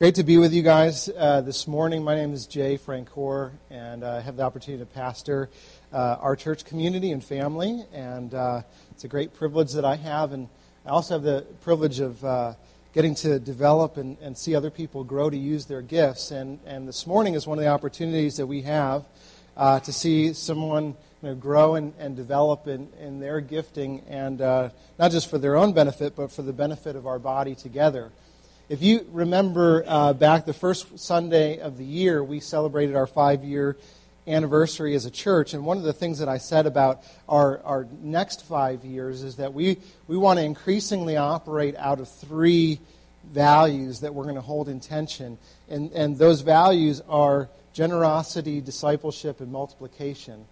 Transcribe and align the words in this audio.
Great 0.00 0.14
to 0.14 0.22
be 0.22 0.38
with 0.38 0.52
you 0.52 0.62
guys 0.62 1.10
uh, 1.18 1.40
this 1.40 1.66
morning. 1.66 2.04
My 2.04 2.14
name 2.14 2.32
is 2.32 2.46
Jay 2.46 2.78
Francoeur, 2.78 3.50
and 3.68 4.04
uh, 4.04 4.12
I 4.12 4.20
have 4.20 4.36
the 4.36 4.44
opportunity 4.44 4.84
to 4.84 4.86
pastor 4.86 5.50
uh, 5.92 6.18
our 6.20 6.36
church 6.36 6.64
community 6.64 7.10
and 7.10 7.24
family. 7.24 7.82
And 7.92 8.32
uh, 8.32 8.62
it's 8.92 9.02
a 9.02 9.08
great 9.08 9.34
privilege 9.34 9.72
that 9.72 9.84
I 9.84 9.96
have. 9.96 10.30
And 10.30 10.48
I 10.86 10.90
also 10.90 11.14
have 11.14 11.24
the 11.24 11.44
privilege 11.62 11.98
of 11.98 12.24
uh, 12.24 12.54
getting 12.92 13.16
to 13.16 13.40
develop 13.40 13.96
and, 13.96 14.16
and, 14.20 14.38
see 14.38 14.54
other 14.54 14.70
people 14.70 15.02
grow 15.02 15.30
to 15.30 15.36
use 15.36 15.66
their 15.66 15.82
gifts. 15.82 16.30
And, 16.30 16.60
and 16.64 16.86
this 16.86 17.04
morning 17.04 17.34
is 17.34 17.48
one 17.48 17.58
of 17.58 17.64
the 17.64 17.70
opportunities 17.70 18.36
that 18.36 18.46
we 18.46 18.62
have 18.62 19.04
uh, 19.56 19.80
to 19.80 19.92
see 19.92 20.32
someone 20.32 20.94
you 21.22 21.30
know, 21.30 21.34
grow 21.34 21.74
and, 21.74 21.92
and 21.98 22.14
develop 22.14 22.68
in, 22.68 22.88
in 23.00 23.18
their 23.18 23.40
gifting, 23.40 24.02
and 24.06 24.38
not 24.38 25.10
just 25.10 25.28
for 25.28 25.38
their 25.38 25.56
own 25.56 25.72
benefit, 25.72 26.14
but 26.14 26.30
for 26.30 26.42
the 26.42 26.52
benefit 26.52 26.94
of 26.94 27.04
our 27.04 27.18
body 27.18 27.56
together. 27.56 28.12
If 28.68 28.82
you 28.82 29.06
remember 29.12 29.82
uh, 29.86 30.12
back 30.12 30.44
the 30.44 30.52
first 30.52 30.98
Sunday 30.98 31.58
of 31.58 31.78
the 31.78 31.86
year, 31.86 32.22
we 32.22 32.38
celebrated 32.38 32.96
our 32.96 33.06
five 33.06 33.42
year 33.42 33.78
anniversary 34.26 34.94
as 34.94 35.06
a 35.06 35.10
church. 35.10 35.54
And 35.54 35.64
one 35.64 35.78
of 35.78 35.84
the 35.84 35.94
things 35.94 36.18
that 36.18 36.28
I 36.28 36.36
said 36.36 36.66
about 36.66 37.02
our, 37.30 37.62
our 37.62 37.86
next 38.02 38.44
five 38.44 38.84
years 38.84 39.22
is 39.22 39.36
that 39.36 39.54
we, 39.54 39.78
we 40.06 40.18
want 40.18 40.38
to 40.38 40.44
increasingly 40.44 41.16
operate 41.16 41.76
out 41.76 41.98
of 41.98 42.10
three 42.10 42.78
values 43.32 44.00
that 44.00 44.14
we're 44.14 44.24
going 44.24 44.34
to 44.34 44.42
hold 44.42 44.68
in 44.68 44.80
tension. 44.80 45.38
And, 45.70 45.90
and 45.92 46.18
those 46.18 46.42
values 46.42 47.00
are 47.08 47.48
generosity, 47.72 48.60
discipleship, 48.60 49.40
and 49.40 49.50
multiplication. 49.50 50.44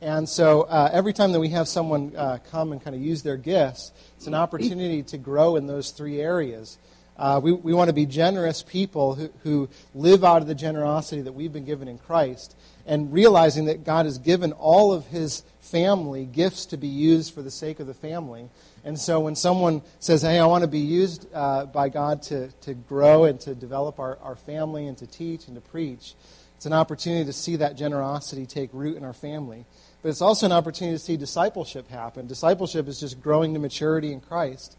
And 0.00 0.28
so 0.28 0.62
uh, 0.62 0.90
every 0.92 1.12
time 1.12 1.32
that 1.32 1.40
we 1.40 1.48
have 1.48 1.66
someone 1.66 2.14
uh, 2.14 2.38
come 2.52 2.70
and 2.70 2.80
kind 2.80 2.94
of 2.94 3.02
use 3.02 3.24
their 3.24 3.36
gifts, 3.36 3.90
it's 4.16 4.28
an 4.28 4.34
opportunity 4.34 5.02
to 5.02 5.18
grow 5.18 5.56
in 5.56 5.66
those 5.66 5.90
three 5.90 6.20
areas. 6.20 6.78
Uh, 7.16 7.40
we, 7.42 7.52
we 7.52 7.72
want 7.72 7.88
to 7.88 7.94
be 7.94 8.06
generous 8.06 8.62
people 8.62 9.14
who, 9.14 9.30
who 9.44 9.68
live 9.94 10.24
out 10.24 10.42
of 10.42 10.48
the 10.48 10.54
generosity 10.54 11.22
that 11.22 11.32
we've 11.32 11.52
been 11.52 11.64
given 11.64 11.86
in 11.86 11.98
Christ 11.98 12.56
and 12.86 13.12
realizing 13.12 13.66
that 13.66 13.84
God 13.84 14.06
has 14.06 14.18
given 14.18 14.52
all 14.52 14.92
of 14.92 15.06
his 15.06 15.42
family 15.60 16.26
gifts 16.26 16.66
to 16.66 16.76
be 16.76 16.88
used 16.88 17.32
for 17.32 17.40
the 17.40 17.50
sake 17.50 17.80
of 17.80 17.86
the 17.86 17.94
family. 17.94 18.50
And 18.84 18.98
so 18.98 19.20
when 19.20 19.36
someone 19.36 19.82
says, 20.00 20.22
hey, 20.22 20.38
I 20.38 20.46
want 20.46 20.62
to 20.62 20.68
be 20.68 20.80
used 20.80 21.26
uh, 21.32 21.66
by 21.66 21.88
God 21.88 22.22
to, 22.24 22.48
to 22.62 22.74
grow 22.74 23.24
and 23.24 23.40
to 23.40 23.54
develop 23.54 23.98
our, 23.98 24.18
our 24.18 24.36
family 24.36 24.86
and 24.86 24.98
to 24.98 25.06
teach 25.06 25.46
and 25.46 25.54
to 25.54 25.62
preach, 25.62 26.14
it's 26.56 26.66
an 26.66 26.72
opportunity 26.72 27.24
to 27.24 27.32
see 27.32 27.56
that 27.56 27.76
generosity 27.76 28.44
take 28.44 28.70
root 28.72 28.96
in 28.96 29.04
our 29.04 29.12
family. 29.12 29.64
But 30.02 30.10
it's 30.10 30.20
also 30.20 30.46
an 30.46 30.52
opportunity 30.52 30.96
to 30.96 31.02
see 31.02 31.16
discipleship 31.16 31.88
happen. 31.88 32.26
Discipleship 32.26 32.88
is 32.88 33.00
just 33.00 33.20
growing 33.22 33.54
to 33.54 33.60
maturity 33.60 34.12
in 34.12 34.20
Christ. 34.20 34.76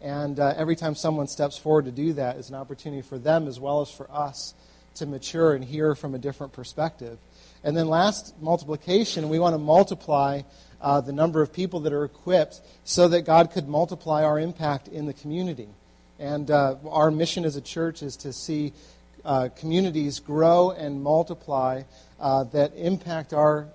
And 0.00 0.38
uh, 0.38 0.54
every 0.56 0.76
time 0.76 0.94
someone 0.94 1.26
steps 1.26 1.58
forward 1.58 1.86
to 1.86 1.92
do 1.92 2.12
that 2.14 2.36
is 2.36 2.48
an 2.50 2.54
opportunity 2.54 3.02
for 3.02 3.18
them 3.18 3.48
as 3.48 3.58
well 3.58 3.80
as 3.80 3.90
for 3.90 4.10
us 4.10 4.54
to 4.96 5.06
mature 5.06 5.54
and 5.54 5.64
hear 5.64 5.94
from 5.94 6.14
a 6.14 6.18
different 6.18 6.52
perspective. 6.52 7.18
And 7.64 7.76
then 7.76 7.88
last, 7.88 8.40
multiplication. 8.40 9.28
We 9.28 9.38
want 9.38 9.54
to 9.54 9.58
multiply 9.58 10.42
uh, 10.80 11.00
the 11.00 11.12
number 11.12 11.42
of 11.42 11.52
people 11.52 11.80
that 11.80 11.92
are 11.92 12.04
equipped 12.04 12.60
so 12.84 13.08
that 13.08 13.22
God 13.22 13.50
could 13.50 13.68
multiply 13.68 14.22
our 14.22 14.38
impact 14.38 14.88
in 14.88 15.06
the 15.06 15.12
community. 15.12 15.68
And 16.18 16.50
uh, 16.50 16.76
our 16.88 17.10
mission 17.10 17.44
as 17.44 17.56
a 17.56 17.60
church 17.60 18.02
is 18.02 18.16
to 18.18 18.32
see 18.32 18.72
uh, 19.24 19.48
communities 19.56 20.20
grow 20.20 20.70
and 20.70 21.02
multiply 21.02 21.82
uh, 22.20 22.44
that 22.44 22.72
impact 22.76 23.32
our, 23.32 23.68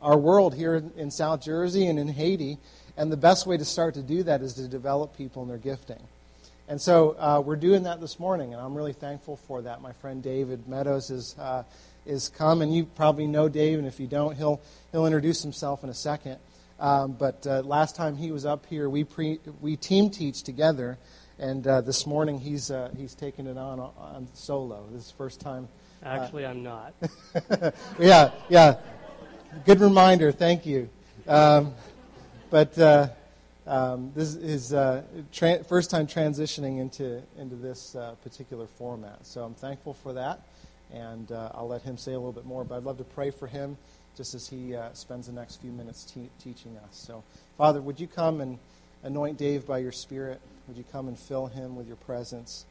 our 0.00 0.16
world 0.16 0.54
here 0.54 0.76
in, 0.76 0.92
in 0.96 1.10
South 1.10 1.42
Jersey 1.42 1.86
and 1.86 1.98
in 1.98 2.08
Haiti 2.08 2.58
and 2.98 3.12
the 3.12 3.16
best 3.16 3.46
way 3.46 3.56
to 3.56 3.64
start 3.64 3.94
to 3.94 4.02
do 4.02 4.24
that 4.24 4.42
is 4.42 4.54
to 4.54 4.66
develop 4.66 5.16
people 5.16 5.42
in 5.42 5.48
their 5.48 5.56
gifting. 5.56 6.02
And 6.66 6.80
so 6.80 7.16
uh, 7.18 7.40
we're 7.42 7.56
doing 7.56 7.84
that 7.84 8.00
this 8.00 8.18
morning, 8.18 8.52
and 8.52 8.60
I'm 8.60 8.74
really 8.74 8.92
thankful 8.92 9.36
for 9.36 9.62
that. 9.62 9.80
My 9.80 9.92
friend 9.92 10.20
David 10.20 10.68
Meadows 10.68 11.08
is, 11.08 11.36
uh, 11.38 11.62
is 12.04 12.28
come, 12.28 12.60
and 12.60 12.74
you 12.74 12.84
probably 12.84 13.28
know 13.28 13.48
Dave, 13.48 13.78
and 13.78 13.86
if 13.86 14.00
you 14.00 14.08
don't, 14.08 14.36
he'll, 14.36 14.60
he'll 14.90 15.06
introduce 15.06 15.42
himself 15.42 15.84
in 15.84 15.90
a 15.90 15.94
second. 15.94 16.38
Um, 16.80 17.12
but 17.12 17.46
uh, 17.46 17.62
last 17.62 17.94
time 17.94 18.16
he 18.16 18.32
was 18.32 18.44
up 18.44 18.66
here, 18.66 18.90
we, 18.90 19.04
pre, 19.04 19.38
we 19.60 19.76
team 19.76 20.10
teach 20.10 20.42
together, 20.42 20.98
and 21.38 21.66
uh, 21.66 21.80
this 21.80 22.04
morning 22.04 22.38
he's, 22.38 22.70
uh, 22.70 22.90
he's 22.96 23.14
taking 23.14 23.46
it 23.46 23.56
on, 23.56 23.78
on 23.78 24.26
solo. 24.34 24.84
This 24.92 25.06
is 25.06 25.10
first 25.12 25.40
time. 25.40 25.68
Uh, 26.04 26.08
Actually, 26.08 26.46
I'm 26.46 26.64
not. 26.64 26.94
yeah, 27.98 28.32
yeah. 28.48 28.74
Good 29.64 29.80
reminder. 29.80 30.32
Thank 30.32 30.66
you. 30.66 30.90
Um, 31.28 31.74
but 32.50 32.78
uh, 32.78 33.08
um, 33.66 34.12
this 34.14 34.34
is 34.34 34.72
uh, 34.72 35.02
tra- 35.32 35.62
first 35.64 35.90
time 35.90 36.06
transitioning 36.06 36.80
into 36.80 37.22
into 37.38 37.56
this 37.56 37.94
uh, 37.94 38.14
particular 38.22 38.66
format. 38.66 39.26
So 39.26 39.42
I'm 39.44 39.54
thankful 39.54 39.94
for 39.94 40.14
that, 40.14 40.40
and 40.92 41.30
uh, 41.30 41.50
I'll 41.54 41.68
let 41.68 41.82
him 41.82 41.98
say 41.98 42.12
a 42.12 42.18
little 42.18 42.32
bit 42.32 42.46
more. 42.46 42.64
But 42.64 42.76
I'd 42.76 42.84
love 42.84 42.98
to 42.98 43.04
pray 43.04 43.30
for 43.30 43.46
him 43.46 43.76
just 44.16 44.34
as 44.34 44.48
he 44.48 44.74
uh, 44.74 44.88
spends 44.94 45.26
the 45.26 45.32
next 45.32 45.60
few 45.60 45.70
minutes 45.70 46.04
te- 46.04 46.30
teaching 46.42 46.76
us. 46.78 46.96
So, 46.96 47.22
Father, 47.56 47.80
would 47.80 48.00
you 48.00 48.06
come 48.06 48.40
and 48.40 48.58
anoint 49.02 49.36
Dave 49.36 49.66
by 49.66 49.78
your 49.78 49.92
Spirit? 49.92 50.40
Would 50.66 50.76
you 50.76 50.84
come 50.90 51.08
and 51.08 51.18
fill 51.18 51.46
him 51.46 51.76
with 51.76 51.86
your 51.86 51.96
presence? 51.96 52.64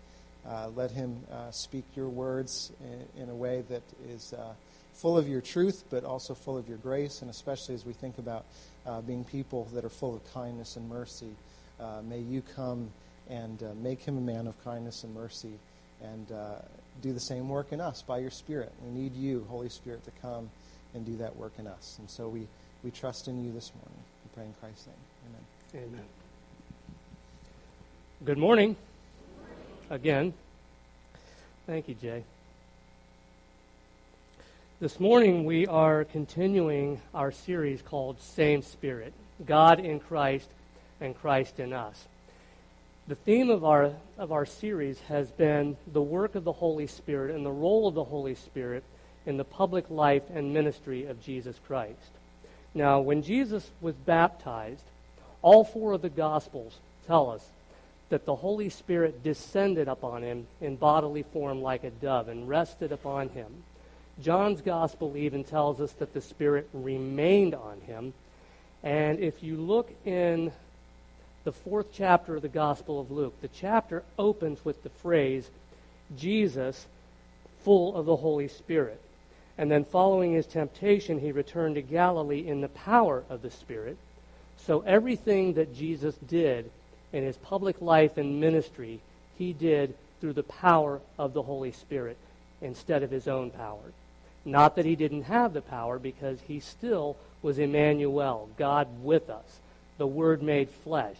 Uh, 0.48 0.70
let 0.76 0.92
him 0.92 1.18
speak 1.52 1.84
your 1.96 2.08
words 2.08 2.72
in, 3.16 3.24
in, 3.24 3.30
a 3.30 3.36
way 3.36 3.64
that 3.70 3.84
is 4.10 4.34
full 4.98 5.18
of 5.18 5.28
your 5.28 5.42
truth, 5.42 5.84
but 5.90 6.04
also 6.04 6.34
full 6.34 6.58
of 6.58 6.68
your 6.68 6.78
grace, 6.80 7.22
and 7.22 7.30
especially 7.30 7.76
as 7.76 7.86
we 7.86 7.94
think 7.94 8.18
about 8.18 8.46
uh, 8.86 9.02
being 9.02 9.24
people 9.24 9.66
that 9.74 9.86
are 9.86 9.90
full 9.90 10.16
of 10.16 10.34
kindness 10.34 10.76
and 10.76 10.90
mercy, 10.90 11.32
uh, 11.80 12.02
may 12.08 12.20
you 12.20 12.42
come 12.56 12.90
and 13.30 13.62
uh, 13.62 13.68
make 13.82 14.02
him 14.02 14.18
a 14.18 14.22
man 14.22 14.48
of 14.48 14.62
kindness 14.64 15.04
and 15.04 15.14
mercy 15.14 15.54
and 16.02 16.32
uh, 16.32 16.56
do 17.02 17.14
the 17.14 17.20
same 17.20 17.50
work 17.50 17.72
in 17.72 17.82
us 17.82 18.02
by 18.02 18.18
your 18.18 18.32
Spirit. 18.32 18.72
We 18.84 18.92
need 18.92 19.16
you, 19.16 19.46
Holy 19.50 19.70
Spirit, 19.70 20.04
to 20.06 20.12
come 20.22 20.50
and 20.94 21.06
do 21.06 21.16
that 21.18 21.36
work 21.36 21.54
in 21.60 21.68
us. 21.68 21.98
And 22.00 22.10
so 22.10 22.28
we, 22.28 22.48
we 22.84 22.92
trust 22.92 23.28
in 23.28 23.44
you 23.44 23.52
this 23.52 23.72
morning. 23.76 24.04
We 24.24 24.30
pray 24.36 24.46
in 24.46 24.54
Christ's 24.60 24.88
name. 24.88 24.96
Amen. 25.76 25.92
Amen. 25.94 26.06
Good 28.26 28.38
morning. 28.38 28.76
Again. 29.90 30.34
Thank 31.68 31.88
you, 31.88 31.96
Jay. 31.96 32.24
This 34.80 35.00
morning 35.00 35.46
we 35.46 35.66
are 35.66 36.04
continuing 36.04 37.02
our 37.12 37.32
series 37.32 37.82
called 37.82 38.22
Same 38.22 38.62
Spirit 38.62 39.12
God 39.44 39.80
in 39.80 40.00
Christ 40.00 40.48
and 41.02 41.18
Christ 41.18 41.60
in 41.60 41.74
us. 41.74 42.06
The 43.08 43.16
theme 43.16 43.50
of 43.50 43.66
our, 43.66 43.94
of 44.20 44.32
our 44.32 44.46
series 44.46 45.00
has 45.08 45.32
been 45.32 45.78
the 45.92 46.04
work 46.04 46.36
of 46.36 46.44
the 46.44 46.52
Holy 46.52 46.86
Spirit 46.86 47.36
and 47.36 47.44
the 47.44 47.50
role 47.50 47.88
of 47.88 47.96
the 47.96 48.04
Holy 48.04 48.36
Spirit 48.36 48.84
in 49.26 49.38
the 49.38 49.44
public 49.44 49.90
life 49.90 50.30
and 50.32 50.54
ministry 50.54 51.08
of 51.08 51.24
Jesus 51.24 51.60
Christ. 51.66 52.12
Now, 52.76 53.00
when 53.00 53.24
Jesus 53.24 53.72
was 53.82 53.96
baptized, 53.96 54.86
all 55.42 55.64
four 55.64 55.94
of 55.94 56.04
the 56.04 56.10
Gospels 56.10 56.78
tell 57.08 57.32
us 57.32 57.44
that 58.10 58.28
the 58.28 58.36
Holy 58.36 58.70
Spirit 58.70 59.24
descended 59.24 59.88
upon 59.88 60.22
him 60.22 60.46
in 60.62 60.76
bodily 60.76 61.24
form 61.24 61.64
like 61.64 61.84
a 61.84 61.90
dove 61.90 62.28
and 62.28 62.48
rested 62.48 62.92
upon 62.92 63.30
him. 63.30 63.64
John's 64.22 64.62
gospel 64.62 65.16
even 65.16 65.44
tells 65.44 65.80
us 65.80 65.92
that 65.94 66.14
the 66.14 66.22
Spirit 66.22 66.68
remained 66.74 67.54
on 67.54 67.82
him. 67.82 68.14
And 68.84 69.20
if 69.20 69.44
you 69.44 69.58
look 69.58 69.92
in 70.06 70.52
the 71.44 71.52
fourth 71.52 71.88
chapter 71.94 72.36
of 72.36 72.42
the 72.42 72.48
Gospel 72.48 73.00
of 73.00 73.12
Luke, 73.12 73.40
the 73.42 73.48
chapter 73.48 74.04
opens 74.18 74.64
with 74.66 74.84
the 74.84 74.90
phrase, 74.90 75.50
Jesus, 76.18 76.88
full 77.64 77.96
of 77.96 78.06
the 78.06 78.16
Holy 78.16 78.48
Spirit. 78.48 79.02
And 79.58 79.72
then 79.72 79.86
following 79.86 80.34
his 80.34 80.46
temptation, 80.46 81.20
he 81.20 81.32
returned 81.32 81.76
to 81.76 81.82
Galilee 81.82 82.48
in 82.48 82.62
the 82.62 82.68
power 82.70 83.24
of 83.30 83.42
the 83.42 83.52
Spirit. 83.52 83.98
So 84.58 84.82
everything 84.82 85.54
that 85.54 85.76
Jesus 85.76 86.16
did 86.16 86.70
in 87.14 87.24
his 87.24 87.38
public 87.38 87.82
life 87.82 88.18
and 88.18 88.40
ministry, 88.40 89.00
he 89.38 89.54
did 89.54 89.96
through 90.20 90.34
the 90.34 90.44
power 90.44 91.00
of 91.18 91.34
the 91.34 91.44
Holy 91.44 91.72
Spirit 91.72 92.18
instead 92.62 93.04
of 93.04 93.12
his 93.12 93.28
own 93.28 93.52
power. 93.52 93.94
Not 94.48 94.78
that 94.78 94.86
he 94.86 94.96
didn't 94.96 95.24
have 95.24 95.52
the 95.52 95.62
power, 95.62 96.00
because 96.00 96.40
he 96.48 96.62
still 96.62 97.18
was 97.42 97.60
Emmanuel, 97.60 98.50
God 98.58 98.88
with 99.04 99.30
us, 99.30 99.60
the 99.98 100.08
Word 100.08 100.42
made 100.42 100.70
flesh. 100.70 101.18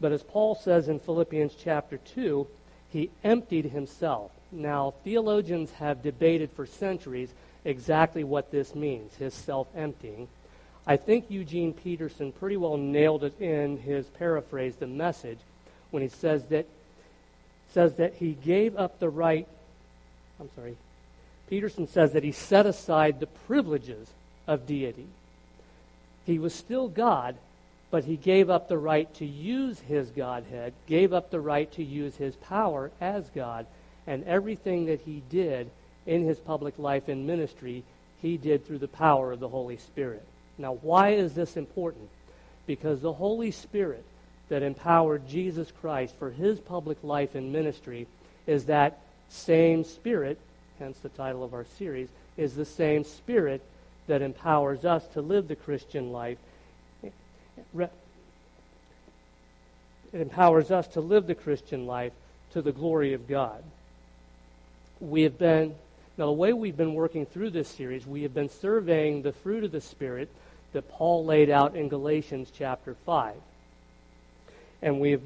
But 0.00 0.10
as 0.10 0.22
Paul 0.22 0.54
says 0.54 0.88
in 0.88 0.98
Philippians 0.98 1.54
chapter 1.54 1.98
2, 1.98 2.46
he 2.90 3.10
emptied 3.22 3.66
himself. 3.66 4.30
Now, 4.50 4.94
theologians 5.04 5.70
have 5.72 6.02
debated 6.02 6.50
for 6.52 6.64
centuries 6.64 7.28
exactly 7.62 8.24
what 8.24 8.50
this 8.50 8.74
means, 8.74 9.14
his 9.16 9.34
self 9.34 9.68
emptying. 9.76 10.28
I 10.86 10.96
think 10.96 11.26
Eugene 11.28 11.74
Peterson 11.74 12.32
pretty 12.32 12.56
well 12.56 12.78
nailed 12.78 13.22
it 13.22 13.38
in 13.38 13.76
his 13.76 14.06
paraphrase, 14.06 14.76
the 14.76 14.86
message, 14.86 15.38
when 15.90 16.02
he 16.02 16.08
says 16.08 16.44
that 16.46 16.66
says 17.70 17.96
that 17.96 18.14
he 18.14 18.32
gave 18.32 18.76
up 18.76 18.98
the 18.98 19.10
right 19.10 19.46
I'm 20.40 20.48
sorry, 20.56 20.76
Peterson 21.52 21.86
says 21.86 22.14
that 22.14 22.24
he 22.24 22.32
set 22.32 22.64
aside 22.64 23.20
the 23.20 23.26
privileges 23.26 24.08
of 24.46 24.66
deity. 24.66 25.04
He 26.24 26.38
was 26.38 26.54
still 26.54 26.88
God, 26.88 27.36
but 27.90 28.04
he 28.04 28.16
gave 28.16 28.48
up 28.48 28.68
the 28.68 28.78
right 28.78 29.12
to 29.16 29.26
use 29.26 29.78
his 29.80 30.08
Godhead, 30.08 30.72
gave 30.86 31.12
up 31.12 31.30
the 31.30 31.42
right 31.42 31.70
to 31.72 31.84
use 31.84 32.16
his 32.16 32.36
power 32.36 32.90
as 33.02 33.28
God, 33.34 33.66
And 34.06 34.24
everything 34.24 34.86
that 34.86 35.02
he 35.02 35.22
did 35.28 35.68
in 36.06 36.24
his 36.24 36.38
public 36.38 36.78
life 36.78 37.08
and 37.08 37.26
ministry, 37.26 37.84
he 38.22 38.38
did 38.38 38.66
through 38.66 38.78
the 38.78 38.88
power 38.88 39.30
of 39.30 39.40
the 39.40 39.48
Holy 39.48 39.76
Spirit. 39.76 40.24
Now, 40.56 40.78
why 40.80 41.10
is 41.10 41.34
this 41.34 41.58
important? 41.58 42.08
Because 42.66 43.02
the 43.02 43.12
Holy 43.12 43.50
Spirit 43.50 44.06
that 44.48 44.62
empowered 44.62 45.28
Jesus 45.28 45.70
Christ 45.82 46.14
for 46.18 46.30
his 46.30 46.58
public 46.60 46.96
life 47.04 47.34
and 47.34 47.52
ministry 47.52 48.06
is 48.46 48.64
that 48.64 49.00
same 49.28 49.84
Spirit, 49.84 50.38
hence 50.82 50.98
the 50.98 51.08
title 51.10 51.44
of 51.44 51.54
our 51.54 51.64
series, 51.78 52.08
is 52.36 52.56
the 52.56 52.64
same 52.64 53.04
Spirit 53.04 53.62
that 54.08 54.20
empowers 54.20 54.84
us 54.84 55.06
to 55.08 55.20
live 55.20 55.46
the 55.46 55.54
Christian 55.54 56.10
life. 56.10 56.38
It 56.92 57.90
empowers 60.12 60.72
us 60.72 60.88
to 60.88 61.00
live 61.00 61.28
the 61.28 61.36
Christian 61.36 61.86
life 61.86 62.12
to 62.52 62.62
the 62.62 62.72
glory 62.72 63.12
of 63.12 63.28
God. 63.28 63.62
We 64.98 65.22
have 65.22 65.38
been, 65.38 65.76
now 66.18 66.26
the 66.26 66.32
way 66.32 66.52
we've 66.52 66.76
been 66.76 66.94
working 66.94 67.26
through 67.26 67.50
this 67.50 67.68
series, 67.68 68.04
we 68.04 68.24
have 68.24 68.34
been 68.34 68.50
surveying 68.50 69.22
the 69.22 69.32
fruit 69.32 69.62
of 69.62 69.70
the 69.70 69.80
Spirit 69.80 70.28
that 70.72 70.88
Paul 70.90 71.24
laid 71.24 71.48
out 71.48 71.76
in 71.76 71.88
Galatians 71.88 72.50
chapter 72.52 72.96
5. 73.06 73.36
And 74.82 74.98
we've, 74.98 75.22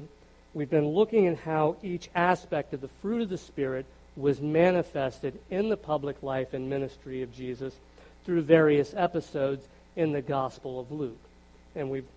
we've 0.53 0.69
been 0.69 0.89
looking 0.89 1.25
at 1.25 1.39
how 1.39 1.77
each 1.81 2.09
aspect 2.13 2.75
of 2.75 2.81
the 2.81 2.89
fruit 3.01 3.23
of 3.23 3.29
the 3.29 3.39
Spirit 3.39 3.87
was 4.17 4.41
manifested 4.41 5.39
in 5.49 5.69
the 5.69 5.77
public 5.77 6.21
life 6.23 6.53
and 6.53 6.69
ministry 6.69 7.21
of 7.21 7.33
Jesus 7.35 7.73
through 8.25 8.41
various 8.41 8.93
episodes 8.95 9.65
in 9.95 10.11
the 10.11 10.21
Gospel 10.21 10.79
of 10.79 10.91
Luke. 10.91 11.17
And 11.75 11.89
we've 11.89 12.07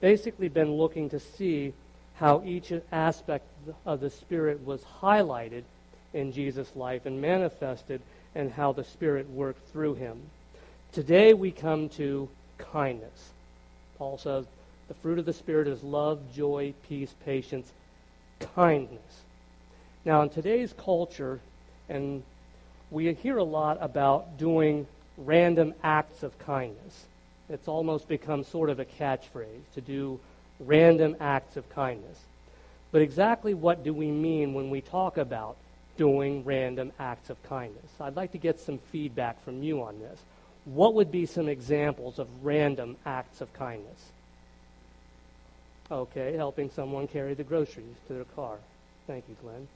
basically 0.00 0.48
been 0.48 0.72
looking 0.72 1.10
to 1.10 1.20
see 1.20 1.74
how 2.14 2.42
each 2.44 2.72
aspect 2.90 3.46
of 3.86 4.00
the 4.00 4.10
Spirit 4.10 4.64
was 4.64 4.82
highlighted 5.00 5.62
in 6.14 6.32
Jesus' 6.32 6.74
life 6.74 7.04
and 7.06 7.20
manifested, 7.20 8.00
and 8.34 8.50
how 8.50 8.72
the 8.72 8.84
Spirit 8.84 9.28
worked 9.30 9.68
through 9.72 9.94
him. 9.94 10.18
Today 10.92 11.34
we 11.34 11.50
come 11.50 11.88
to 11.90 12.28
kindness. 12.56 13.30
Paul 13.98 14.16
says 14.16 14.46
the 14.88 14.94
fruit 14.94 15.18
of 15.18 15.26
the 15.26 15.32
Spirit 15.32 15.68
is 15.68 15.82
love, 15.82 16.20
joy, 16.34 16.72
peace, 16.88 17.14
patience, 17.24 17.70
kindness. 18.54 19.22
Now, 20.04 20.22
in 20.22 20.30
today's 20.30 20.72
culture, 20.72 21.40
and 21.88 22.22
we 22.90 23.12
hear 23.12 23.36
a 23.36 23.44
lot 23.44 23.78
about 23.80 24.38
doing 24.38 24.86
random 25.16 25.74
acts 25.82 26.22
of 26.22 26.38
kindness. 26.38 27.06
It's 27.50 27.68
almost 27.68 28.08
become 28.08 28.44
sort 28.44 28.70
of 28.70 28.78
a 28.78 28.84
catchphrase 28.84 29.72
to 29.74 29.80
do 29.80 30.20
random 30.60 31.16
acts 31.20 31.56
of 31.56 31.68
kindness. 31.70 32.18
But 32.92 33.02
exactly 33.02 33.54
what 33.54 33.84
do 33.84 33.92
we 33.92 34.10
mean 34.10 34.54
when 34.54 34.70
we 34.70 34.80
talk 34.80 35.18
about 35.18 35.56
doing 35.96 36.44
random 36.44 36.92
acts 36.98 37.28
of 37.28 37.42
kindness? 37.42 37.90
I'd 38.00 38.16
like 38.16 38.32
to 38.32 38.38
get 38.38 38.60
some 38.60 38.78
feedback 38.78 39.42
from 39.44 39.62
you 39.62 39.82
on 39.82 39.98
this. 39.98 40.20
What 40.64 40.94
would 40.94 41.10
be 41.10 41.26
some 41.26 41.48
examples 41.48 42.18
of 42.18 42.28
random 42.42 42.96
acts 43.04 43.40
of 43.40 43.52
kindness? 43.52 44.12
Okay, 45.90 46.34
helping 46.36 46.70
someone 46.70 47.08
carry 47.08 47.34
the 47.34 47.44
groceries 47.44 47.96
to 48.06 48.14
their 48.14 48.24
car. 48.24 48.58
Thank 49.06 49.24
you, 49.28 49.36
Glenn. 49.42 49.66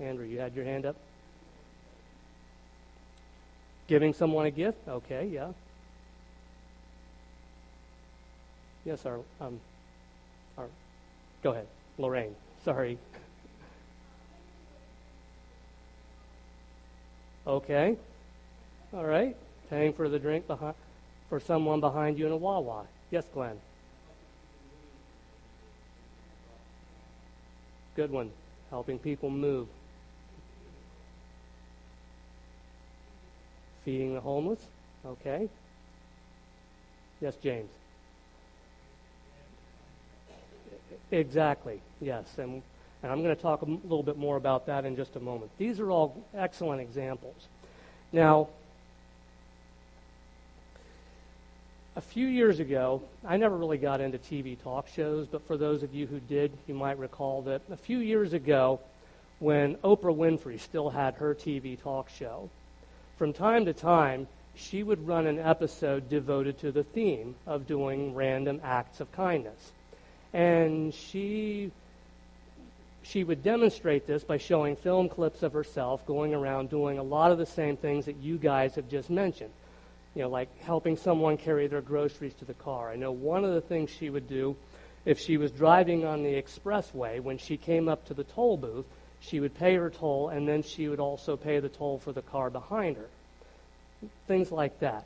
Andrew, 0.00 0.26
you 0.26 0.38
had 0.40 0.54
your 0.54 0.64
hand 0.64 0.86
up? 0.86 0.96
Giving 3.86 4.12
someone 4.12 4.46
a 4.46 4.50
gift? 4.50 4.78
Okay, 4.88 5.28
yeah. 5.32 5.48
Yes, 8.84 9.06
our, 9.06 9.20
um, 9.40 9.60
our, 10.58 10.66
go 11.42 11.52
ahead, 11.52 11.66
Lorraine. 11.98 12.34
Sorry. 12.64 12.98
Okay. 17.46 17.96
All 18.94 19.04
right. 19.04 19.36
Paying 19.70 19.92
for 19.92 20.08
the 20.08 20.18
drink 20.18 20.46
behind, 20.46 20.74
for 21.28 21.40
someone 21.40 21.80
behind 21.80 22.18
you 22.18 22.26
in 22.26 22.32
a 22.32 22.36
Wawa. 22.36 22.84
Yes, 23.10 23.24
Glenn. 23.32 23.58
Good 27.96 28.10
one. 28.10 28.30
Helping 28.70 28.98
people 28.98 29.30
move. 29.30 29.68
Feeding 33.84 34.14
the 34.14 34.20
homeless. 34.20 34.60
Okay. 35.04 35.48
Yes, 37.20 37.36
James. 37.42 37.70
Exactly. 41.10 41.80
Yes. 42.00 42.26
And, 42.38 42.62
and 43.02 43.12
I'm 43.12 43.22
going 43.22 43.34
to 43.34 43.40
talk 43.40 43.62
a 43.62 43.66
little 43.66 44.02
bit 44.02 44.16
more 44.16 44.36
about 44.36 44.66
that 44.66 44.84
in 44.84 44.96
just 44.96 45.16
a 45.16 45.20
moment. 45.20 45.50
These 45.58 45.80
are 45.80 45.90
all 45.90 46.22
excellent 46.34 46.80
examples. 46.80 47.48
Now, 48.12 48.48
a 51.96 52.00
few 52.00 52.26
years 52.26 52.60
ago, 52.60 53.02
I 53.24 53.36
never 53.36 53.56
really 53.56 53.78
got 53.78 54.00
into 54.00 54.18
TV 54.18 54.60
talk 54.60 54.88
shows, 54.88 55.26
but 55.26 55.46
for 55.46 55.56
those 55.56 55.82
of 55.82 55.94
you 55.94 56.06
who 56.06 56.20
did, 56.20 56.52
you 56.66 56.74
might 56.74 56.98
recall 56.98 57.42
that 57.42 57.62
a 57.70 57.76
few 57.76 57.98
years 57.98 58.32
ago, 58.32 58.80
when 59.38 59.76
Oprah 59.76 60.16
Winfrey 60.16 60.58
still 60.58 60.90
had 60.90 61.14
her 61.14 61.34
TV 61.34 61.80
talk 61.80 62.08
show, 62.08 62.48
from 63.16 63.32
time 63.32 63.64
to 63.64 63.72
time, 63.72 64.26
she 64.54 64.82
would 64.82 65.06
run 65.06 65.26
an 65.26 65.38
episode 65.38 66.08
devoted 66.08 66.58
to 66.60 66.72
the 66.72 66.84
theme 66.84 67.34
of 67.46 67.66
doing 67.66 68.14
random 68.14 68.60
acts 68.62 69.00
of 69.00 69.10
kindness. 69.12 69.72
And 70.32 70.92
she 70.92 71.70
she 73.02 73.22
would 73.22 73.42
demonstrate 73.42 74.06
this 74.06 74.24
by 74.24 74.38
showing 74.38 74.76
film 74.76 75.10
clips 75.10 75.42
of 75.42 75.52
herself 75.52 76.06
going 76.06 76.32
around 76.32 76.70
doing 76.70 76.98
a 76.98 77.02
lot 77.02 77.32
of 77.32 77.38
the 77.38 77.44
same 77.44 77.76
things 77.76 78.06
that 78.06 78.16
you 78.16 78.38
guys 78.38 78.74
have 78.76 78.88
just 78.88 79.10
mentioned 79.10 79.50
you 80.14 80.22
know, 80.22 80.28
like 80.28 80.48
helping 80.60 80.96
someone 80.96 81.36
carry 81.36 81.66
their 81.66 81.80
groceries 81.80 82.34
to 82.34 82.44
the 82.44 82.54
car. 82.54 82.90
I 82.90 82.96
know 82.96 83.10
one 83.10 83.44
of 83.44 83.52
the 83.52 83.60
things 83.60 83.90
she 83.90 84.10
would 84.10 84.28
do 84.28 84.56
if 85.04 85.18
she 85.18 85.36
was 85.36 85.50
driving 85.50 86.04
on 86.04 86.22
the 86.22 86.40
expressway, 86.40 87.20
when 87.20 87.36
she 87.36 87.56
came 87.56 87.88
up 87.88 88.06
to 88.06 88.14
the 88.14 88.24
toll 88.24 88.56
booth, 88.56 88.86
she 89.26 89.40
would 89.40 89.54
pay 89.54 89.74
her 89.76 89.90
toll 89.90 90.28
and 90.28 90.46
then 90.46 90.62
she 90.62 90.88
would 90.88 91.00
also 91.00 91.36
pay 91.36 91.60
the 91.60 91.68
toll 91.68 91.98
for 91.98 92.12
the 92.12 92.22
car 92.22 92.50
behind 92.50 92.96
her. 92.96 93.08
Things 94.26 94.52
like 94.52 94.78
that. 94.80 95.04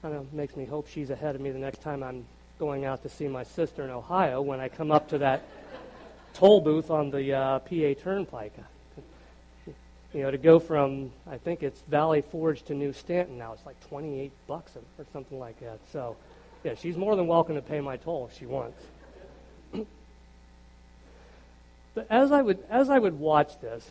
Kind 0.00 0.14
of 0.14 0.32
makes 0.32 0.56
me 0.56 0.64
hope 0.64 0.88
she's 0.88 1.10
ahead 1.10 1.34
of 1.34 1.40
me 1.40 1.50
the 1.50 1.58
next 1.58 1.82
time 1.82 2.02
I'm 2.02 2.24
going 2.58 2.84
out 2.84 3.02
to 3.02 3.08
see 3.08 3.28
my 3.28 3.44
sister 3.44 3.84
in 3.84 3.90
Ohio 3.90 4.40
when 4.40 4.60
I 4.60 4.68
come 4.68 4.90
up 4.90 5.08
to 5.10 5.18
that 5.18 5.42
toll 6.34 6.60
booth 6.60 6.90
on 6.90 7.10
the 7.10 7.32
uh, 7.32 7.58
PA 7.60 7.94
Turnpike 8.02 8.54
you 10.14 10.22
know, 10.22 10.30
to 10.30 10.38
go 10.38 10.58
from 10.58 11.10
I 11.26 11.38
think 11.38 11.62
it's 11.62 11.80
Valley 11.82 12.22
Forge 12.22 12.62
to 12.64 12.74
New 12.74 12.92
Stanton 12.92 13.38
now, 13.38 13.52
it's 13.52 13.64
like 13.64 13.80
28 13.88 14.30
bucks 14.46 14.72
or 14.98 15.04
something 15.12 15.38
like 15.38 15.58
that. 15.60 15.78
So, 15.92 16.16
yeah, 16.64 16.74
she's 16.74 16.96
more 16.96 17.16
than 17.16 17.26
welcome 17.26 17.54
to 17.54 17.62
pay 17.62 17.80
my 17.80 17.96
toll 17.96 18.28
if 18.30 18.38
she 18.38 18.46
wants. 18.46 18.80
But 21.94 22.06
as 22.10 22.32
I 22.32 22.42
would 22.42 22.58
as 22.70 22.90
I 22.90 22.98
would 22.98 23.18
watch 23.18 23.60
this, 23.60 23.90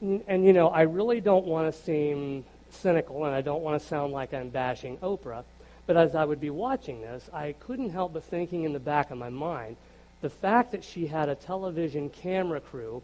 and 0.00 0.44
you 0.44 0.52
know, 0.52 0.68
I 0.68 0.82
really 0.82 1.20
don't 1.20 1.46
want 1.46 1.72
to 1.72 1.82
seem 1.82 2.44
cynical, 2.70 3.24
and 3.24 3.34
I 3.34 3.40
don't 3.40 3.62
want 3.62 3.80
to 3.80 3.88
sound 3.88 4.12
like 4.12 4.34
I'm 4.34 4.50
bashing 4.50 4.98
Oprah. 4.98 5.44
But 5.86 5.96
as 5.96 6.14
I 6.14 6.24
would 6.24 6.40
be 6.40 6.50
watching 6.50 7.00
this, 7.00 7.30
I 7.32 7.54
couldn't 7.60 7.90
help 7.90 8.12
but 8.12 8.24
thinking 8.24 8.64
in 8.64 8.72
the 8.72 8.80
back 8.80 9.10
of 9.10 9.18
my 9.18 9.30
mind 9.30 9.76
the 10.20 10.30
fact 10.30 10.72
that 10.72 10.82
she 10.82 11.06
had 11.06 11.28
a 11.28 11.34
television 11.34 12.10
camera 12.10 12.60
crew 12.60 13.02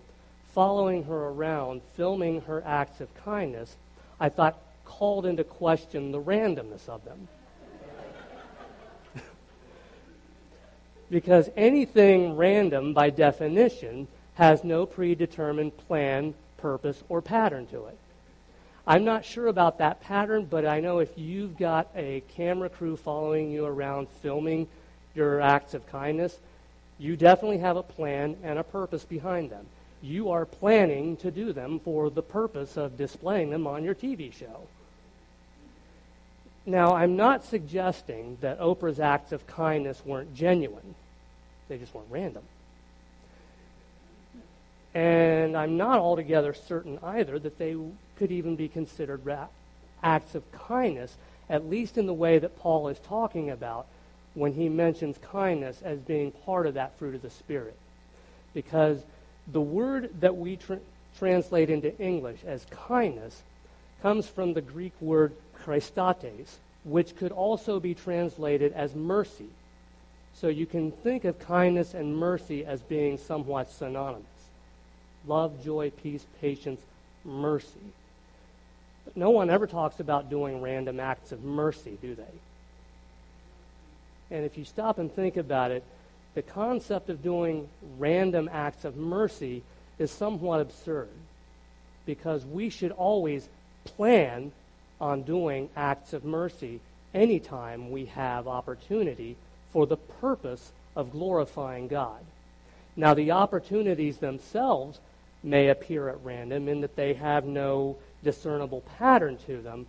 following 0.55 1.05
her 1.05 1.29
around, 1.29 1.83
filming 1.95 2.41
her 2.43 2.63
acts 2.67 3.01
of 3.01 3.15
kindness, 3.15 3.77
I 4.19 4.29
thought 4.29 4.59
called 4.85 5.27
into 5.27 5.45
question 5.45 6.13
the 6.13 6.21
randomness 6.21 6.89
of 6.89 7.05
them. 7.05 7.29
Because 11.13 11.49
anything 11.57 12.37
random, 12.37 12.93
by 12.93 13.11
definition, 13.11 14.09
has 14.35 14.65
no 14.65 14.85
predetermined 14.85 15.77
plan, 15.87 16.35
purpose, 16.57 17.05
or 17.09 17.23
pattern 17.23 17.67
to 17.67 17.85
it. 17.85 17.99
I'm 18.85 19.05
not 19.05 19.25
sure 19.25 19.47
about 19.47 19.79
that 19.79 20.01
pattern, 20.01 20.47
but 20.51 20.67
I 20.67 20.81
know 20.81 20.99
if 20.99 21.17
you've 21.17 21.57
got 21.57 21.89
a 21.95 22.25
camera 22.35 22.69
crew 22.69 22.97
following 22.97 23.53
you 23.53 23.65
around 23.65 24.09
filming 24.23 24.67
your 25.15 25.41
acts 25.41 25.75
of 25.75 25.87
kindness, 25.87 26.37
you 26.99 27.15
definitely 27.15 27.59
have 27.59 27.77
a 27.77 27.83
plan 27.85 28.37
and 28.43 28.59
a 28.59 28.65
purpose 28.65 29.05
behind 29.05 29.51
them 29.51 29.67
you 30.03 30.31
are 30.31 30.45
planning 30.45 31.17
to 31.19 31.31
do 31.31 31.53
them 31.53 31.79
for 31.79 32.11
the 32.11 32.23
purpose 32.23 32.77
of 32.77 32.97
displaying 32.97 33.51
them 33.51 33.67
on 33.67 33.85
your 33.85 33.95
TV 33.95 34.33
show. 34.33 34.67
Now, 36.67 36.95
I'm 36.95 37.17
not 37.17 37.45
suggesting 37.45 38.37
that 38.41 38.61
Oprah's 38.61 39.01
acts 39.01 39.33
of 39.33 39.47
kindness 39.47 40.03
weren't 40.05 40.35
genuine, 40.35 40.95
they 41.69 41.79
just 41.79 41.95
weren't 41.95 42.11
random. 42.11 42.43
And 44.95 45.57
I'm 45.57 45.77
not 45.77 45.99
altogether 45.99 46.53
certain 46.53 46.99
either 47.03 47.39
that 47.39 47.59
they 47.59 47.77
could 48.17 48.31
even 48.31 48.57
be 48.57 48.69
considered 48.69 49.23
acts 50.03 50.35
of 50.35 50.51
kindness, 50.53 51.17
at 51.49 51.69
least 51.69 51.97
in 51.97 52.07
the 52.07 52.15
way 52.15 52.39
that 52.39 52.59
Paul 52.59 52.89
is 52.89 52.99
talking 53.01 53.51
about 53.51 53.87
when 54.35 54.53
he 54.53 54.69
mentions 54.69 55.19
kindness 55.19 55.81
as 55.83 55.99
being 55.99 56.33
part 56.33 56.67
of 56.67 56.75
that 56.75 56.99
fruit 56.99 57.15
of 57.15 57.23
the 57.23 57.31
Spirit. 57.31 57.77
Because 58.55 59.03
the 59.51 59.61
word 59.61 60.11
that 60.21 60.37
we 60.37 60.57
tr- 60.57 60.75
translate 61.19 61.71
into 61.71 61.97
English 61.99 62.41
as 62.47 62.67
kindness 62.71 63.43
comes 64.03 64.27
from 64.27 64.53
the 64.53 64.61
Greek 64.61 64.93
word 65.01 65.33
chrestotes, 65.65 66.57
which 66.85 67.17
could 67.17 67.33
also 67.33 67.81
be 67.81 67.95
translated 67.95 68.73
as 68.73 68.95
mercy. 68.95 69.49
So 70.35 70.49
you 70.49 70.67
can 70.67 70.91
think 70.91 71.25
of 71.25 71.39
kindness 71.39 71.95
and 71.95 72.17
mercy 72.17 72.65
as 72.65 72.81
being 72.81 73.19
somewhat 73.19 73.71
synonymous. 73.71 74.27
Love, 75.27 75.63
joy, 75.63 75.91
peace, 76.03 76.27
patience, 76.41 76.81
mercy. 77.25 77.93
But 79.05 79.17
no 79.17 79.31
one 79.31 79.51
ever 79.51 79.67
talks 79.67 80.01
about 80.01 80.31
doing 80.31 80.61
random 80.61 80.99
acts 81.01 81.33
of 81.33 81.45
mercy, 81.45 81.99
do 82.01 82.15
they? 82.15 82.25
And 84.37 84.45
if 84.45 84.57
you 84.57 84.65
stop 84.65 84.99
and 84.99 85.13
think 85.13 85.37
about 85.37 85.71
it, 85.71 85.85
the 86.35 86.43
concept 86.43 87.11
of 87.11 87.23
doing 87.23 87.69
random 87.99 88.49
acts 88.51 88.85
of 88.85 88.97
mercy 88.97 89.63
is 89.99 90.11
somewhat 90.11 90.61
absurd 90.61 91.11
because 92.07 92.45
we 92.45 92.71
should 92.71 92.93
always 92.93 93.49
plan 93.85 94.51
on 95.01 95.23
doing 95.23 95.69
acts 95.77 96.13
of 96.13 96.25
mercy 96.25 96.81
anytime 97.13 97.91
we 97.91 98.07
have 98.07 98.49
opportunity 98.49 99.37
for 99.73 99.87
the 99.87 99.97
purpose 99.97 100.73
of 100.95 101.13
glorifying 101.13 101.89
God. 101.89 102.21
Now, 102.97 103.15
the 103.15 103.31
opportunities 103.31 104.19
themselves 104.19 105.01
may 105.43 105.69
appear 105.69 106.09
at 106.09 106.23
random 106.23 106.69
in 106.69 106.83
that 106.83 106.97
they 106.97 107.15
have 107.15 107.45
no 107.45 107.97
discernible 108.23 108.83
pattern 108.99 109.39
to 109.47 109.61
them, 109.63 109.87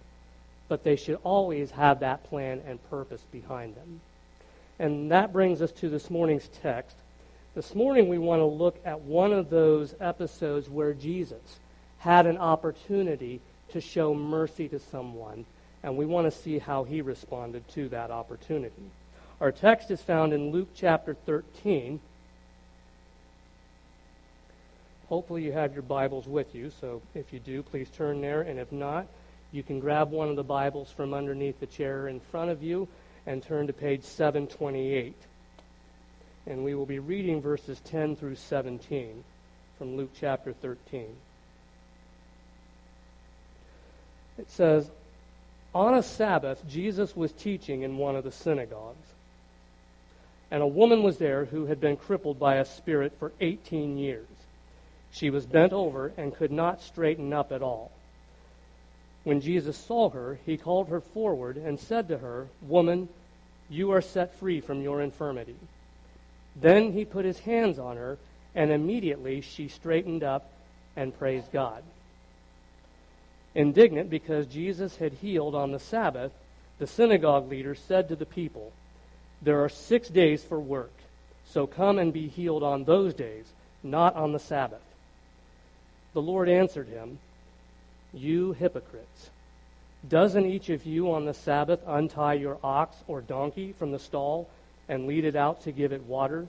but 0.68 0.84
they 0.84 0.96
should 0.96 1.20
always 1.24 1.72
have 1.72 2.00
that 2.00 2.24
plan 2.24 2.62
and 2.66 2.90
purpose 2.90 3.22
behind 3.32 3.76
them. 3.76 4.00
And 4.80 5.12
that 5.12 5.34
brings 5.34 5.62
us 5.62 5.72
to 5.74 5.90
this 5.90 6.10
morning's 6.10 6.50
text. 6.62 6.96
This 7.54 7.76
morning, 7.76 8.10
we 8.10 8.18
want 8.18 8.40
to 8.40 8.46
look 8.46 8.80
at 8.84 9.02
one 9.02 9.32
of 9.34 9.50
those 9.50 9.94
episodes 10.00 10.70
where 10.70 10.94
Jesus 10.94 11.60
had 12.00 12.26
an 12.26 12.38
opportunity 12.38 13.40
to 13.72 13.82
show 13.82 14.14
mercy 14.14 14.68
to 14.70 14.80
someone, 14.80 15.46
and 15.84 15.96
we 15.96 16.06
want 16.06 16.26
to 16.26 16.40
see 16.40 16.58
how 16.58 16.84
he 16.84 17.02
responded 17.02 17.68
to 17.70 17.90
that 17.90 18.10
opportunity. 18.10 18.90
Our 19.44 19.52
text 19.52 19.92
is 19.92 20.02
found 20.02 20.32
in 20.32 20.52
Luke 20.52 20.70
chapter 20.74 21.14
13. 21.14 22.00
Hopefully, 25.10 25.44
you 25.44 25.52
have 25.52 25.74
your 25.74 25.82
Bibles 25.82 26.28
with 26.28 26.56
you, 26.56 26.72
so 26.80 27.02
if 27.14 27.34
you 27.34 27.40
do, 27.40 27.62
please 27.62 27.90
turn 27.90 28.22
there, 28.22 28.44
and 28.44 28.58
if 28.58 28.72
not, 28.72 29.06
you 29.52 29.62
can 29.62 29.82
grab 29.82 30.12
one 30.12 30.30
of 30.30 30.38
the 30.38 30.44
Bibles 30.44 30.92
from 30.92 31.14
underneath 31.14 31.60
the 31.60 31.66
chair 31.66 32.08
in 32.08 32.22
front 32.22 32.52
of 32.52 32.64
you 32.64 32.88
and 33.26 33.44
turn 33.44 33.68
to 33.68 33.74
page 33.74 34.04
728. 34.04 35.14
And 36.48 36.64
we 36.64 36.74
will 36.74 36.86
be 36.86 37.00
reading 37.00 37.42
verses 37.42 37.82
10 37.84 38.16
through 38.16 38.36
17 38.36 39.26
from 39.78 39.98
Luke 39.98 40.12
chapter 40.18 40.54
13. 40.54 41.08
It 44.38 44.50
says, 44.50 44.90
On 45.76 45.96
a 45.96 46.02
Sabbath, 46.02 46.66
Jesus 46.70 47.14
was 47.14 47.34
teaching 47.34 47.82
in 47.82 47.98
one 47.98 48.16
of 48.16 48.24
the 48.24 48.32
synagogues. 48.32 49.13
And 50.54 50.62
a 50.62 50.68
woman 50.68 51.02
was 51.02 51.18
there 51.18 51.46
who 51.46 51.66
had 51.66 51.82
been 51.82 51.98
crippled 51.98 52.38
by 52.38 52.58
a 52.58 52.66
spirit 52.66 53.14
for 53.18 53.32
18 53.42 53.98
years. 53.98 54.28
She 55.12 55.32
was 55.32 55.48
bent 55.48 55.74
over 55.74 56.14
and 56.16 56.36
could 56.36 56.52
not 56.52 56.80
straighten 56.80 57.34
up 57.34 57.52
at 57.52 57.64
all. 57.64 57.92
When 59.24 59.42
Jesus 59.42 59.76
saw 59.76 60.12
her, 60.12 60.38
he 60.46 60.58
called 60.58 60.90
her 60.90 61.02
forward 61.02 61.58
and 61.58 61.80
said 61.80 62.08
to 62.08 62.20
her, 62.20 62.50
Woman, 62.62 63.10
you 63.68 63.90
are 63.94 64.02
set 64.02 64.36
free 64.36 64.62
from 64.62 64.84
your 64.84 65.02
infirmity. 65.02 65.56
Then 66.56 66.94
he 66.94 67.04
put 67.04 67.26
his 67.26 67.40
hands 67.40 67.80
on 67.80 67.98
her, 67.98 68.20
and 68.54 68.72
immediately 68.72 69.42
she 69.42 69.68
straightened 69.68 70.24
up 70.24 70.52
and 70.96 71.18
praised 71.18 71.52
God. 71.52 71.82
Indignant 73.56 74.12
because 74.12 74.46
Jesus 74.46 74.98
had 74.98 75.14
healed 75.14 75.56
on 75.56 75.72
the 75.72 75.80
Sabbath, 75.80 76.32
the 76.78 76.86
synagogue 76.86 77.50
leader 77.50 77.74
said 77.74 78.08
to 78.10 78.16
the 78.16 78.28
people, 78.28 78.72
There 79.44 79.64
are 79.64 79.70
six 79.70 80.08
days 80.08 80.42
for 80.42 80.60
work, 80.60 80.94
so 81.46 81.68
come 81.68 82.00
and 82.00 82.14
be 82.14 82.30
healed 82.30 82.64
on 82.64 82.86
those 82.86 83.14
days, 83.14 83.46
not 83.84 84.16
on 84.16 84.32
the 84.32 84.40
Sabbath. 84.40 84.82
The 86.14 86.22
Lord 86.22 86.48
answered 86.48 86.88
him, 86.88 87.20
you 88.14 88.54
hypocrites! 88.54 89.32
Doesn't 90.08 90.46
each 90.46 90.70
of 90.70 90.86
you 90.86 91.12
on 91.12 91.26
the 91.26 91.34
Sabbath 91.34 91.82
untie 91.86 92.36
your 92.36 92.58
ox 92.64 92.96
or 93.08 93.22
donkey 93.22 93.74
from 93.74 93.92
the 93.92 94.00
stall 94.00 94.50
and 94.88 95.08
lead 95.08 95.26
it 95.26 95.36
out 95.36 95.62
to 95.64 95.72
give 95.72 95.92
it 95.92 96.04
water? 96.04 96.48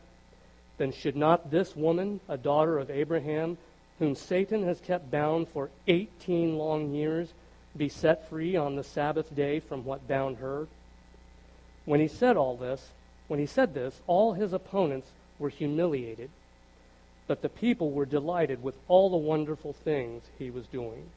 Then 0.77 0.93
should 0.93 1.17
not 1.17 1.51
this 1.51 1.75
woman, 1.75 2.21
a 2.29 2.37
daughter 2.37 2.79
of 2.79 2.91
Abraham, 2.91 3.57
whom 3.99 4.15
Satan 4.15 4.65
has 4.65 4.81
kept 4.81 5.11
bound 5.11 5.49
for 5.49 5.71
18 5.89 6.59
long 6.59 6.93
years, 6.93 7.33
be 7.77 7.89
set 7.89 8.29
free 8.29 8.57
on 8.57 8.77
the 8.77 8.85
Sabbath 8.85 9.35
day 9.35 9.59
from 9.59 9.85
what 9.85 10.07
bound 10.07 10.37
her? 10.37 10.67
When 11.85 12.01
he 12.01 12.09
said 12.09 12.37
all 12.37 12.57
this, 12.57 12.91
when 13.29 13.41
he 13.41 13.47
said 13.47 13.75
this, 13.75 14.01
all 14.07 14.33
his 14.33 14.53
opponents 14.53 15.09
were 15.39 15.49
humiliated, 15.49 16.31
but 17.27 17.43
the 17.43 17.49
people 17.49 17.91
were 17.91 18.07
delighted 18.07 18.63
with 18.63 18.77
all 18.89 19.11
the 19.11 19.17
wonderful 19.17 19.73
things 19.73 20.23
he 20.39 20.51
was 20.51 20.67
doing. 20.67 21.09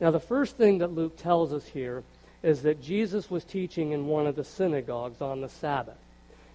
Now, 0.00 0.10
the 0.10 0.20
first 0.20 0.56
thing 0.56 0.78
that 0.78 0.94
Luke 0.94 1.16
tells 1.16 1.52
us 1.52 1.66
here 1.66 2.04
is 2.42 2.62
that 2.62 2.82
Jesus 2.82 3.30
was 3.30 3.44
teaching 3.44 3.92
in 3.92 4.06
one 4.06 4.26
of 4.26 4.36
the 4.36 4.44
synagogues 4.44 5.20
on 5.20 5.40
the 5.40 5.48
Sabbath. 5.48 5.98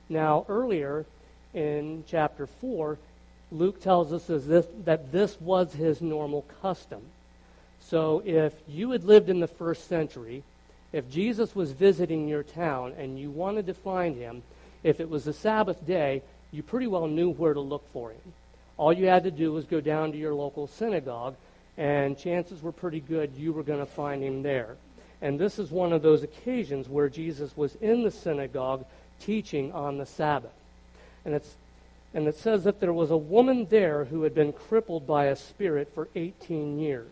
Now, 0.07 0.45
earlier 0.47 1.05
in 1.53 2.05
chapter 2.07 2.47
4, 2.47 2.97
Luke 3.51 3.81
tells 3.81 4.13
us 4.13 4.25
this, 4.25 4.65
that 4.85 5.11
this 5.11 5.39
was 5.41 5.73
his 5.73 6.01
normal 6.01 6.45
custom. 6.61 7.01
So, 7.81 8.23
if 8.25 8.53
you 8.67 8.91
had 8.91 9.03
lived 9.03 9.29
in 9.29 9.41
the 9.41 9.47
first 9.47 9.87
century, 9.87 10.43
if 10.93 11.09
Jesus 11.09 11.55
was 11.55 11.71
visiting 11.71 12.27
your 12.27 12.43
town 12.43 12.93
and 12.97 13.19
you 13.19 13.31
wanted 13.31 13.65
to 13.65 13.73
find 13.73 14.15
him, 14.15 14.43
if 14.83 14.99
it 14.99 15.09
was 15.09 15.25
the 15.25 15.33
Sabbath 15.33 15.85
day, 15.85 16.21
you 16.51 16.61
pretty 16.61 16.87
well 16.87 17.07
knew 17.07 17.31
where 17.31 17.53
to 17.53 17.59
look 17.59 17.83
for 17.91 18.11
him. 18.11 18.33
All 18.77 18.93
you 18.93 19.07
had 19.07 19.23
to 19.23 19.31
do 19.31 19.51
was 19.51 19.65
go 19.65 19.81
down 19.81 20.11
to 20.11 20.17
your 20.17 20.33
local 20.33 20.67
synagogue 20.67 21.35
and 21.77 22.17
chances 22.17 22.61
were 22.61 22.71
pretty 22.71 22.99
good 22.99 23.33
you 23.35 23.51
were 23.51 23.63
going 23.63 23.79
to 23.79 23.85
find 23.85 24.23
him 24.23 24.43
there. 24.43 24.75
And 25.21 25.39
this 25.39 25.57
is 25.57 25.71
one 25.71 25.93
of 25.93 26.01
those 26.01 26.21
occasions 26.21 26.87
where 26.87 27.09
Jesus 27.09 27.55
was 27.57 27.75
in 27.75 28.03
the 28.03 28.11
synagogue 28.11 28.85
teaching 29.19 29.71
on 29.71 29.97
the 29.97 30.05
Sabbath. 30.05 30.51
And, 31.25 31.33
it's, 31.33 31.55
and 32.13 32.27
it 32.27 32.35
says 32.35 32.65
that 32.65 32.79
there 32.79 32.93
was 32.93 33.09
a 33.09 33.17
woman 33.17 33.65
there 33.69 34.05
who 34.05 34.23
had 34.23 34.35
been 34.35 34.53
crippled 34.53 35.07
by 35.07 35.25
a 35.25 35.35
spirit 35.35 35.89
for 35.95 36.09
18 36.13 36.77
years. 36.77 37.09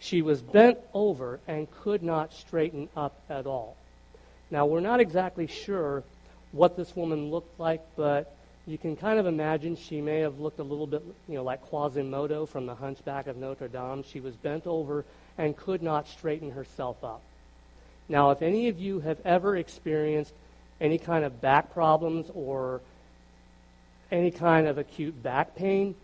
She 0.00 0.22
was 0.22 0.40
bent 0.40 0.78
over 0.94 1.40
and 1.46 1.70
could 1.82 2.02
not 2.02 2.32
straighten 2.32 2.88
up 2.96 3.20
at 3.28 3.46
all. 3.46 3.76
Now, 4.50 4.66
we're 4.66 4.80
not 4.80 4.98
exactly 4.98 5.46
sure 5.46 6.02
what 6.52 6.76
this 6.76 6.96
woman 6.96 7.30
looked 7.30 7.60
like, 7.60 7.82
but 7.96 8.34
you 8.66 8.78
can 8.78 8.96
kind 8.96 9.18
of 9.18 9.26
imagine 9.26 9.76
she 9.76 10.00
may 10.00 10.20
have 10.20 10.40
looked 10.40 10.58
a 10.58 10.64
little 10.64 10.86
bit, 10.86 11.04
you 11.28 11.34
know, 11.34 11.44
like 11.44 11.62
Quasimodo 11.68 12.46
from 12.46 12.66
the 12.66 12.74
Hunchback 12.74 13.26
of 13.26 13.36
Notre 13.36 13.68
Dame. 13.68 14.02
She 14.02 14.20
was 14.20 14.34
bent 14.36 14.66
over 14.66 15.04
and 15.38 15.56
could 15.56 15.82
not 15.82 16.08
straighten 16.08 16.50
herself 16.50 17.04
up. 17.04 17.20
Now, 18.08 18.30
if 18.30 18.42
any 18.42 18.68
of 18.68 18.78
you 18.80 19.00
have 19.00 19.18
ever 19.24 19.56
experienced 19.56 20.32
any 20.80 20.98
kind 20.98 21.24
of 21.24 21.40
back 21.40 21.72
problems 21.72 22.26
or 22.34 22.80
any 24.10 24.30
kind 24.30 24.66
of 24.66 24.78
acute 24.78 25.22
back 25.22 25.54
pain, 25.54 25.94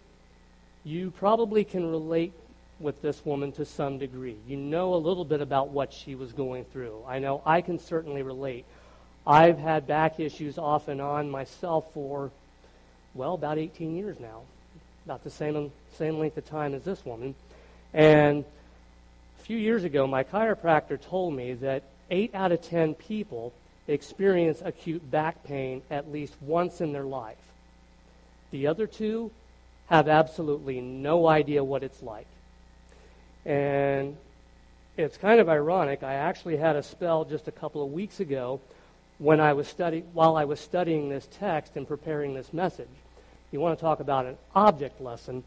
you 0.84 1.10
probably 1.10 1.64
can 1.64 1.90
relate 1.90 2.32
with 2.78 3.00
this 3.02 3.24
woman 3.24 3.52
to 3.52 3.64
some 3.64 3.98
degree. 3.98 4.36
You 4.46 4.56
know 4.56 4.94
a 4.94 4.96
little 4.96 5.24
bit 5.24 5.40
about 5.40 5.70
what 5.70 5.92
she 5.92 6.14
was 6.14 6.32
going 6.32 6.64
through. 6.66 7.02
I 7.06 7.18
know 7.18 7.42
I 7.46 7.60
can 7.60 7.78
certainly 7.78 8.22
relate. 8.22 8.64
I've 9.26 9.58
had 9.58 9.86
back 9.86 10.20
issues 10.20 10.58
off 10.58 10.88
and 10.88 11.00
on 11.00 11.30
myself 11.30 11.92
for 11.92 12.30
well, 13.16 13.34
about 13.34 13.58
18 13.58 13.96
years 13.96 14.20
now, 14.20 14.42
about 15.06 15.24
the 15.24 15.30
same, 15.30 15.72
same 15.96 16.18
length 16.18 16.36
of 16.36 16.46
time 16.46 16.74
as 16.74 16.82
this 16.82 17.04
woman. 17.04 17.34
And 17.94 18.44
a 19.40 19.42
few 19.42 19.56
years 19.56 19.84
ago, 19.84 20.06
my 20.06 20.22
chiropractor 20.22 21.00
told 21.00 21.34
me 21.34 21.54
that 21.54 21.82
8 22.10 22.34
out 22.34 22.52
of 22.52 22.62
10 22.62 22.94
people 22.94 23.52
experience 23.88 24.60
acute 24.64 25.10
back 25.10 25.42
pain 25.44 25.80
at 25.90 26.12
least 26.12 26.34
once 26.42 26.80
in 26.80 26.92
their 26.92 27.04
life. 27.04 27.38
The 28.50 28.66
other 28.66 28.86
two 28.86 29.30
have 29.86 30.08
absolutely 30.08 30.80
no 30.80 31.26
idea 31.26 31.64
what 31.64 31.82
it's 31.82 32.02
like. 32.02 32.26
And 33.46 34.16
it's 34.96 35.16
kind 35.16 35.40
of 35.40 35.48
ironic. 35.48 36.02
I 36.02 36.14
actually 36.14 36.56
had 36.56 36.76
a 36.76 36.82
spell 36.82 37.24
just 37.24 37.48
a 37.48 37.52
couple 37.52 37.82
of 37.82 37.92
weeks 37.92 38.20
ago 38.20 38.60
when 39.18 39.40
I 39.40 39.52
was 39.54 39.68
study, 39.68 40.04
while 40.12 40.36
I 40.36 40.44
was 40.44 40.60
studying 40.60 41.08
this 41.08 41.28
text 41.38 41.76
and 41.76 41.86
preparing 41.86 42.34
this 42.34 42.52
message. 42.52 42.88
You 43.52 43.60
want 43.60 43.78
to 43.78 43.80
talk 43.80 44.00
about 44.00 44.26
an 44.26 44.36
object 44.54 45.00
lesson. 45.00 45.44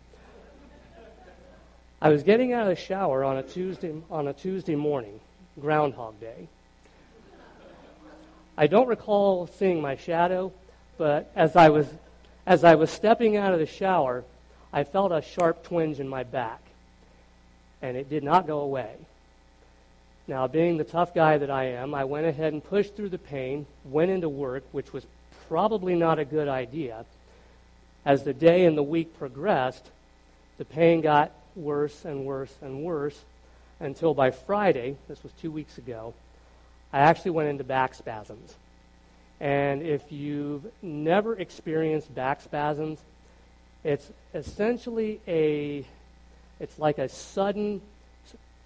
I 2.02 2.10
was 2.10 2.24
getting 2.24 2.54
out 2.54 2.64
of 2.64 2.70
the 2.70 2.82
shower 2.82 3.26
on 3.26 3.38
a 3.38 3.44
Tuesday, 3.44 3.94
on 4.10 4.30
a 4.30 4.34
Tuesday 4.34 4.76
morning, 4.76 5.20
Groundhog 5.60 6.20
Day. 6.22 6.48
I 8.58 8.68
don't 8.68 8.88
recall 8.88 9.48
seeing 9.48 9.82
my 9.82 9.98
shadow, 9.98 10.54
but 10.98 11.30
as 11.36 11.56
I 11.56 11.70
was, 11.70 11.88
As 12.46 12.64
I 12.64 12.74
was 12.76 12.90
stepping 12.90 13.38
out 13.38 13.54
of 13.54 13.60
the 13.60 13.68
shower, 13.68 14.24
I 14.74 14.84
felt 14.84 15.12
a 15.12 15.22
sharp 15.22 15.62
twinge 15.64 16.00
in 16.00 16.08
my 16.08 16.24
back, 16.24 16.62
and 17.82 17.98
it 17.98 18.10
did 18.10 18.24
not 18.24 18.48
go 18.48 18.60
away. 18.60 18.96
Now, 20.28 20.48
being 20.48 20.78
the 20.78 20.84
tough 20.84 21.14
guy 21.14 21.38
that 21.38 21.50
I 21.50 21.66
am, 21.66 21.96
I 21.96 22.04
went 22.04 22.28
ahead 22.28 22.54
and 22.54 22.64
pushed 22.64 22.96
through 22.96 23.10
the 23.10 23.18
pain, 23.18 23.66
went 23.86 24.12
into 24.12 24.30
work, 24.30 24.64
which 24.72 24.94
was 24.94 25.06
probably 25.48 25.96
not 25.96 26.20
a 26.20 26.26
good 26.26 26.48
idea. 26.48 27.06
As 28.06 28.24
the 28.24 28.34
day 28.34 28.66
and 28.66 28.78
the 28.78 28.84
week 28.84 29.18
progressed, 29.18 29.86
the 30.58 30.66
pain 30.66 31.02
got 31.02 31.32
worse 31.56 32.06
and 32.06 32.26
worse 32.26 32.54
and 32.62 32.84
worse 32.84 33.20
until 33.80 34.14
by 34.14 34.32
Friday, 34.32 34.96
this 35.08 35.24
was 35.24 35.32
two 35.42 35.52
weeks 35.52 35.78
ago, 35.78 36.14
I 36.92 37.00
actually 37.00 37.32
went 37.32 37.50
into 37.50 37.64
back 37.64 37.94
spasms. 37.96 38.56
And 39.40 39.82
if 39.82 40.12
you've 40.12 40.66
never 40.82 41.36
experienced 41.38 42.14
back 42.14 42.42
spasms, 42.42 43.00
it's 43.84 44.12
essentially 44.34 45.22
a, 45.28 45.86
it's 46.60 46.78
like 46.80 46.98
a 46.98 47.10
sudden, 47.10 47.82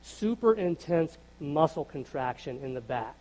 super 0.02 0.54
intense 0.54 1.18
muscle 1.40 1.86
contraction 1.86 2.60
in 2.64 2.74
the 2.74 2.82
back. 2.82 3.16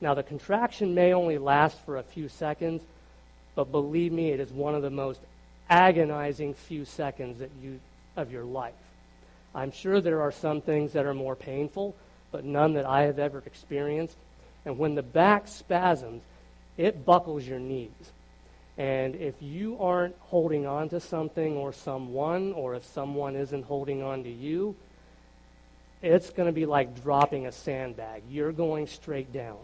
Now, 0.00 0.14
the 0.14 0.22
contraction 0.22 0.94
may 0.94 1.12
only 1.12 1.38
last 1.38 1.78
for 1.84 1.96
a 1.96 2.02
few 2.02 2.28
seconds, 2.28 2.82
but 3.54 3.72
believe 3.72 4.12
me, 4.12 4.30
it 4.30 4.40
is 4.40 4.50
one 4.52 4.74
of 4.74 4.82
the 4.82 4.90
most 4.90 5.20
agonizing 5.68 6.54
few 6.54 6.84
seconds 6.84 7.40
that 7.40 7.50
you, 7.60 7.80
of 8.16 8.30
your 8.30 8.44
life. 8.44 8.74
I'm 9.54 9.72
sure 9.72 10.00
there 10.00 10.22
are 10.22 10.32
some 10.32 10.60
things 10.60 10.92
that 10.92 11.06
are 11.06 11.14
more 11.14 11.34
painful, 11.34 11.96
but 12.30 12.44
none 12.44 12.74
that 12.74 12.86
I 12.86 13.02
have 13.02 13.18
ever 13.18 13.42
experienced. 13.44 14.16
And 14.64 14.78
when 14.78 14.94
the 14.94 15.02
back 15.02 15.48
spasms, 15.48 16.22
it 16.76 17.04
buckles 17.04 17.46
your 17.46 17.58
knees. 17.58 17.90
And 18.78 19.16
if 19.16 19.34
you 19.40 19.76
aren't 19.80 20.14
holding 20.20 20.64
on 20.64 20.88
to 20.90 21.00
something 21.00 21.56
or 21.56 21.72
someone, 21.72 22.52
or 22.52 22.76
if 22.76 22.86
someone 22.86 23.34
isn't 23.34 23.64
holding 23.64 24.04
on 24.04 24.22
to 24.22 24.30
you, 24.30 24.76
it's 26.00 26.30
going 26.30 26.46
to 26.46 26.52
be 26.52 26.64
like 26.64 27.02
dropping 27.02 27.46
a 27.46 27.52
sandbag. 27.52 28.22
You're 28.30 28.52
going 28.52 28.86
straight 28.86 29.32
down. 29.32 29.58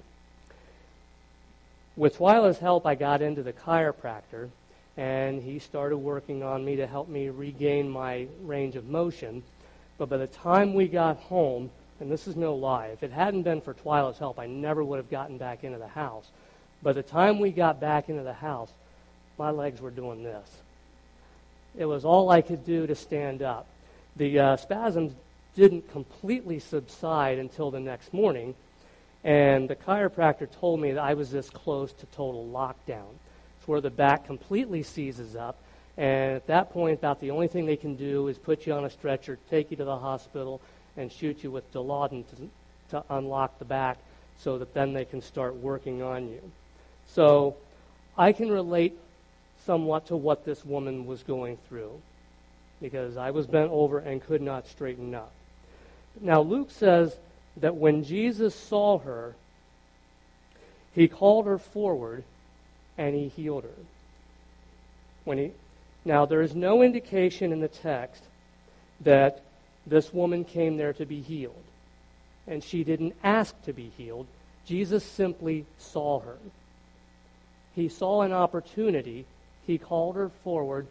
With 1.97 2.19
Twyla's 2.19 2.59
help, 2.59 2.87
I 2.87 2.97
got 2.97 3.23
into 3.23 3.45
the 3.45 3.53
chiropractor, 3.53 4.49
and 4.97 5.41
he 5.41 5.61
started 5.61 5.99
working 5.99 6.43
on 6.43 6.65
me 6.65 6.75
to 6.75 6.87
help 6.89 7.09
me 7.09 7.29
regain 7.29 7.89
my 7.89 8.27
range 8.43 8.75
of 8.75 8.89
motion. 8.89 9.45
But 9.97 10.09
by 10.09 10.17
the 10.17 10.27
time 10.27 10.75
we 10.75 10.89
got 10.89 11.19
home, 11.19 11.71
and 12.01 12.11
this 12.11 12.27
is 12.27 12.35
no 12.35 12.57
lie, 12.57 12.87
if 12.89 13.05
it 13.05 13.13
hadn't 13.13 13.45
been 13.45 13.61
for 13.61 13.75
Twyla's 13.75 14.19
help, 14.19 14.41
I 14.41 14.47
never 14.47 14.83
would 14.83 14.97
have 14.97 15.11
gotten 15.11 15.39
back 15.39 15.63
into 15.63 15.79
the 15.79 15.87
house. 15.87 16.27
By 16.83 16.93
the 16.93 17.03
time 17.05 17.39
we 17.39 17.53
got 17.53 17.79
back 17.81 18.09
into 18.09 18.25
the 18.25 18.33
house, 18.33 18.73
my 19.39 19.51
legs 19.51 19.81
were 19.81 19.91
doing 19.91 20.23
this. 20.23 20.49
It 21.77 21.87
was 21.87 22.05
all 22.05 22.31
I 22.31 22.41
could 22.41 22.65
do 22.65 22.87
to 22.87 22.95
stand 22.95 23.43
up. 23.43 23.67
The 24.17 24.39
uh, 24.39 24.57
spasms 24.57 25.13
didn't 25.57 25.91
completely 25.91 26.59
subside 26.59 27.39
until 27.39 27.71
the 27.71 27.81
next 27.81 28.13
morning, 28.13 28.55
and 29.25 29.69
the 29.69 29.77
chiropractor 29.77 30.49
told 30.61 30.81
me 30.81 30.93
that 30.93 31.03
I 31.03 31.15
was 31.15 31.31
this 31.31 31.51
close 31.51 31.93
to 31.93 32.07
total 32.07 32.47
lockdown. 32.53 33.11
It's 33.59 33.69
where 33.69 33.81
the 33.81 33.91
back 33.91 34.27
completely 34.27 34.83
seizes 34.83 35.35
up, 35.35 35.57
and 35.97 36.37
at 36.37 36.47
that 36.47 36.71
point, 36.71 36.99
about 36.99 37.21
the 37.21 37.31
only 37.31 37.49
thing 37.49 37.67
they 37.67 37.77
can 37.77 37.97
do 37.97 38.29
is 38.29 38.39
put 38.39 38.67
you 38.67 38.73
on 38.73 38.85
a 38.85 38.91
stretcher, 38.91 39.39
take 39.51 39.71
you 39.71 39.77
to 39.79 39.85
the 39.85 39.99
hospital, 39.99 40.61
and 40.97 41.11
shoot 41.11 41.43
you 41.43 41.51
with 41.51 41.73
Dilaudid 41.73 42.25
to, 42.29 42.51
to 42.91 43.05
unlock 43.11 43.59
the 43.59 43.65
back 43.65 43.99
so 44.39 44.59
that 44.59 44.75
then 44.75 44.93
they 44.93 45.05
can 45.05 45.21
start 45.23 45.55
working 45.57 46.03
on 46.03 46.29
you. 46.29 46.41
So 47.09 47.57
I 48.17 48.33
can 48.33 48.51
relate 48.51 48.97
somewhat 49.65 50.07
to 50.07 50.17
what 50.17 50.45
this 50.45 50.65
woman 50.65 51.07
was 51.07 51.23
going 51.23 51.59
through 51.69 52.01
because 52.81 53.17
I 53.17 53.31
was 53.31 53.47
bent 53.47 53.71
over 53.71 53.99
and 53.99 54.23
could 54.23 54.43
not 54.43 54.67
straighten 54.69 55.15
up. 55.15 55.33
Now, 56.21 56.41
Luke 56.41 56.71
says 56.71 57.17
that 57.57 57.77
when 57.77 58.05
Jesus 58.05 58.55
saw 58.55 58.99
her, 58.99 59.35
he 60.95 61.09
called 61.09 61.47
her 61.47 61.59
forward 61.59 62.25
and 62.99 63.15
he 63.15 63.29
healed 63.29 63.65
her. 63.65 63.83
When 65.25 65.39
he, 65.39 65.53
now, 66.05 66.27
there 66.27 66.43
is 66.43 66.55
no 66.55 66.83
indication 66.83 67.53
in 67.53 67.61
the 67.61 67.69
text 67.69 68.23
that 69.01 69.43
this 69.87 70.13
woman 70.13 70.45
came 70.45 70.77
there 70.77 70.93
to 70.93 71.07
be 71.07 71.21
healed. 71.21 71.63
And 72.47 72.63
she 72.63 72.85
didn't 72.85 73.15
ask 73.25 73.61
to 73.65 73.73
be 73.73 73.91
healed. 73.97 74.27
Jesus 74.67 75.05
simply 75.05 75.65
saw 75.79 76.21
her. 76.21 76.37
He 77.75 77.89
saw 77.89 78.23
an 78.23 78.33
opportunity. 78.33 79.25
He 79.67 79.79
called 79.79 80.17
her 80.17 80.29
forward, 80.43 80.87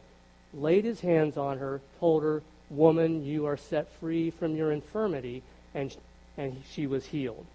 laid 0.54 0.86
his 0.86 1.02
hands 1.02 1.38
on 1.38 1.60
her, 1.60 1.82
told 2.00 2.24
her, 2.24 2.42
Woman, 2.70 3.24
you 3.24 3.46
are 3.46 3.58
set 3.58 3.92
free 4.00 4.32
from 4.32 4.56
your 4.56 4.72
infirmity. 4.72 5.44
And, 5.76 5.96
and 6.38 6.62
she 6.72 6.88
was 6.88 7.06
healed. 7.06 7.46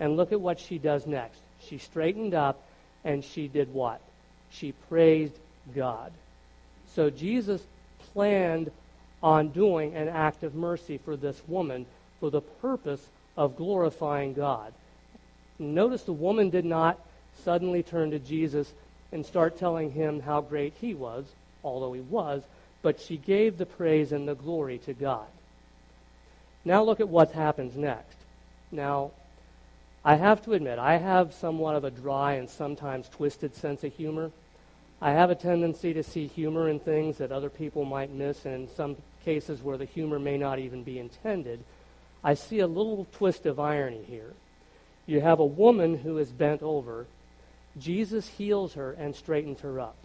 And 0.00 0.16
look 0.16 0.32
at 0.32 0.40
what 0.40 0.60
she 0.60 0.78
does 0.78 1.06
next. 1.06 1.40
She 1.60 1.78
straightened 1.78 2.34
up 2.34 2.62
and 3.04 3.24
she 3.24 3.48
did 3.48 3.72
what? 3.72 4.00
She 4.50 4.72
praised 4.72 5.34
God. 5.74 6.12
So 6.94 7.10
Jesus 7.10 7.62
planned 8.12 8.70
on 9.22 9.48
doing 9.48 9.94
an 9.94 10.08
act 10.08 10.42
of 10.42 10.54
mercy 10.54 10.98
for 10.98 11.16
this 11.16 11.40
woman 11.48 11.86
for 12.20 12.30
the 12.30 12.40
purpose 12.40 13.04
of 13.36 13.56
glorifying 13.56 14.34
God. 14.34 14.72
Notice 15.58 16.02
the 16.02 16.12
woman 16.12 16.50
did 16.50 16.64
not 16.64 16.98
suddenly 17.44 17.82
turn 17.82 18.10
to 18.10 18.18
Jesus 18.18 18.72
and 19.12 19.24
start 19.24 19.58
telling 19.58 19.92
him 19.92 20.20
how 20.20 20.40
great 20.40 20.74
he 20.80 20.94
was, 20.94 21.24
although 21.64 21.92
he 21.92 22.00
was, 22.00 22.42
but 22.82 23.00
she 23.00 23.16
gave 23.16 23.58
the 23.58 23.66
praise 23.66 24.12
and 24.12 24.28
the 24.28 24.34
glory 24.34 24.78
to 24.78 24.92
God. 24.92 25.26
Now 26.64 26.82
look 26.82 27.00
at 27.00 27.08
what 27.08 27.32
happens 27.32 27.76
next. 27.76 28.16
Now, 28.70 29.12
I 30.04 30.16
have 30.16 30.42
to 30.44 30.52
admit, 30.52 30.78
I 30.78 30.96
have 30.96 31.34
somewhat 31.34 31.74
of 31.74 31.84
a 31.84 31.90
dry 31.90 32.34
and 32.34 32.48
sometimes 32.48 33.08
twisted 33.08 33.54
sense 33.54 33.82
of 33.84 33.94
humor. 33.94 34.30
I 35.00 35.12
have 35.12 35.30
a 35.30 35.34
tendency 35.34 35.92
to 35.94 36.02
see 36.02 36.26
humor 36.26 36.68
in 36.68 36.80
things 36.80 37.18
that 37.18 37.32
other 37.32 37.50
people 37.50 37.84
might 37.84 38.12
miss, 38.12 38.44
and 38.44 38.54
in 38.68 38.74
some 38.74 38.96
cases 39.24 39.62
where 39.62 39.76
the 39.76 39.84
humor 39.84 40.18
may 40.18 40.38
not 40.38 40.58
even 40.58 40.82
be 40.82 40.98
intended. 40.98 41.62
I 42.22 42.34
see 42.34 42.60
a 42.60 42.66
little 42.66 43.06
twist 43.12 43.46
of 43.46 43.60
irony 43.60 44.02
here. 44.06 44.32
You 45.06 45.20
have 45.20 45.40
a 45.40 45.46
woman 45.46 45.98
who 45.98 46.18
is 46.18 46.30
bent 46.30 46.62
over. 46.62 47.06
Jesus 47.80 48.26
heals 48.26 48.74
her 48.74 48.92
and 48.92 49.14
straightens 49.14 49.60
her 49.60 49.80
up. 49.80 49.96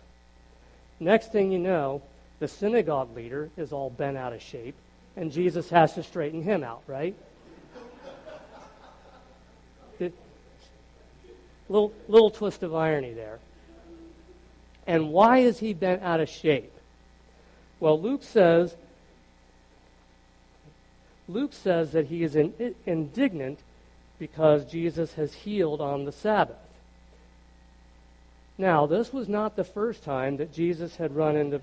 Next 1.00 1.32
thing 1.32 1.52
you 1.52 1.60
know, 1.60 2.02
the 2.40 2.48
synagogue 2.48 3.16
leader 3.16 3.50
is 3.58 3.72
all 3.72 3.90
bent 3.90 4.18
out 4.18 4.34
of 4.34 4.42
shape, 4.42 4.76
and 5.16 5.32
Jesus 5.32 5.70
has 5.70 5.94
to 5.94 6.04
straighten 6.04 6.42
him 6.42 6.64
out, 6.64 6.84
right? 6.88 7.16
little, 11.70 11.94
little 12.08 12.30
twist 12.30 12.64
of 12.64 12.76
irony 12.76 13.14
there. 13.14 13.40
And 14.86 15.12
why 15.12 15.40
is 15.40 15.60
he 15.60 15.74
bent 15.74 16.04
out 16.04 16.20
of 16.20 16.30
shape? 16.30 16.72
Well, 17.80 18.00
Luke 18.00 18.24
says 18.24 18.76
Luke 21.28 21.54
says 21.54 21.94
that 21.94 22.08
he 22.08 22.24
is 22.24 22.36
in, 22.36 22.76
indignant 22.86 23.60
because 24.20 24.66
Jesus 24.66 25.14
has 25.14 25.34
healed 25.34 25.82
on 25.82 26.06
the 26.06 26.12
Sabbath. 26.12 26.58
Now, 28.63 28.86
this 28.86 29.12
was 29.12 29.28
not 29.28 29.58
the 29.58 29.65
first 29.65 30.06
time 30.06 30.38
that 30.38 30.54
Jesus 30.54 30.95
had 30.95 31.17
run 31.17 31.36
into 31.36 31.60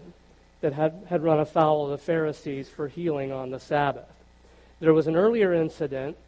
that 0.61 0.75
had, 0.75 1.07
had 1.09 1.23
run 1.23 1.41
afoul 1.41 1.87
of 1.87 1.93
the 1.93 1.97
Pharisees 1.97 2.69
for 2.69 2.89
healing 2.89 3.33
on 3.33 3.49
the 3.49 3.59
Sabbath. 3.59 4.13
There 4.81 4.93
was 4.93 5.07
an 5.07 5.17
earlier 5.17 5.55
incident 5.55 6.19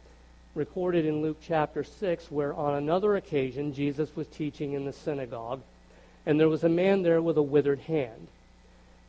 recorded 0.55 1.05
in 1.05 1.21
Luke 1.21 1.37
chapter 1.45 1.83
6 1.83 2.31
where 2.31 2.55
on 2.55 2.73
another 2.73 3.15
occasion 3.15 3.75
Jesus 3.75 4.15
was 4.15 4.25
teaching 4.25 4.73
in 4.73 4.85
the 4.85 4.93
synagogue 4.93 5.61
and 6.25 6.39
there 6.39 6.49
was 6.49 6.63
a 6.63 6.69
man 6.69 7.03
there 7.03 7.21
with 7.21 7.37
a 7.37 7.43
withered 7.43 7.81
hand. 7.81 8.27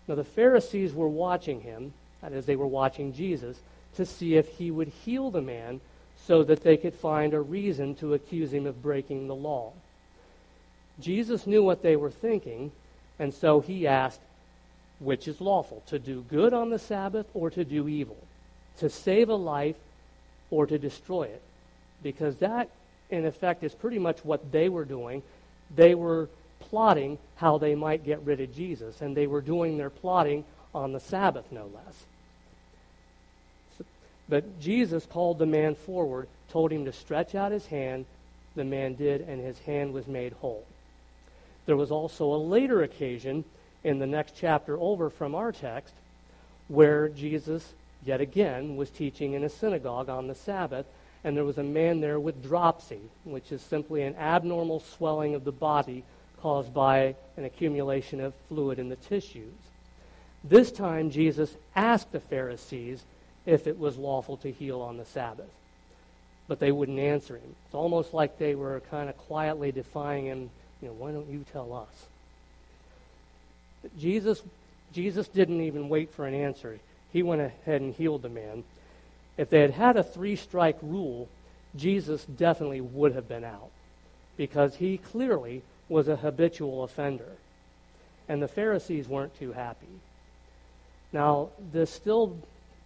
Now, 0.07 0.16
the 0.16 0.22
Pharisees 0.22 0.92
were 0.92 1.09
watching 1.09 1.62
him, 1.62 1.94
that 2.20 2.35
is, 2.35 2.44
they 2.44 2.57
were 2.57 2.66
watching 2.66 3.14
Jesus, 3.14 3.59
to 3.96 4.05
see 4.05 4.37
if 4.37 4.48
he 4.48 4.70
would 4.70 4.88
heal 4.88 5.31
the 5.31 5.40
man 5.40 5.81
so 6.27 6.42
that 6.42 6.62
they 6.62 6.77
could 6.77 6.92
find 6.92 7.33
a 7.33 7.40
reason 7.40 7.94
to 7.94 8.12
accuse 8.12 8.53
him 8.53 8.66
of 8.66 8.83
breaking 8.83 9.29
the 9.29 9.35
law. 9.35 9.72
Jesus 11.01 11.47
knew 11.47 11.63
what 11.63 11.83
they 11.83 11.97
were 11.97 12.11
thinking, 12.11 12.73
and 13.19 13.33
so 13.35 13.61
he 13.61 13.87
asked, 13.87 14.21
Which 15.01 15.27
is 15.27 15.41
lawful, 15.41 15.83
to 15.87 15.99
do 15.99 16.25
good 16.29 16.53
on 16.53 16.71
the 16.71 16.79
Sabbath 16.79 17.27
or 17.35 17.51
to 17.51 17.65
do 17.65 17.89
evil? 17.89 18.17
To 18.79 18.89
save 18.89 19.29
a 19.29 19.35
life 19.35 19.77
or 20.51 20.67
to 20.67 20.79
destroy 20.79 21.25
it? 21.25 21.43
Because 22.03 22.37
that, 22.37 22.69
in 23.11 23.25
effect, 23.25 23.63
is 23.65 23.75
pretty 23.75 23.99
much 23.99 24.25
what 24.25 24.53
they 24.53 24.69
were 24.69 24.85
doing. 24.85 25.23
They 25.75 25.95
were 25.95 26.29
plotting 26.61 27.19
how 27.37 27.59
they 27.59 27.75
might 27.75 28.05
get 28.05 28.21
rid 28.21 28.41
of 28.41 28.55
Jesus, 28.55 29.01
and 29.01 29.17
they 29.17 29.27
were 29.27 29.41
doing 29.41 29.77
their 29.77 29.91
plotting 29.91 30.45
on 30.75 30.93
the 30.93 31.01
Sabbath, 31.01 31.51
no 31.51 31.71
less. 31.75 32.05
But 34.29 34.61
Jesus 34.61 35.07
called 35.07 35.39
the 35.39 35.47
man 35.47 35.75
forward, 35.75 36.29
told 36.49 36.73
him 36.73 36.85
to 36.87 36.93
stretch 36.93 37.35
out 37.35 37.53
his 37.53 37.67
hand. 37.67 38.07
The 38.55 38.65
man 38.65 38.95
did, 38.95 39.21
and 39.21 39.41
his 39.41 39.59
hand 39.61 39.93
was 39.93 40.07
made 40.07 40.33
whole. 40.35 40.65
There 41.66 41.77
was 41.77 41.90
also 41.90 42.33
a 42.33 42.37
later 42.37 42.83
occasion 42.83 43.44
in 43.83 43.98
the 43.98 44.07
next 44.07 44.35
chapter 44.37 44.79
over 44.79 45.11
from 45.11 45.35
our 45.35 45.53
text, 45.53 45.94
where 46.68 47.09
Jesus, 47.09 47.74
yet 48.05 48.20
again, 48.20 48.77
was 48.77 48.90
teaching 48.90 49.35
in 49.35 49.44
a 49.44 49.48
synagogue 49.48 50.09
on 50.09 50.27
the 50.27 50.35
Sabbath, 50.35 50.87
and 51.22 51.37
there 51.37 51.44
was 51.44 51.59
a 51.59 51.62
man 51.62 52.00
there 52.00 52.20
with 52.20 52.42
dropsy, 52.42 53.00
which 53.24 53.53
is 53.53 53.62
simply 53.62 54.03
an 54.03 54.14
abnormal 54.16 54.81
swelling 54.81 55.35
of 55.35 55.44
the 55.44 55.53
body 55.53 56.05
caused 56.40 56.74
by 56.74 57.14
an 57.37 57.44
accumulation 57.44 58.20
of 58.20 58.35
fluid 58.48 58.79
in 58.79 58.90
the 58.90 58.96
tissues. 58.96 59.55
This 60.42 60.70
time, 60.70 61.11
Jesus 61.11 61.57
asked 61.74 62.12
the 62.12 62.20
Pharisees 62.20 63.03
if 63.46 63.66
it 63.66 63.79
was 63.79 63.96
lawful 63.96 64.37
to 64.38 64.53
heal 64.53 64.83
on 64.83 64.98
the 64.98 65.07
Sabbath, 65.07 65.48
but 66.46 66.61
they 66.61 66.72
wouldn't 66.72 66.98
answer 66.98 67.37
him. 67.37 67.55
It's 67.64 67.74
almost 67.74 68.12
like 68.12 68.38
they 68.38 68.55
were 68.55 68.83
kind 68.90 69.09
of 69.09 69.16
quietly 69.16 69.72
defying 69.72 70.27
him, 70.27 70.50
you 70.85 70.90
know, 70.90 70.97
why 70.97 71.12
don't 71.12 71.31
you 71.31 71.47
tell 71.51 71.73
us? 71.73 72.07
Jesus, 73.99 74.42
Jesus 74.92 75.27
didn't 75.29 75.62
even 75.62 75.88
wait 75.88 76.12
for 76.12 76.27
an 76.27 76.35
answer. 76.35 76.79
He 77.11 77.23
went 77.23 77.40
ahead 77.40 77.81
and 77.81 77.94
healed 77.94 78.20
the 78.20 78.29
man. 78.29 78.64
If 79.38 79.49
they 79.49 79.61
had 79.61 79.70
had 79.70 79.97
a 79.97 80.03
three 80.03 80.37
strike 80.37 80.77
rule, 80.83 81.29
Jesus 81.75 82.27
definitely 82.27 82.83
would 82.83 83.14
have 83.14 83.27
been 83.27 83.44
out 83.44 83.70
because 84.37 84.77
he 84.77 84.99
clearly 84.99 85.62
was 85.88 86.07
a 86.07 86.16
habitual 86.16 86.85
offender. 86.85 87.33
And 88.29 88.42
the 88.42 88.49
Pharisees 88.49 89.09
weren't 89.09 89.38
too 89.38 89.53
happy. 89.53 89.87
Now, 91.14 91.49
this 91.73 91.90
still, 91.90 92.37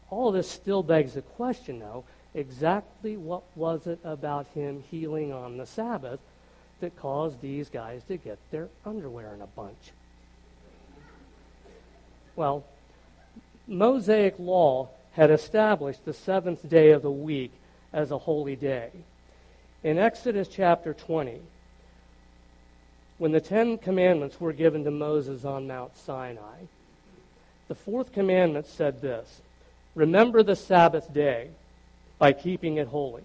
all 0.08 0.30
this 0.30 0.48
still 0.48 0.84
begs 0.84 1.14
the 1.14 1.22
question, 1.22 1.80
though 1.80 2.04
exactly 2.32 3.16
what 3.16 3.42
was 3.56 3.88
it 3.88 3.98
about 4.04 4.46
him 4.54 4.84
healing 4.88 5.32
on 5.32 5.56
the 5.56 5.66
Sabbath 5.66 6.20
that 6.80 6.96
caused 6.96 7.40
these 7.40 7.68
guys 7.68 8.02
to 8.04 8.16
get 8.16 8.38
their 8.50 8.68
underwear 8.84 9.34
in 9.34 9.42
a 9.42 9.46
bunch? 9.46 9.92
Well, 12.36 12.64
Mosaic 13.66 14.38
law 14.38 14.88
had 15.12 15.30
established 15.30 16.04
the 16.04 16.12
seventh 16.12 16.68
day 16.68 16.92
of 16.92 17.02
the 17.02 17.10
week 17.10 17.52
as 17.92 18.10
a 18.10 18.18
holy 18.18 18.56
day. 18.56 18.90
In 19.82 19.98
Exodus 19.98 20.48
chapter 20.48 20.94
20, 20.94 21.40
when 23.18 23.32
the 23.32 23.40
Ten 23.40 23.78
Commandments 23.78 24.40
were 24.40 24.52
given 24.52 24.84
to 24.84 24.90
Moses 24.90 25.44
on 25.44 25.66
Mount 25.66 25.96
Sinai, 25.96 26.66
the 27.66 27.74
fourth 27.74 28.12
commandment 28.12 28.66
said 28.66 29.02
this 29.02 29.42
Remember 29.94 30.42
the 30.42 30.56
Sabbath 30.56 31.12
day 31.12 31.50
by 32.18 32.32
keeping 32.32 32.76
it 32.76 32.88
holy. 32.88 33.24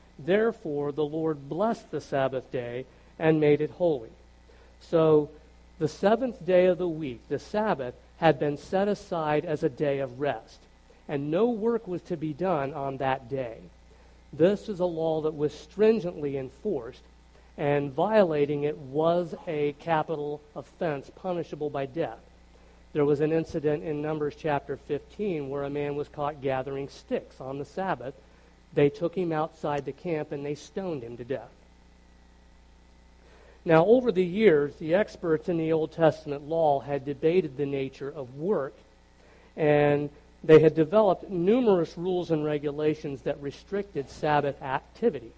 Therefore 0.25 0.91
the 0.91 1.05
Lord 1.05 1.49
blessed 1.49 1.91
the 1.91 2.01
Sabbath 2.01 2.51
day 2.51 2.85
and 3.19 3.39
made 3.39 3.61
it 3.61 3.71
holy. 3.71 4.09
So 4.79 5.29
the 5.79 5.87
seventh 5.87 6.45
day 6.45 6.65
of 6.65 6.77
the 6.77 6.87
week, 6.87 7.21
the 7.29 7.39
Sabbath, 7.39 7.95
had 8.17 8.39
been 8.39 8.57
set 8.57 8.87
aside 8.87 9.45
as 9.45 9.63
a 9.63 9.69
day 9.69 9.99
of 9.99 10.19
rest, 10.19 10.59
and 11.07 11.31
no 11.31 11.49
work 11.49 11.87
was 11.87 12.01
to 12.03 12.15
be 12.15 12.33
done 12.33 12.73
on 12.73 12.97
that 12.97 13.29
day. 13.29 13.57
This 14.31 14.69
is 14.69 14.79
a 14.79 14.85
law 14.85 15.21
that 15.21 15.35
was 15.35 15.53
stringently 15.53 16.37
enforced, 16.37 17.01
and 17.57 17.91
violating 17.91 18.63
it 18.63 18.77
was 18.77 19.35
a 19.47 19.73
capital 19.79 20.39
offense 20.55 21.11
punishable 21.15 21.69
by 21.69 21.85
death. 21.85 22.19
There 22.93 23.05
was 23.05 23.21
an 23.21 23.31
incident 23.31 23.83
in 23.83 24.01
Numbers 24.01 24.35
chapter 24.37 24.77
15 24.77 25.49
where 25.49 25.63
a 25.63 25.69
man 25.69 25.95
was 25.95 26.07
caught 26.07 26.41
gathering 26.41 26.89
sticks 26.89 27.39
on 27.41 27.57
the 27.57 27.65
Sabbath. 27.65 28.13
They 28.73 28.89
took 28.89 29.15
him 29.15 29.31
outside 29.31 29.85
the 29.85 29.91
camp 29.91 30.31
and 30.31 30.45
they 30.45 30.55
stoned 30.55 31.03
him 31.03 31.17
to 31.17 31.23
death. 31.23 31.49
Now, 33.63 33.85
over 33.85 34.11
the 34.11 34.25
years, 34.25 34.75
the 34.75 34.95
experts 34.95 35.47
in 35.47 35.57
the 35.57 35.71
Old 35.71 35.91
Testament 35.91 36.47
law 36.47 36.79
had 36.79 37.05
debated 37.05 37.57
the 37.57 37.65
nature 37.65 38.09
of 38.09 38.37
work, 38.37 38.73
and 39.55 40.09
they 40.43 40.59
had 40.59 40.73
developed 40.73 41.29
numerous 41.29 41.95
rules 41.95 42.31
and 42.31 42.43
regulations 42.43 43.21
that 43.21 43.41
restricted 43.41 44.09
Sabbath 44.09 44.59
activity. 44.63 45.31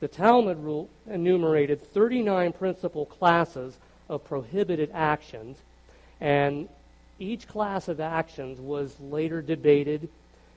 The 0.00 0.08
Talmud 0.08 0.58
rule 0.58 0.88
enumerated 1.06 1.82
39 1.82 2.52
principal 2.52 3.04
classes 3.04 3.76
of 4.08 4.24
prohibited 4.24 4.90
actions, 4.94 5.58
and 6.20 6.68
each 7.18 7.46
class 7.46 7.88
of 7.88 8.00
actions 8.00 8.58
was 8.58 8.98
later 9.00 9.42
debated 9.42 10.08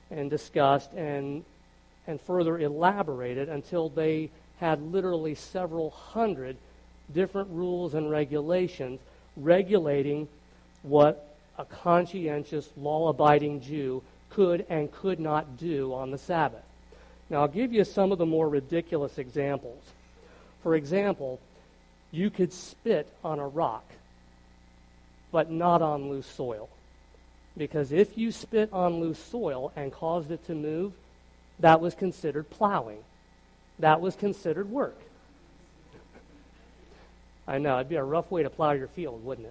and 0.10 0.30
discussed 0.30 0.94
and, 0.94 1.44
and 2.08 2.20
further 2.22 2.58
elaborated 2.58 3.50
until 3.50 3.90
they 3.90 4.30
had 4.60 4.82
literally 4.82 5.36
several 5.36 5.92
hundred 5.92 6.58
different 7.14 7.50
rules 7.52 7.94
and 7.94 8.10
regulations 8.10 9.00
regulating 9.36 10.28
what 10.84 11.36
a 11.58 11.66
conscientious, 11.66 12.70
law 12.78 13.10
abiding 13.10 13.62
Jew 13.62 14.02
could 14.30 14.66
and 14.70 14.92
could 14.92 15.20
not 15.20 15.58
do 15.58 15.94
on 15.94 16.12
the 16.12 16.18
Sabbath. 16.18 16.64
Now, 17.30 17.42
I'll 17.42 17.48
give 17.48 17.74
you 17.74 17.84
some 17.84 18.12
of 18.12 18.18
the 18.18 18.26
more 18.26 18.48
ridiculous 18.48 19.18
examples. 19.18 19.84
For 20.64 20.76
example, 20.76 21.40
you 22.12 22.30
could 22.30 22.54
spit 22.54 23.08
on 23.24 23.40
a 23.40 23.48
rock, 23.48 23.84
but 25.32 25.52
not 25.52 25.82
on 25.82 26.10
loose 26.10 26.28
soil. 26.28 26.70
Because 27.58 27.92
if 27.92 28.18
you 28.18 28.32
spit 28.32 28.72
on 28.72 29.00
loose 29.00 29.20
soil 29.20 29.72
and 29.76 29.92
caused 29.92 30.32
it 30.32 30.46
to 30.48 30.56
move, 30.56 30.94
that 31.60 31.82
was 31.82 31.94
considered 31.96 32.50
plowing. 32.50 33.00
That 33.80 34.02
was 34.02 34.16
considered 34.16 34.70
work. 34.70 34.98
I 37.48 37.60
know, 37.60 37.76
it'd 37.76 37.90
be 37.90 37.96
a 37.96 38.04
rough 38.04 38.30
way 38.30 38.44
to 38.44 38.50
plow 38.50 38.72
your 38.72 38.88
field, 38.88 39.24
wouldn't 39.24 39.48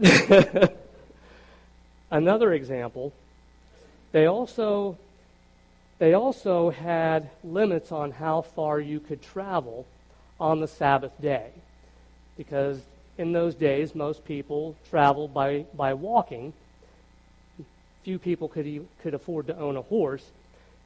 it? 0.00 0.76
Another 2.10 2.52
example 2.54 3.12
they 4.12 4.26
also, 4.26 4.98
they 5.98 6.14
also 6.14 6.70
had 6.70 7.30
limits 7.44 7.92
on 7.92 8.10
how 8.10 8.42
far 8.42 8.80
you 8.80 8.98
could 8.98 9.22
travel 9.22 9.86
on 10.40 10.60
the 10.60 10.66
Sabbath 10.66 11.12
day. 11.20 11.50
Because 12.36 12.80
in 13.18 13.32
those 13.32 13.54
days, 13.54 13.94
most 13.94 14.24
people 14.24 14.74
traveled 14.88 15.32
by, 15.32 15.66
by 15.74 15.94
walking. 15.94 16.52
Few 18.02 18.18
people 18.18 18.48
could, 18.48 18.86
could 19.02 19.14
afford 19.14 19.46
to 19.48 19.58
own 19.58 19.76
a 19.76 19.82
horse. 19.82 20.30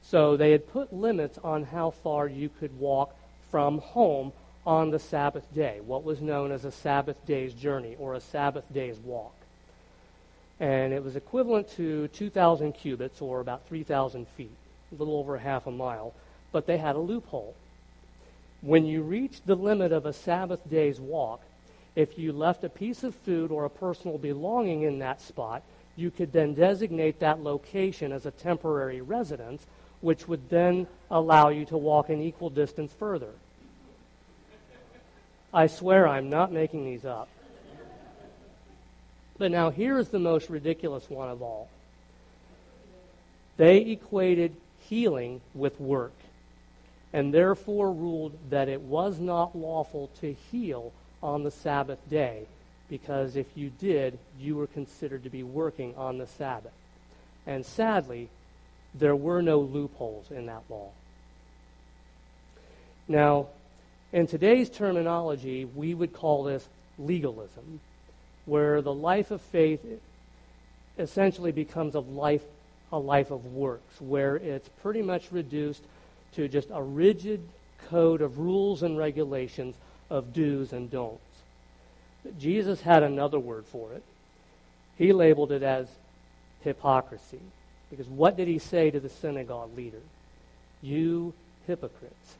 So 0.01 0.37
they 0.37 0.51
had 0.51 0.71
put 0.71 0.93
limits 0.93 1.39
on 1.43 1.63
how 1.63 1.91
far 1.91 2.27
you 2.27 2.49
could 2.59 2.77
walk 2.79 3.15
from 3.49 3.79
home 3.79 4.33
on 4.65 4.91
the 4.91 4.99
Sabbath 4.99 5.53
day, 5.53 5.79
what 5.85 6.03
was 6.03 6.21
known 6.21 6.51
as 6.51 6.65
a 6.65 6.71
Sabbath 6.71 7.23
day's 7.25 7.53
journey 7.53 7.95
or 7.99 8.15
a 8.15 8.19
Sabbath 8.19 8.65
day's 8.73 8.97
walk 8.97 9.35
and 10.59 10.93
it 10.93 11.03
was 11.03 11.15
equivalent 11.15 11.69
to 11.71 12.07
2,000 12.09 12.73
cubits, 12.73 13.21
or 13.21 13.39
about 13.39 13.67
3,000 13.67 14.27
feet, 14.29 14.55
a 14.91 14.95
little 14.95 15.17
over 15.17 15.37
half 15.37 15.67
a 15.67 15.71
mile. 15.71 16.13
But 16.51 16.65
they 16.65 16.77
had 16.77 16.95
a 16.95 16.99
loophole. 16.99 17.55
When 18.61 18.85
you 18.85 19.01
reached 19.01 19.45
the 19.45 19.55
limit 19.55 19.91
of 19.91 20.05
a 20.05 20.13
Sabbath 20.13 20.61
day's 20.69 20.99
walk, 20.99 21.41
if 21.95 22.17
you 22.17 22.31
left 22.31 22.63
a 22.63 22.69
piece 22.69 23.03
of 23.03 23.15
food 23.15 23.51
or 23.51 23.65
a 23.65 23.69
personal 23.69 24.17
belonging 24.17 24.83
in 24.83 24.99
that 24.99 25.21
spot, 25.21 25.61
you 25.95 26.11
could 26.11 26.31
then 26.31 26.53
designate 26.53 27.19
that 27.19 27.41
location 27.41 28.11
as 28.11 28.25
a 28.25 28.31
temporary 28.31 29.01
residence, 29.01 29.65
which 30.01 30.27
would 30.27 30.49
then 30.49 30.87
allow 31.09 31.49
you 31.49 31.65
to 31.65 31.77
walk 31.77 32.09
an 32.09 32.21
equal 32.21 32.49
distance 32.49 32.93
further. 32.93 33.31
I 35.53 35.67
swear 35.67 36.07
I'm 36.07 36.29
not 36.29 36.51
making 36.51 36.83
these 36.83 37.05
up. 37.05 37.29
But 39.37 39.51
now 39.51 39.69
here's 39.69 40.09
the 40.09 40.19
most 40.19 40.49
ridiculous 40.49 41.09
one 41.09 41.29
of 41.29 41.41
all. 41.41 41.69
They 43.57 43.77
equated 43.77 44.55
healing 44.81 45.41
with 45.53 45.79
work, 45.79 46.13
and 47.13 47.33
therefore 47.33 47.91
ruled 47.91 48.37
that 48.49 48.67
it 48.67 48.81
was 48.81 49.19
not 49.19 49.57
lawful 49.57 50.09
to 50.19 50.33
heal 50.51 50.91
on 51.23 51.43
the 51.43 51.51
Sabbath 51.51 51.99
day, 52.09 52.47
because 52.89 53.35
if 53.35 53.47
you 53.55 53.69
did, 53.69 54.17
you 54.39 54.55
were 54.55 54.67
considered 54.67 55.23
to 55.23 55.29
be 55.29 55.43
working 55.43 55.95
on 55.95 56.17
the 56.17 56.27
Sabbath. 56.27 56.73
And 57.47 57.65
sadly, 57.65 58.29
there 58.93 59.15
were 59.15 59.41
no 59.41 59.59
loopholes 59.59 60.31
in 60.31 60.45
that 60.45 60.63
law. 60.69 60.89
Now, 63.07 63.47
in 64.11 64.27
today's 64.27 64.69
terminology, 64.69 65.65
we 65.65 65.93
would 65.93 66.13
call 66.13 66.43
this 66.43 66.67
legalism, 66.97 67.81
where 68.45 68.81
the 68.81 68.93
life 68.93 69.31
of 69.31 69.41
faith 69.41 69.85
essentially 70.97 71.51
becomes 71.51 71.95
a 71.95 71.99
life, 71.99 72.43
a 72.91 72.97
life 72.97 73.31
of 73.31 73.45
works, 73.45 73.99
where 73.99 74.37
it's 74.37 74.69
pretty 74.81 75.01
much 75.01 75.31
reduced 75.31 75.83
to 76.33 76.47
just 76.47 76.69
a 76.71 76.81
rigid 76.81 77.41
code 77.89 78.21
of 78.21 78.39
rules 78.39 78.83
and 78.83 78.97
regulations 78.97 79.75
of 80.09 80.33
do's 80.33 80.71
and 80.71 80.89
don'ts. 80.89 81.24
But 82.25 82.39
Jesus 82.39 82.81
had 82.81 83.03
another 83.03 83.39
word 83.39 83.65
for 83.67 83.93
it. 83.93 84.03
He 84.97 85.13
labeled 85.13 85.51
it 85.51 85.61
as 85.61 85.87
hypocrisy. 86.63 87.39
Because 87.91 88.07
what 88.07 88.35
did 88.35 88.47
he 88.47 88.57
say 88.57 88.89
to 88.89 88.99
the 88.99 89.09
synagogue 89.09 89.77
leader? 89.77 90.01
You 90.81 91.33
hypocrites. 91.67 92.35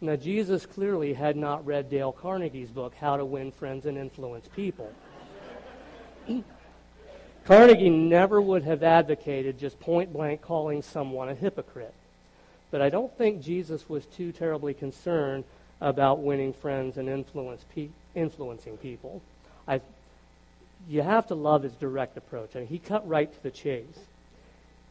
Now, 0.00 0.16
Jesus 0.16 0.66
clearly 0.66 1.14
had 1.14 1.36
not 1.36 1.64
read 1.64 1.90
Dale 1.90 2.12
Carnegie's 2.12 2.70
book, 2.70 2.94
How 3.00 3.16
to 3.16 3.24
Win 3.24 3.52
Friends 3.52 3.86
and 3.86 3.96
Influence 3.96 4.48
People. 4.54 4.92
Carnegie 7.44 7.90
never 7.90 8.40
would 8.40 8.64
have 8.64 8.82
advocated 8.82 9.58
just 9.58 9.78
point 9.80 10.12
blank 10.12 10.42
calling 10.42 10.82
someone 10.82 11.28
a 11.28 11.34
hypocrite. 11.34 11.94
But 12.70 12.82
I 12.82 12.90
don't 12.90 13.16
think 13.16 13.42
Jesus 13.42 13.88
was 13.88 14.06
too 14.06 14.32
terribly 14.32 14.74
concerned 14.74 15.44
about 15.80 16.20
winning 16.20 16.52
friends 16.52 16.96
and 16.96 17.08
influence 17.08 17.64
pe- 17.74 17.88
influencing 18.18 18.76
people. 18.78 19.22
I, 19.66 19.80
you 20.88 21.02
have 21.02 21.26
to 21.28 21.34
love 21.34 21.62
his 21.62 21.74
direct 21.74 22.16
approach. 22.16 22.54
Mean, 22.54 22.66
he 22.66 22.78
cut 22.78 23.06
right 23.08 23.32
to 23.32 23.42
the 23.42 23.50
chase. 23.50 23.98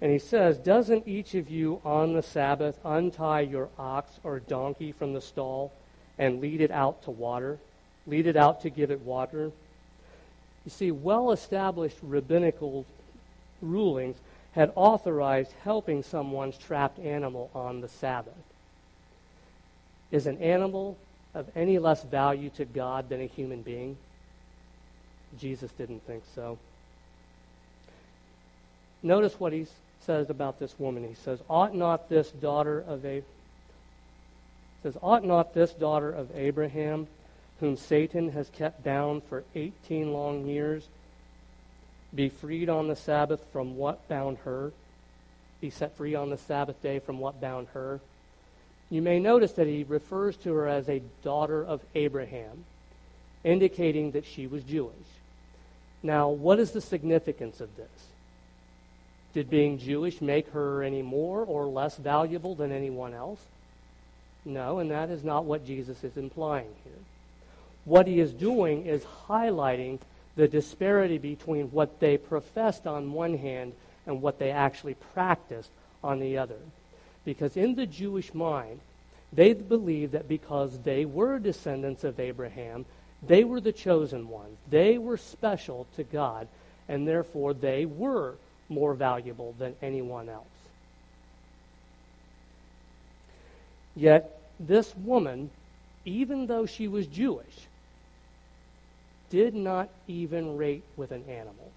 And 0.01 0.11
he 0.11 0.19
says, 0.19 0.57
Doesn't 0.57 1.07
each 1.07 1.33
of 1.33 1.49
you 1.49 1.81
on 1.83 2.13
the 2.13 2.21
Sabbath 2.21 2.77
untie 2.83 3.41
your 3.41 3.69
ox 3.79 4.19
or 4.23 4.39
donkey 4.39 4.91
from 4.91 5.13
the 5.13 5.21
stall 5.21 5.71
and 6.19 6.39
lead 6.39 6.61
it 6.61 6.71
out 6.71 7.03
to 7.03 7.11
water? 7.11 7.57
Lead 8.05 8.27
it 8.27 8.35
out 8.35 8.61
to 8.61 8.69
give 8.69 8.91
it 8.91 9.01
water? 9.01 9.51
You 10.65 10.71
see, 10.71 10.91
well 10.91 11.31
established 11.31 11.97
rabbinical 12.01 12.85
rulings 13.61 14.17
had 14.51 14.71
authorized 14.75 15.53
helping 15.63 16.03
someone's 16.03 16.57
trapped 16.57 16.99
animal 16.99 17.49
on 17.53 17.81
the 17.81 17.87
Sabbath. 17.87 18.33
Is 20.11 20.27
an 20.27 20.37
animal 20.37 20.97
of 21.37 21.49
any 21.55 21.77
less 21.79 22.03
value 22.03 22.49
to 22.57 22.65
God 22.65 23.09
than 23.09 23.21
a 23.21 23.25
human 23.25 23.61
being? 23.61 23.97
Jesus 25.39 25.71
didn't 25.71 26.05
think 26.07 26.23
so. 26.33 26.57
Notice 29.03 29.39
what 29.39 29.53
he 29.53 29.67
says 30.01 30.29
about 30.29 30.59
this 30.59 30.77
woman. 30.79 31.07
He 31.07 31.13
says, 31.13 31.39
Ought 31.49 31.75
not 31.75 32.09
this 32.09 32.31
daughter 32.31 32.83
of 32.87 33.05
a 33.05 33.21
says, 34.83 34.97
Ought 35.01 35.23
not 35.23 35.53
this 35.53 35.71
daughter 35.71 36.09
of 36.09 36.35
Abraham, 36.35 37.07
whom 37.59 37.75
Satan 37.75 38.31
has 38.31 38.49
kept 38.49 38.83
bound 38.83 39.23
for 39.23 39.43
eighteen 39.53 40.13
long 40.13 40.45
years, 40.45 40.87
be 42.15 42.29
freed 42.29 42.69
on 42.69 42.87
the 42.87 42.95
Sabbath 42.95 43.43
from 43.51 43.77
what 43.77 44.07
bound 44.07 44.37
her? 44.45 44.71
Be 45.59 45.69
set 45.69 45.95
free 45.97 46.15
on 46.15 46.29
the 46.29 46.37
Sabbath 46.37 46.81
day 46.81 46.99
from 46.99 47.19
what 47.19 47.41
bound 47.41 47.67
her? 47.73 47.99
You 48.89 49.01
may 49.01 49.19
notice 49.19 49.51
that 49.53 49.67
he 49.67 49.83
refers 49.83 50.37
to 50.37 50.53
her 50.53 50.67
as 50.67 50.87
a 50.87 51.01
daughter 51.23 51.63
of 51.63 51.81
Abraham, 51.93 52.63
indicating 53.43 54.11
that 54.11 54.25
she 54.25 54.47
was 54.47 54.63
Jewish. 54.63 54.95
Now, 56.03 56.29
what 56.29 56.59
is 56.59 56.71
the 56.71 56.81
significance 56.81 57.59
of 57.59 57.75
this? 57.75 58.07
Did 59.33 59.49
being 59.49 59.77
Jewish 59.77 60.21
make 60.21 60.49
her 60.51 60.83
any 60.83 61.01
more 61.01 61.43
or 61.43 61.65
less 61.65 61.97
valuable 61.97 62.55
than 62.55 62.71
anyone 62.71 63.13
else? 63.13 63.41
No, 64.45 64.79
and 64.79 64.89
that 64.89 65.09
is 65.09 65.23
not 65.23 65.43
what 65.43 65.65
Jesus 65.65 66.03
is 66.03 66.15
implying 66.15 66.73
here. 66.83 67.03
What 67.83 68.07
he 68.07 68.19
is 68.19 68.31
doing 68.31 68.85
is 68.85 69.03
highlighting 69.27 69.99
the 70.37 70.47
disparity 70.47 71.17
between 71.17 71.67
what 71.71 71.99
they 71.99 72.17
professed 72.17 72.87
on 72.87 73.11
one 73.11 73.37
hand 73.37 73.73
and 74.05 74.21
what 74.21 74.39
they 74.39 74.51
actually 74.51 74.93
practiced 75.13 75.71
on 76.03 76.19
the 76.19 76.37
other. 76.37 76.57
Because 77.27 77.57
in 77.57 77.75
the 77.75 77.85
Jewish 77.85 78.33
mind, 78.33 78.79
they 79.33 79.51
believed 79.51 80.13
that 80.13 80.29
because 80.29 80.79
they 80.79 81.03
were 81.03 81.39
descendants 81.39 82.05
of 82.05 82.21
Abraham, 82.21 82.85
they 83.21 83.43
were 83.43 83.59
the 83.59 83.73
chosen 83.73 84.29
ones. 84.29 84.57
They 84.69 84.97
were 84.97 85.17
special 85.17 85.87
to 85.97 86.05
God, 86.05 86.47
and 86.87 87.05
therefore 87.05 87.53
they 87.53 87.85
were 87.85 88.35
more 88.69 88.93
valuable 88.93 89.53
than 89.59 89.75
anyone 89.81 90.29
else. 90.29 90.45
Yet, 93.93 94.39
this 94.57 94.95
woman, 94.95 95.49
even 96.05 96.47
though 96.47 96.65
she 96.65 96.87
was 96.87 97.07
Jewish, 97.07 97.67
did 99.29 99.53
not 99.53 99.89
even 100.07 100.55
rate 100.55 100.83
with 100.95 101.11
an 101.11 101.25
animal. 101.27 101.71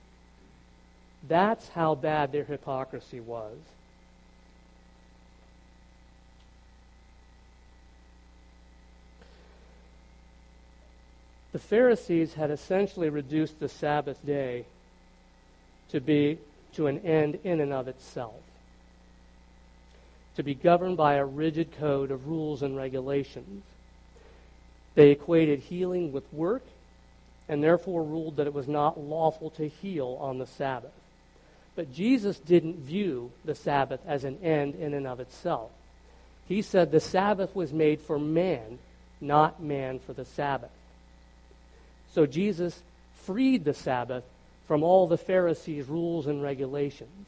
That's 1.27 1.71
how 1.71 1.97
bad 1.97 2.31
their 2.31 2.45
hypocrisy 2.45 3.19
was. 3.19 3.57
Pharisees 11.61 12.35
had 12.35 12.51
essentially 12.51 13.09
reduced 13.09 13.61
the 13.61 13.69
Sabbath 13.69 14.25
day 14.25 14.65
to 15.91 16.01
be 16.01 16.39
to 16.75 16.87
an 16.87 16.99
end 17.01 17.39
in 17.45 17.61
and 17.61 17.73
of 17.73 17.89
itself, 17.89 18.41
to 20.37 20.43
be 20.43 20.55
governed 20.55 20.97
by 20.97 21.15
a 21.15 21.25
rigid 21.25 21.77
code 21.79 22.11
of 22.11 22.29
rules 22.29 22.63
and 22.63 22.77
regulations. 22.77 23.63
They 24.95 25.11
equated 25.11 25.61
healing 25.61 26.13
with 26.13 26.33
work 26.33 26.63
and 27.49 27.63
therefore 27.63 28.05
ruled 28.05 28.37
that 28.37 28.47
it 28.47 28.55
was 28.55 28.69
not 28.69 29.01
lawful 29.01 29.51
to 29.51 29.69
heal 29.69 30.17
on 30.21 30.39
the 30.39 30.47
Sabbath. 30.47 30.93
But 31.75 31.93
Jesus 31.93 32.39
didn't 32.39 32.77
view 32.77 33.33
the 33.45 33.55
Sabbath 33.55 34.01
as 34.07 34.25
an 34.25 34.39
end 34.43 34.75
in 34.77 34.95
and 34.95 35.07
of 35.07 35.19
itself. 35.19 35.71
He 36.47 36.63
said 36.63 36.91
the 36.91 37.01
Sabbath 37.01 37.55
was 37.55 37.73
made 37.73 38.01
for 38.01 38.19
man, 38.19 38.79
not 39.21 39.63
man 39.63 39.99
for 39.99 40.13
the 40.13 40.25
Sabbath. 40.25 40.71
So 42.15 42.27
Jesus 42.27 42.83
freed 43.15 43.65
the 43.65 43.75
Sabbath 43.75 44.25
from 44.67 44.83
all 44.83 45.07
the 45.07 45.19
Pharisees' 45.19 45.87
rules 45.87 46.27
and 46.27 46.43
regulations. 46.43 47.27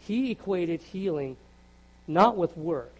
He 0.00 0.30
equated 0.30 0.80
healing 0.80 1.36
not 2.06 2.36
with 2.36 2.56
work, 2.56 2.92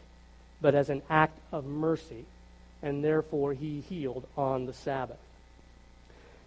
but 0.61 0.75
as 0.75 0.91
an 0.91 1.03
act 1.11 1.39
of 1.53 1.65
mercy, 1.65 2.25
and 2.83 3.03
therefore 3.03 3.55
he 3.55 3.81
healed 3.81 4.27
on 4.37 4.67
the 4.67 4.73
Sabbath. 4.73 5.19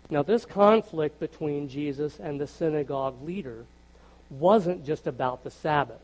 Now, 0.09 0.21
this 0.21 0.45
conflict 0.45 1.19
between 1.19 1.69
Jesus 1.69 2.19
and 2.19 2.39
the 2.39 2.47
synagogue 2.47 3.15
leader 3.23 3.65
wasn't 4.29 4.85
just 4.85 5.07
about 5.07 5.43
the 5.43 5.51
Sabbath. 5.51 6.01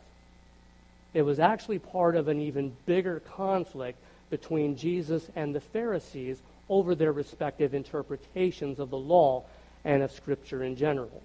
It 1.13 1.21
was 1.23 1.39
actually 1.39 1.79
part 1.79 2.15
of 2.15 2.27
an 2.27 2.39
even 2.41 2.75
bigger 2.85 3.19
conflict 3.19 3.97
between 4.29 4.77
Jesus 4.77 5.27
and 5.35 5.53
the 5.53 5.61
Pharisees 5.61 6.39
over 6.69 6.95
their 6.95 7.11
respective 7.11 7.73
interpretations 7.73 8.79
of 8.79 8.89
the 8.89 8.97
law 8.97 9.43
and 9.83 10.03
of 10.03 10.11
Scripture 10.11 10.63
in 10.63 10.75
general. 10.75 11.21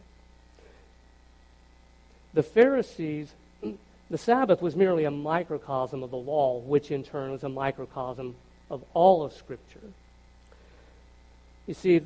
The 2.32 2.42
Pharisees, 2.42 3.32
the 4.10 4.18
Sabbath 4.18 4.62
was 4.62 4.74
merely 4.74 5.04
a 5.04 5.10
microcosm 5.10 6.02
of 6.02 6.10
the 6.10 6.16
law, 6.16 6.58
which 6.58 6.90
in 6.90 7.04
turn 7.04 7.30
was 7.30 7.44
a 7.44 7.48
microcosm 7.48 8.34
of 8.70 8.82
all 8.94 9.22
of 9.22 9.32
Scripture. 9.32 9.92
You 11.66 11.74
see, 11.74 12.00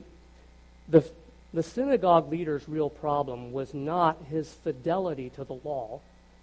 the, 0.89 1.09
the 1.53 1.63
synagogue 1.63 2.31
leader's 2.31 2.69
real 2.69 2.91
problem 2.91 3.53
was 3.53 3.75
not 3.75 4.17
his 4.31 4.53
fidelity 4.53 5.31
to 5.31 5.45
the 5.45 5.59
law, 5.65 6.01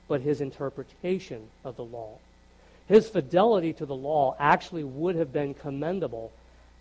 but 0.07 0.21
his 0.21 0.41
interpretation 0.41 1.47
of 1.63 1.75
the 1.75 1.83
law. 1.83 2.17
His 2.87 3.09
fidelity 3.09 3.73
to 3.73 3.85
the 3.85 3.95
law 3.95 4.35
actually 4.39 4.83
would 4.83 5.15
have 5.15 5.33
been 5.33 5.53
commendable 5.53 6.31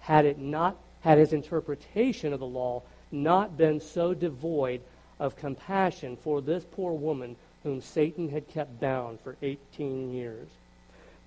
had 0.04 0.26
it 0.26 0.38
not 0.38 0.76
had 1.00 1.16
his 1.16 1.32
interpretation 1.32 2.32
of 2.32 2.40
the 2.40 2.46
law 2.46 2.82
not 3.10 3.56
been 3.56 3.80
so 3.80 4.12
devoid 4.12 4.80
of 5.18 5.36
compassion 5.36 6.16
for 6.16 6.42
this 6.42 6.64
poor 6.72 6.92
woman 6.92 7.36
whom 7.62 7.80
Satan 7.80 8.28
had 8.28 8.46
kept 8.48 8.80
bound 8.80 9.18
for 9.20 9.36
18 9.40 10.12
years. 10.12 10.48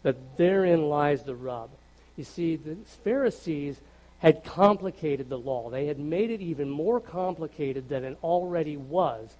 But 0.03 0.37
therein 0.37 0.89
lies 0.89 1.23
the 1.23 1.35
rub. 1.35 1.69
You 2.15 2.23
see, 2.23 2.55
the 2.55 2.75
Pharisees 3.03 3.79
had 4.19 4.43
complicated 4.43 5.27
the 5.27 5.39
law. 5.39 5.71
They 5.71 5.87
had 5.87 5.99
made 5.99 6.29
it 6.29 6.41
even 6.41 6.69
more 6.69 6.99
complicated 6.99 7.89
than 7.89 8.03
it 8.03 8.17
already 8.23 8.77
was 8.77 9.35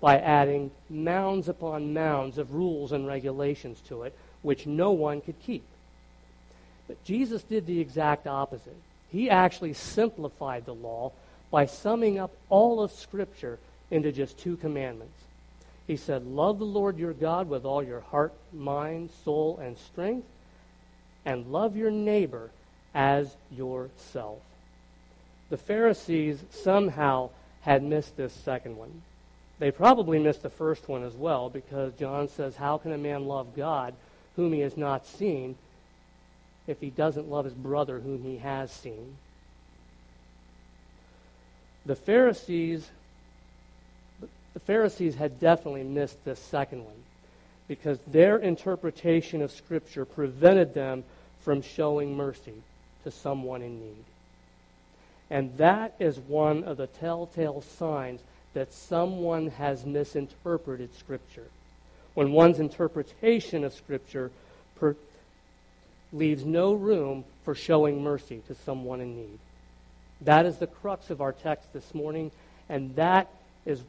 by 0.00 0.18
adding 0.18 0.70
mounds 0.88 1.48
upon 1.48 1.92
mounds 1.92 2.38
of 2.38 2.54
rules 2.54 2.92
and 2.92 3.06
regulations 3.06 3.80
to 3.88 4.02
it, 4.02 4.16
which 4.42 4.66
no 4.66 4.92
one 4.92 5.20
could 5.20 5.40
keep. 5.40 5.64
But 6.88 7.02
Jesus 7.04 7.42
did 7.42 7.66
the 7.66 7.80
exact 7.80 8.26
opposite. 8.26 8.76
He 9.10 9.30
actually 9.30 9.72
simplified 9.72 10.64
the 10.64 10.74
law 10.74 11.12
by 11.50 11.66
summing 11.66 12.18
up 12.18 12.32
all 12.48 12.82
of 12.82 12.90
Scripture 12.90 13.58
into 13.90 14.12
just 14.12 14.38
two 14.38 14.56
commandments. 14.56 15.18
He 15.86 15.96
said, 15.96 16.26
Love 16.26 16.58
the 16.58 16.64
Lord 16.64 16.98
your 16.98 17.12
God 17.12 17.48
with 17.48 17.64
all 17.64 17.82
your 17.82 18.00
heart, 18.00 18.32
mind, 18.52 19.10
soul, 19.24 19.58
and 19.62 19.78
strength, 19.78 20.26
and 21.24 21.52
love 21.52 21.76
your 21.76 21.90
neighbor 21.90 22.50
as 22.94 23.36
yourself. 23.50 24.40
The 25.48 25.56
Pharisees 25.56 26.42
somehow 26.50 27.30
had 27.60 27.82
missed 27.82 28.16
this 28.16 28.32
second 28.32 28.76
one. 28.76 29.02
They 29.58 29.70
probably 29.70 30.18
missed 30.18 30.42
the 30.42 30.50
first 30.50 30.88
one 30.88 31.04
as 31.04 31.14
well 31.14 31.48
because 31.48 31.92
John 31.94 32.28
says, 32.28 32.56
How 32.56 32.78
can 32.78 32.92
a 32.92 32.98
man 32.98 33.26
love 33.26 33.54
God 33.56 33.94
whom 34.34 34.52
he 34.52 34.60
has 34.60 34.76
not 34.76 35.06
seen 35.06 35.56
if 36.66 36.80
he 36.80 36.90
doesn't 36.90 37.30
love 37.30 37.44
his 37.44 37.54
brother 37.54 38.00
whom 38.00 38.22
he 38.22 38.38
has 38.38 38.70
seen? 38.70 39.16
The 41.84 41.96
Pharisees 41.96 42.90
the 44.56 44.60
Pharisees 44.60 45.16
had 45.16 45.38
definitely 45.38 45.84
missed 45.84 46.24
this 46.24 46.38
second 46.38 46.82
one 46.82 46.96
because 47.68 47.98
their 48.06 48.38
interpretation 48.38 49.42
of 49.42 49.50
Scripture 49.50 50.06
prevented 50.06 50.72
them 50.72 51.04
from 51.40 51.60
showing 51.60 52.16
mercy 52.16 52.54
to 53.04 53.10
someone 53.10 53.60
in 53.60 53.78
need. 53.78 54.04
And 55.28 55.58
that 55.58 55.94
is 55.98 56.18
one 56.18 56.64
of 56.64 56.78
the 56.78 56.86
telltale 56.86 57.60
signs 57.60 58.22
that 58.54 58.72
someone 58.72 59.48
has 59.48 59.84
misinterpreted 59.84 60.94
Scripture. 60.94 61.48
When 62.14 62.32
one's 62.32 62.58
interpretation 62.58 63.62
of 63.62 63.74
Scripture 63.74 64.30
per- 64.76 64.96
leaves 66.16 66.44
no 66.44 66.72
room 66.72 67.24
for 67.44 67.54
showing 67.54 68.02
mercy 68.02 68.42
to 68.48 68.54
someone 68.54 69.00
in 69.00 69.16
need. 69.16 69.38
That 70.22 70.46
is 70.46 70.56
the 70.56 70.66
crux 70.66 71.10
of 71.10 71.20
our 71.20 71.32
text 71.32 71.72
this 71.72 71.94
morning, 71.94 72.30
and 72.68 72.94
that 72.96 73.28
is 73.64 73.82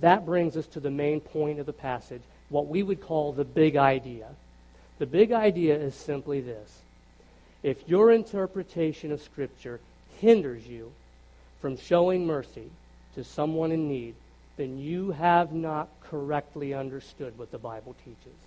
that 0.00 0.26
brings 0.26 0.56
us 0.56 0.66
to 0.68 0.80
the 0.80 0.90
main 0.90 1.20
point 1.20 1.60
of 1.60 1.66
the 1.66 1.72
passage, 1.72 2.22
what 2.48 2.66
we 2.66 2.82
would 2.82 3.00
call 3.00 3.32
the 3.32 3.44
big 3.44 3.76
idea. 3.76 4.28
The 4.98 5.06
big 5.06 5.32
idea 5.32 5.76
is 5.76 5.94
simply 5.94 6.40
this 6.40 6.80
if 7.62 7.88
your 7.88 8.12
interpretation 8.12 9.12
of 9.12 9.22
Scripture 9.22 9.80
hinders 10.18 10.66
you 10.66 10.92
from 11.60 11.76
showing 11.76 12.26
mercy 12.26 12.70
to 13.14 13.24
someone 13.24 13.72
in 13.72 13.88
need, 13.88 14.14
then 14.56 14.78
you 14.78 15.12
have 15.12 15.52
not 15.52 15.88
correctly 16.02 16.74
understood 16.74 17.38
what 17.38 17.50
the 17.50 17.58
Bible 17.58 17.94
teaches. 18.04 18.38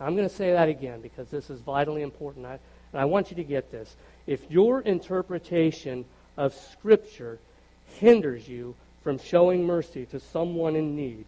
I'm 0.00 0.14
going 0.14 0.28
to 0.28 0.34
say 0.34 0.52
that 0.52 0.68
again 0.68 1.00
because 1.00 1.28
this 1.28 1.48
is 1.50 1.60
vitally 1.60 2.02
important, 2.02 2.46
I, 2.46 2.58
and 2.92 3.00
I 3.00 3.04
want 3.06 3.30
you 3.30 3.36
to 3.36 3.44
get 3.44 3.70
this. 3.70 3.96
If 4.26 4.50
your 4.50 4.80
interpretation 4.80 6.04
of 6.36 6.54
Scripture 6.54 7.38
hinders 7.98 8.46
you 8.48 8.74
from 9.02 9.18
showing 9.18 9.64
mercy 9.64 10.04
to 10.06 10.20
someone 10.20 10.76
in 10.76 10.96
need, 10.96 11.24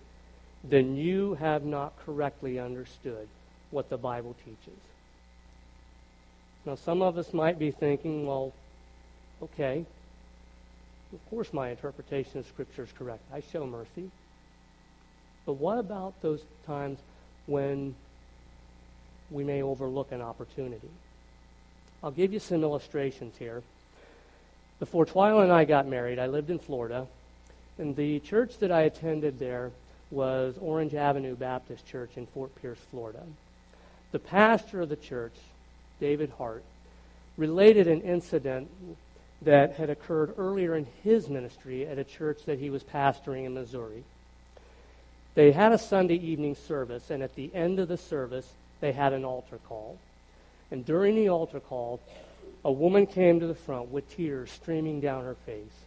then 0.64 0.96
you 0.96 1.34
have 1.34 1.64
not 1.64 1.94
correctly 2.04 2.58
understood 2.58 3.28
what 3.70 3.88
the 3.88 3.96
Bible 3.96 4.34
teaches. 4.44 4.80
Now, 6.66 6.74
some 6.74 7.00
of 7.00 7.16
us 7.16 7.32
might 7.32 7.58
be 7.58 7.70
thinking, 7.70 8.26
well, 8.26 8.52
okay, 9.42 9.86
of 11.12 11.30
course 11.30 11.52
my 11.52 11.70
interpretation 11.70 12.40
of 12.40 12.46
Scripture 12.46 12.82
is 12.82 12.92
correct. 12.92 13.22
I 13.32 13.40
show 13.52 13.66
mercy. 13.66 14.10
But 15.46 15.54
what 15.54 15.78
about 15.78 16.20
those 16.20 16.42
times 16.66 16.98
when 17.46 17.94
we 19.30 19.44
may 19.44 19.62
overlook 19.62 20.12
an 20.12 20.20
opportunity? 20.20 20.90
I'll 22.02 22.10
give 22.10 22.32
you 22.32 22.38
some 22.38 22.62
illustrations 22.62 23.36
here. 23.38 23.62
Before 24.78 25.04
Twyla 25.04 25.42
and 25.42 25.52
I 25.52 25.64
got 25.64 25.86
married, 25.88 26.18
I 26.18 26.26
lived 26.26 26.50
in 26.50 26.58
Florida, 26.58 27.06
and 27.78 27.96
the 27.96 28.20
church 28.20 28.58
that 28.58 28.70
I 28.70 28.82
attended 28.82 29.38
there 29.38 29.72
was 30.10 30.56
Orange 30.60 30.94
Avenue 30.94 31.34
Baptist 31.34 31.86
Church 31.86 32.10
in 32.16 32.26
Fort 32.26 32.54
Pierce, 32.62 32.78
Florida. 32.90 33.22
The 34.12 34.18
pastor 34.18 34.80
of 34.80 34.88
the 34.88 34.96
church, 34.96 35.34
David 36.00 36.32
Hart, 36.38 36.62
related 37.36 37.88
an 37.88 38.00
incident 38.02 38.70
that 39.42 39.74
had 39.74 39.90
occurred 39.90 40.34
earlier 40.38 40.74
in 40.74 40.86
his 41.04 41.28
ministry 41.28 41.86
at 41.86 41.98
a 41.98 42.04
church 42.04 42.44
that 42.46 42.58
he 42.58 42.70
was 42.70 42.82
pastoring 42.82 43.44
in 43.44 43.54
Missouri. 43.54 44.04
They 45.34 45.52
had 45.52 45.72
a 45.72 45.78
Sunday 45.78 46.16
evening 46.16 46.56
service, 46.56 47.10
and 47.10 47.22
at 47.22 47.34
the 47.34 47.50
end 47.54 47.78
of 47.78 47.88
the 47.88 47.96
service, 47.96 48.50
they 48.80 48.92
had 48.92 49.12
an 49.12 49.24
altar 49.24 49.58
call. 49.68 49.98
And 50.70 50.84
during 50.84 51.14
the 51.14 51.28
altar 51.28 51.60
call, 51.60 52.00
a 52.64 52.72
woman 52.72 53.06
came 53.06 53.40
to 53.40 53.46
the 53.46 53.54
front 53.54 53.90
with 53.90 54.08
tears 54.14 54.50
streaming 54.50 55.00
down 55.00 55.24
her 55.24 55.36
face 55.46 55.84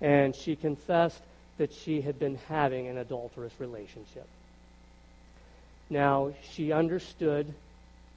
and 0.00 0.34
she 0.34 0.56
confessed 0.56 1.20
that 1.58 1.72
she 1.72 2.00
had 2.00 2.18
been 2.18 2.38
having 2.48 2.86
an 2.86 2.96
adulterous 2.96 3.52
relationship. 3.58 4.26
Now, 5.90 6.32
she 6.52 6.72
understood, 6.72 7.52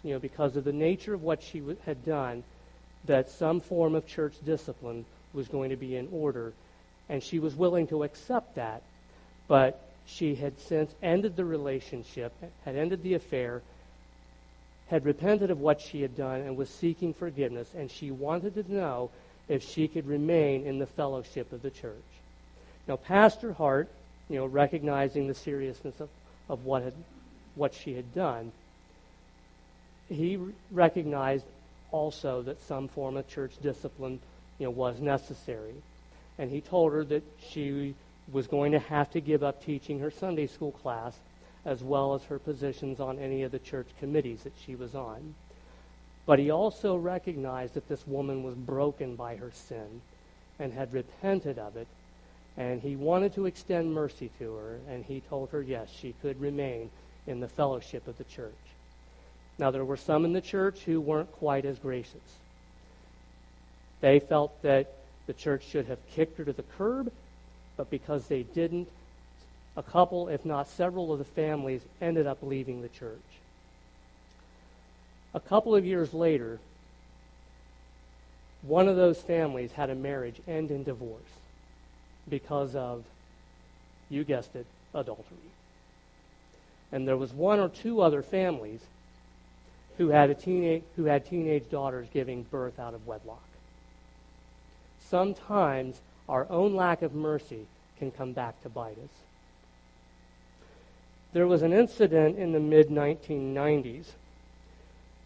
you 0.04 0.14
know, 0.14 0.20
because 0.20 0.56
of 0.56 0.64
the 0.64 0.74
nature 0.74 1.14
of 1.14 1.24
what 1.24 1.44
she 1.44 1.62
had 1.86 2.06
done, 2.06 2.44
that 3.06 3.30
some 3.30 3.60
form 3.60 3.96
of 3.96 4.08
church 4.08 4.34
discipline 4.46 5.06
was 5.34 5.48
going 5.48 5.72
to 5.72 5.76
be 5.76 5.98
in 5.98 6.08
order, 6.12 6.54
and 7.10 7.22
she 7.22 7.40
was 7.40 7.56
willing 7.56 7.88
to 7.88 8.04
accept 8.04 8.56
that, 8.56 8.82
but 9.48 9.82
she 10.06 10.36
had 10.36 10.60
since 10.60 10.94
ended 11.02 11.36
the 11.36 11.46
relationship, 11.46 12.34
had 12.66 12.76
ended 12.76 13.04
the 13.04 13.14
affair, 13.14 13.62
had 14.88 15.06
repented 15.06 15.50
of 15.50 15.60
what 15.60 15.82
she 15.82 16.02
had 16.02 16.16
done, 16.16 16.42
and 16.42 16.58
was 16.58 16.70
seeking 16.70 17.14
forgiveness, 17.14 17.70
and 17.76 17.90
she 17.90 18.12
wanted 18.12 18.54
to 18.56 18.72
know 18.74 19.10
if 19.48 19.64
she 19.64 19.88
could 19.88 20.08
remain 20.08 20.66
in 20.66 20.80
the 20.80 20.86
fellowship 20.86 21.52
of 21.52 21.62
the 21.62 21.70
church. 21.70 21.94
Now, 22.88 22.98
Pastor 22.98 23.54
Hart, 23.54 23.90
you 24.30 24.38
know, 24.38 24.46
recognizing 24.46 25.28
the 25.28 25.34
seriousness 25.34 26.00
of, 26.00 26.10
of 26.50 26.66
what, 26.66 26.84
had, 26.84 26.94
what 27.56 27.74
she 27.74 27.94
had 27.94 28.14
done, 28.14 28.52
he 30.10 30.38
recognized 30.72 31.46
also 31.92 32.42
that 32.42 32.62
some 32.62 32.88
form 32.88 33.18
of 33.18 33.28
church 33.28 33.54
discipline 33.62 34.20
you 34.60 34.66
know, 34.66 34.72
was 34.72 35.00
necessary. 35.00 35.74
And 36.38 36.50
he 36.50 36.62
told 36.62 36.94
her 36.94 37.04
that 37.06 37.24
she 37.50 37.96
was 38.32 38.48
going 38.48 38.72
to 38.72 38.80
have 38.80 39.12
to 39.12 39.22
give 39.22 39.44
up 39.44 39.64
teaching 39.64 40.00
her 40.00 40.12
Sunday 40.12 40.48
school 40.48 40.72
class 40.72 41.18
as 41.66 41.84
well 41.84 42.14
as 42.14 42.24
her 42.24 42.40
positions 42.40 43.00
on 43.00 43.20
any 43.20 43.44
of 43.44 43.52
the 43.52 43.60
church 43.60 43.88
committees 44.00 44.44
that 44.44 44.54
she 44.66 44.76
was 44.76 44.96
on. 44.96 45.36
But 46.26 46.40
he 46.40 46.52
also 46.52 46.96
recognized 46.96 47.74
that 47.74 47.88
this 47.90 48.08
woman 48.08 48.44
was 48.44 48.56
broken 48.56 49.16
by 49.16 49.36
her 49.36 49.52
sin 49.52 50.02
and 50.60 50.74
had 50.74 50.94
repented 50.94 51.60
of 51.60 51.76
it. 51.76 51.88
And 52.56 52.82
he 52.82 52.96
wanted 52.96 53.34
to 53.34 53.46
extend 53.46 53.94
mercy 53.94 54.30
to 54.40 54.54
her, 54.56 54.78
and 54.88 55.04
he 55.04 55.22
told 55.22 55.50
her, 55.50 55.62
yes, 55.62 55.90
she 55.90 56.14
could 56.22 56.40
remain 56.40 56.92
in 57.26 57.40
the 57.40 57.48
fellowship 57.48 58.08
of 58.08 58.18
the 58.18 58.24
church. 58.26 58.54
Now, 59.58 59.72
there 59.72 59.86
were 59.86 59.98
some 59.98 60.24
in 60.24 60.34
the 60.34 60.42
church 60.42 60.82
who 60.82 61.02
weren't 61.02 61.32
quite 61.32 61.66
as 61.66 61.80
gracious. 61.80 62.40
They 64.02 64.20
felt 64.20 64.62
that 64.62 64.94
the 65.26 65.34
church 65.34 65.66
should 65.66 65.88
have 65.88 66.06
kicked 66.08 66.38
her 66.38 66.46
to 66.46 66.54
the 66.54 66.64
curb, 66.78 67.12
but 67.78 67.90
because 67.90 68.28
they 68.28 68.44
didn't, 68.44 68.88
a 69.76 69.84
couple, 69.84 70.28
if 70.28 70.46
not 70.46 70.68
several, 70.68 71.12
of 71.12 71.20
the 71.20 71.26
families 71.26 71.82
ended 72.02 72.28
up 72.28 72.38
leaving 72.42 72.82
the 72.82 72.90
church. 72.90 73.20
A 75.34 75.40
couple 75.40 75.76
of 75.76 75.86
years 75.86 76.14
later, 76.14 76.60
one 78.62 78.88
of 78.88 78.96
those 78.96 79.20
families 79.20 79.72
had 79.72 79.90
a 79.90 79.96
marriage 79.96 80.40
end 80.48 80.70
in 80.72 80.84
divorce 80.84 81.22
because 82.30 82.76
of, 82.76 83.04
you 84.10 84.24
guessed 84.24 84.56
it, 84.56 84.66
adultery. 84.94 85.38
And 86.92 87.08
there 87.08 87.18
was 87.18 87.34
one 87.34 87.60
or 87.60 87.70
two 87.70 88.02
other 88.02 88.22
families 88.22 88.82
who 89.98 90.10
had, 90.10 90.30
a 90.30 90.36
teenage, 90.36 90.84
who 90.96 91.06
had 91.06 91.26
teenage 91.26 91.70
daughters 91.70 92.08
giving 92.14 92.44
birth 92.44 92.80
out 92.80 92.94
of 92.94 93.06
wedlock. 93.08 93.44
Sometimes 95.10 96.00
our 96.30 96.48
own 96.50 96.76
lack 96.76 97.02
of 97.02 97.14
mercy 97.14 97.66
can 98.00 98.12
come 98.12 98.34
back 98.34 98.62
to 98.64 98.70
bite 98.70 98.98
us. 98.98 99.12
There 101.34 101.48
was 101.48 101.62
an 101.62 101.74
incident 101.74 102.38
in 102.38 102.52
the 102.52 102.60
mid 102.60 102.90
1990s 102.90 104.06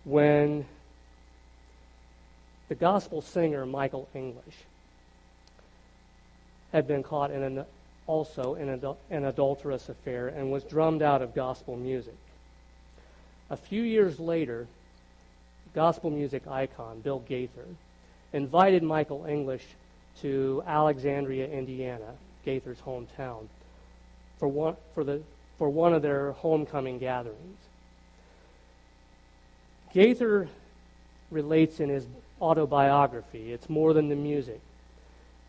when 0.05 0.65
the 2.69 2.75
gospel 2.75 3.21
singer 3.21 3.65
Michael 3.65 4.07
English 4.13 4.55
had 6.71 6.87
been 6.87 7.03
caught 7.03 7.31
in 7.31 7.43
an, 7.43 7.65
also 8.07 8.55
in 8.55 8.69
an 8.69 9.25
adulterous 9.25 9.89
affair 9.89 10.27
and 10.27 10.51
was 10.51 10.63
drummed 10.63 11.01
out 11.01 11.21
of 11.21 11.35
gospel 11.35 11.75
music. 11.75 12.17
A 13.49 13.57
few 13.57 13.81
years 13.81 14.19
later, 14.19 14.67
gospel 15.73 16.09
music 16.09 16.47
icon 16.47 17.01
Bill 17.01 17.19
Gaither 17.19 17.65
invited 18.33 18.83
Michael 18.83 19.25
English 19.25 19.65
to 20.21 20.63
Alexandria, 20.65 21.47
Indiana, 21.47 22.13
Gaither's 22.45 22.79
hometown, 22.79 23.47
for 24.39 24.47
one, 24.47 24.75
for, 24.93 25.03
the, 25.03 25.21
for 25.57 25.69
one 25.69 25.93
of 25.93 26.01
their 26.01 26.31
homecoming 26.33 26.99
gatherings. 26.99 27.57
Gaither 29.93 30.47
relates 31.31 31.79
in 31.79 31.89
his 31.89 32.05
autobiography, 32.41 33.51
it's 33.51 33.69
more 33.69 33.93
than 33.93 34.09
the 34.09 34.15
music. 34.15 34.61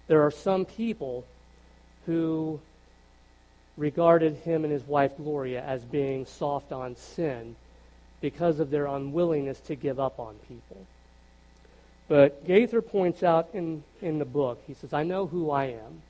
There 0.06 0.22
are 0.22 0.30
some 0.30 0.64
people 0.64 1.24
who 2.06 2.60
regarded 3.76 4.34
him 4.36 4.64
and 4.64 4.72
his 4.72 4.82
wife 4.82 5.16
Gloria 5.16 5.62
as 5.62 5.84
being 5.84 6.26
soft 6.26 6.72
on 6.72 6.96
sin 6.96 7.54
because 8.20 8.58
of 8.58 8.70
their 8.70 8.86
unwillingness 8.86 9.60
to 9.60 9.76
give 9.76 10.00
up 10.00 10.18
on 10.18 10.34
people. 10.48 10.86
But 12.08 12.46
Gaither 12.46 12.80
points 12.80 13.22
out 13.22 13.50
in, 13.52 13.84
in 14.00 14.18
the 14.18 14.24
book, 14.24 14.62
he 14.66 14.72
says, 14.72 14.94
I 14.94 15.02
know 15.02 15.26
who 15.26 15.50
I 15.50 15.66
am, 15.66 16.02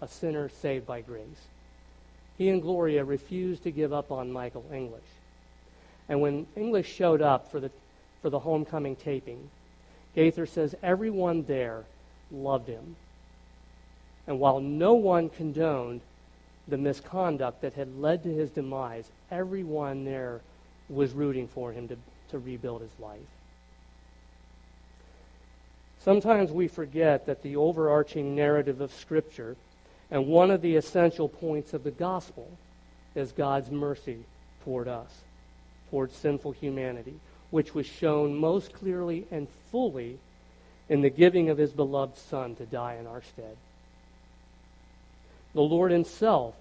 a 0.00 0.06
sinner 0.06 0.48
saved 0.48 0.86
by 0.86 1.00
grace. 1.00 1.48
He 2.38 2.48
and 2.48 2.62
Gloria 2.62 3.04
refused 3.04 3.64
to 3.64 3.72
give 3.72 3.92
up 3.92 4.12
on 4.12 4.32
Michael 4.32 4.64
English. 4.72 5.02
And 6.08 6.20
when 6.20 6.46
English 6.56 6.92
showed 6.92 7.20
up 7.20 7.50
for 7.50 7.60
the, 7.60 7.70
for 8.22 8.30
the 8.30 8.38
homecoming 8.38 8.96
taping, 8.96 9.50
Gaither 10.14 10.46
says 10.46 10.74
everyone 10.82 11.44
there 11.44 11.84
loved 12.30 12.68
him. 12.68 12.96
And 14.26 14.38
while 14.38 14.60
no 14.60 14.94
one 14.94 15.28
condoned 15.28 16.00
the 16.68 16.78
misconduct 16.78 17.62
that 17.62 17.74
had 17.74 18.00
led 18.00 18.22
to 18.22 18.28
his 18.32 18.50
demise, 18.50 19.10
everyone 19.30 20.04
there 20.04 20.40
was 20.88 21.12
rooting 21.12 21.48
for 21.48 21.72
him 21.72 21.88
to, 21.88 21.96
to 22.30 22.38
rebuild 22.38 22.82
his 22.82 22.90
life. 23.00 23.18
Sometimes 26.00 26.50
we 26.50 26.66
forget 26.66 27.26
that 27.26 27.42
the 27.42 27.56
overarching 27.56 28.34
narrative 28.34 28.80
of 28.80 28.92
Scripture 28.92 29.56
and 30.10 30.26
one 30.26 30.50
of 30.50 30.62
the 30.62 30.76
essential 30.76 31.28
points 31.28 31.74
of 31.74 31.84
the 31.84 31.90
gospel 31.90 32.50
is 33.14 33.32
God's 33.32 33.70
mercy 33.70 34.24
toward 34.64 34.88
us, 34.88 35.20
toward 35.90 36.12
sinful 36.12 36.52
humanity, 36.52 37.14
which 37.50 37.74
was 37.74 37.86
shown 37.86 38.34
most 38.34 38.72
clearly 38.72 39.26
and 39.30 39.46
fully 39.70 40.18
in 40.88 41.02
the 41.02 41.10
giving 41.10 41.50
of 41.50 41.58
his 41.58 41.70
beloved 41.70 42.16
Son 42.16 42.56
to 42.56 42.64
die 42.66 42.96
in 42.98 43.06
our 43.06 43.22
stead. 43.22 43.56
The 45.52 45.62
Lord 45.62 45.90
Himself, 45.90 46.54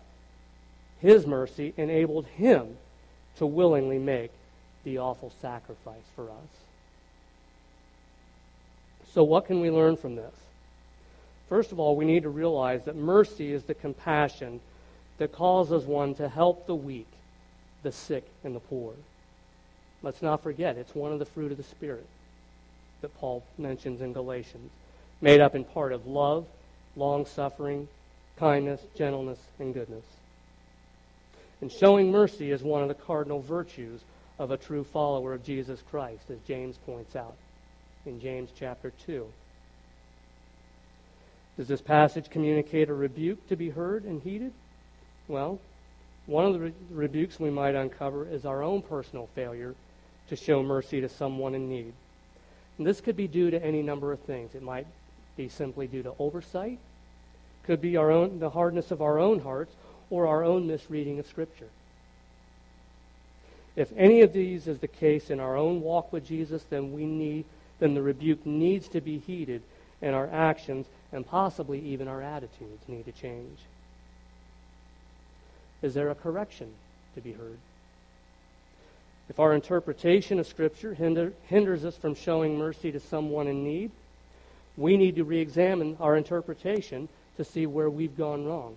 His 0.99 1.25
mercy, 1.25 1.73
enabled 1.77 2.25
Him 2.25 2.77
to 3.37 3.45
willingly 3.45 3.99
make 3.99 4.31
the 4.83 4.97
awful 4.97 5.31
sacrifice 5.41 6.05
for 6.15 6.23
us. 6.23 6.68
So, 9.13 9.23
what 9.23 9.45
can 9.45 9.59
we 9.59 9.71
learn 9.71 9.97
from 9.97 10.15
this? 10.15 10.33
First 11.47 11.71
of 11.71 11.79
all, 11.79 11.95
we 11.95 12.05
need 12.05 12.23
to 12.23 12.29
realize 12.29 12.85
that 12.85 12.95
mercy 12.95 13.51
is 13.51 13.63
the 13.63 13.73
compassion 13.73 14.59
that 15.17 15.31
causes 15.31 15.83
one 15.85 16.13
to 16.15 16.29
help 16.29 16.67
the 16.67 16.75
weak, 16.75 17.07
the 17.81 17.91
sick, 17.91 18.23
and 18.43 18.55
the 18.55 18.59
poor. 18.59 18.93
Let's 20.03 20.21
not 20.21 20.43
forget, 20.43 20.77
it's 20.77 20.93
one 20.93 21.11
of 21.11 21.19
the 21.19 21.25
fruit 21.25 21.51
of 21.51 21.57
the 21.57 21.63
Spirit 21.63 22.05
that 23.01 23.17
Paul 23.17 23.43
mentions 23.57 24.01
in 24.01 24.13
Galatians, 24.13 24.69
made 25.21 25.41
up 25.41 25.55
in 25.55 25.63
part 25.63 25.91
of 25.91 26.05
love, 26.05 26.45
long 26.95 27.25
suffering, 27.25 27.87
kindness, 28.37 28.81
gentleness, 28.95 29.39
and 29.57 29.73
goodness. 29.73 30.05
And 31.61 31.71
showing 31.71 32.11
mercy 32.11 32.51
is 32.51 32.61
one 32.61 32.83
of 32.83 32.87
the 32.87 32.93
cardinal 32.93 33.41
virtues 33.41 34.01
of 34.37 34.51
a 34.51 34.57
true 34.57 34.83
follower 34.83 35.33
of 35.33 35.43
Jesus 35.43 35.81
Christ, 35.89 36.29
as 36.29 36.37
James 36.47 36.77
points 36.85 37.15
out 37.15 37.35
in 38.05 38.19
James 38.19 38.49
chapter 38.57 38.91
2. 39.05 39.27
Does 41.57 41.67
this 41.67 41.81
passage 41.81 42.29
communicate 42.29 42.89
a 42.89 42.93
rebuke 42.93 43.47
to 43.49 43.55
be 43.55 43.69
heard 43.69 44.05
and 44.05 44.21
heeded? 44.21 44.53
Well, 45.27 45.59
one 46.25 46.45
of 46.45 46.53
the 46.53 46.59
re- 46.59 46.73
rebukes 46.89 47.39
we 47.39 47.49
might 47.49 47.75
uncover 47.75 48.25
is 48.27 48.45
our 48.45 48.63
own 48.63 48.81
personal 48.81 49.27
failure 49.35 49.75
to 50.29 50.35
show 50.35 50.63
mercy 50.63 51.01
to 51.01 51.09
someone 51.09 51.55
in 51.55 51.67
need. 51.67 51.93
And 52.77 52.87
this 52.87 53.01
could 53.01 53.17
be 53.17 53.27
due 53.27 53.51
to 53.51 53.63
any 53.63 53.81
number 53.81 54.13
of 54.13 54.19
things. 54.21 54.55
It 54.55 54.63
might 54.63 54.87
be 55.35 55.49
simply 55.49 55.87
due 55.87 56.03
to 56.03 56.13
oversight, 56.17 56.79
could 57.63 57.81
be 57.81 57.97
our 57.97 58.09
own 58.09 58.39
the 58.39 58.49
hardness 58.49 58.91
of 58.91 59.01
our 59.01 59.19
own 59.19 59.39
hearts 59.39 59.75
or 60.09 60.27
our 60.27 60.43
own 60.43 60.65
misreading 60.65 61.19
of 61.19 61.27
scripture. 61.27 61.69
If 63.75 63.91
any 63.95 64.21
of 64.21 64.33
these 64.33 64.67
is 64.67 64.79
the 64.79 64.87
case 64.87 65.29
in 65.29 65.39
our 65.39 65.55
own 65.55 65.81
walk 65.81 66.11
with 66.11 66.25
Jesus, 66.25 66.63
then 66.69 66.93
we 66.93 67.05
need 67.05 67.45
then 67.79 67.93
the 67.93 68.01
rebuke 68.01 68.45
needs 68.45 68.87
to 68.89 69.01
be 69.01 69.19
heeded 69.19 69.61
and 70.01 70.15
our 70.15 70.27
actions 70.27 70.85
and 71.11 71.25
possibly 71.25 71.79
even 71.79 72.07
our 72.07 72.21
attitudes 72.21 72.87
need 72.87 73.05
to 73.05 73.11
change. 73.11 73.59
Is 75.81 75.93
there 75.93 76.09
a 76.09 76.15
correction 76.15 76.73
to 77.15 77.21
be 77.21 77.33
heard? 77.33 77.57
If 79.29 79.39
our 79.39 79.53
interpretation 79.53 80.39
of 80.39 80.47
Scripture 80.47 80.93
hinder, 80.93 81.33
hinders 81.47 81.85
us 81.85 81.95
from 81.95 82.15
showing 82.15 82.57
mercy 82.57 82.91
to 82.91 82.99
someone 82.99 83.47
in 83.47 83.63
need, 83.63 83.91
we 84.75 84.97
need 84.97 85.15
to 85.15 85.23
re 85.23 85.39
examine 85.39 85.97
our 85.99 86.15
interpretation 86.15 87.07
to 87.37 87.43
see 87.43 87.65
where 87.65 87.89
we've 87.89 88.17
gone 88.17 88.45
wrong. 88.45 88.75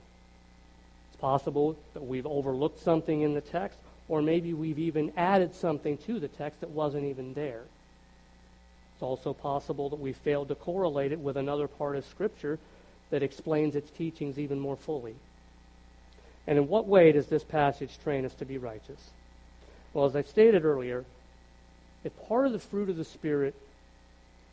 It's 1.10 1.20
possible 1.20 1.76
that 1.94 2.04
we've 2.04 2.26
overlooked 2.26 2.80
something 2.80 3.22
in 3.22 3.34
the 3.34 3.40
text, 3.40 3.78
or 4.08 4.20
maybe 4.20 4.52
we've 4.52 4.78
even 4.78 5.12
added 5.16 5.54
something 5.54 5.96
to 5.98 6.20
the 6.20 6.28
text 6.28 6.60
that 6.60 6.70
wasn't 6.70 7.04
even 7.04 7.34
there. 7.34 7.62
It's 9.02 9.08
also 9.08 9.32
possible 9.32 9.88
that 9.88 9.98
we 9.98 10.12
failed 10.12 10.46
to 10.46 10.54
correlate 10.54 11.10
it 11.10 11.18
with 11.18 11.36
another 11.36 11.66
part 11.66 11.96
of 11.96 12.04
Scripture 12.04 12.60
that 13.10 13.20
explains 13.20 13.74
its 13.74 13.90
teachings 13.90 14.38
even 14.38 14.60
more 14.60 14.76
fully. 14.76 15.16
And 16.46 16.56
in 16.56 16.68
what 16.68 16.86
way 16.86 17.10
does 17.10 17.26
this 17.26 17.42
passage 17.42 17.98
train 18.04 18.24
us 18.24 18.32
to 18.34 18.44
be 18.44 18.58
righteous? 18.58 19.10
Well, 19.92 20.04
as 20.04 20.14
I 20.14 20.22
stated 20.22 20.64
earlier, 20.64 21.04
if 22.04 22.12
part 22.28 22.46
of 22.46 22.52
the 22.52 22.60
fruit 22.60 22.88
of 22.90 22.96
the 22.96 23.04
Spirit 23.04 23.56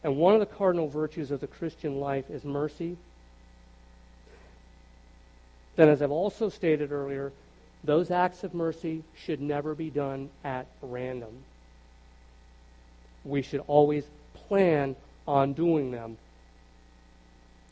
and 0.04 0.18
one 0.18 0.34
of 0.34 0.40
the 0.40 0.48
cardinal 0.48 0.88
virtues 0.88 1.30
of 1.30 1.42
the 1.42 1.46
Christian 1.46 2.00
life 2.00 2.28
is 2.32 2.44
mercy, 2.44 2.98
then 5.76 5.90
as 5.90 6.02
I've 6.02 6.10
also 6.10 6.50
stated 6.50 6.92
earlier, 6.92 7.32
those 7.84 8.10
acts 8.10 8.44
of 8.44 8.56
mercy 8.56 9.04
should 9.16 9.42
never 9.42 9.76
be 9.76 9.92
done 9.92 10.32
at 10.44 10.66
random. 10.82 11.44
We 13.24 13.44
should 13.44 13.62
always 13.68 14.06
plan 14.34 14.96
on 15.28 15.54
doing 15.54 15.92
them. 15.92 16.18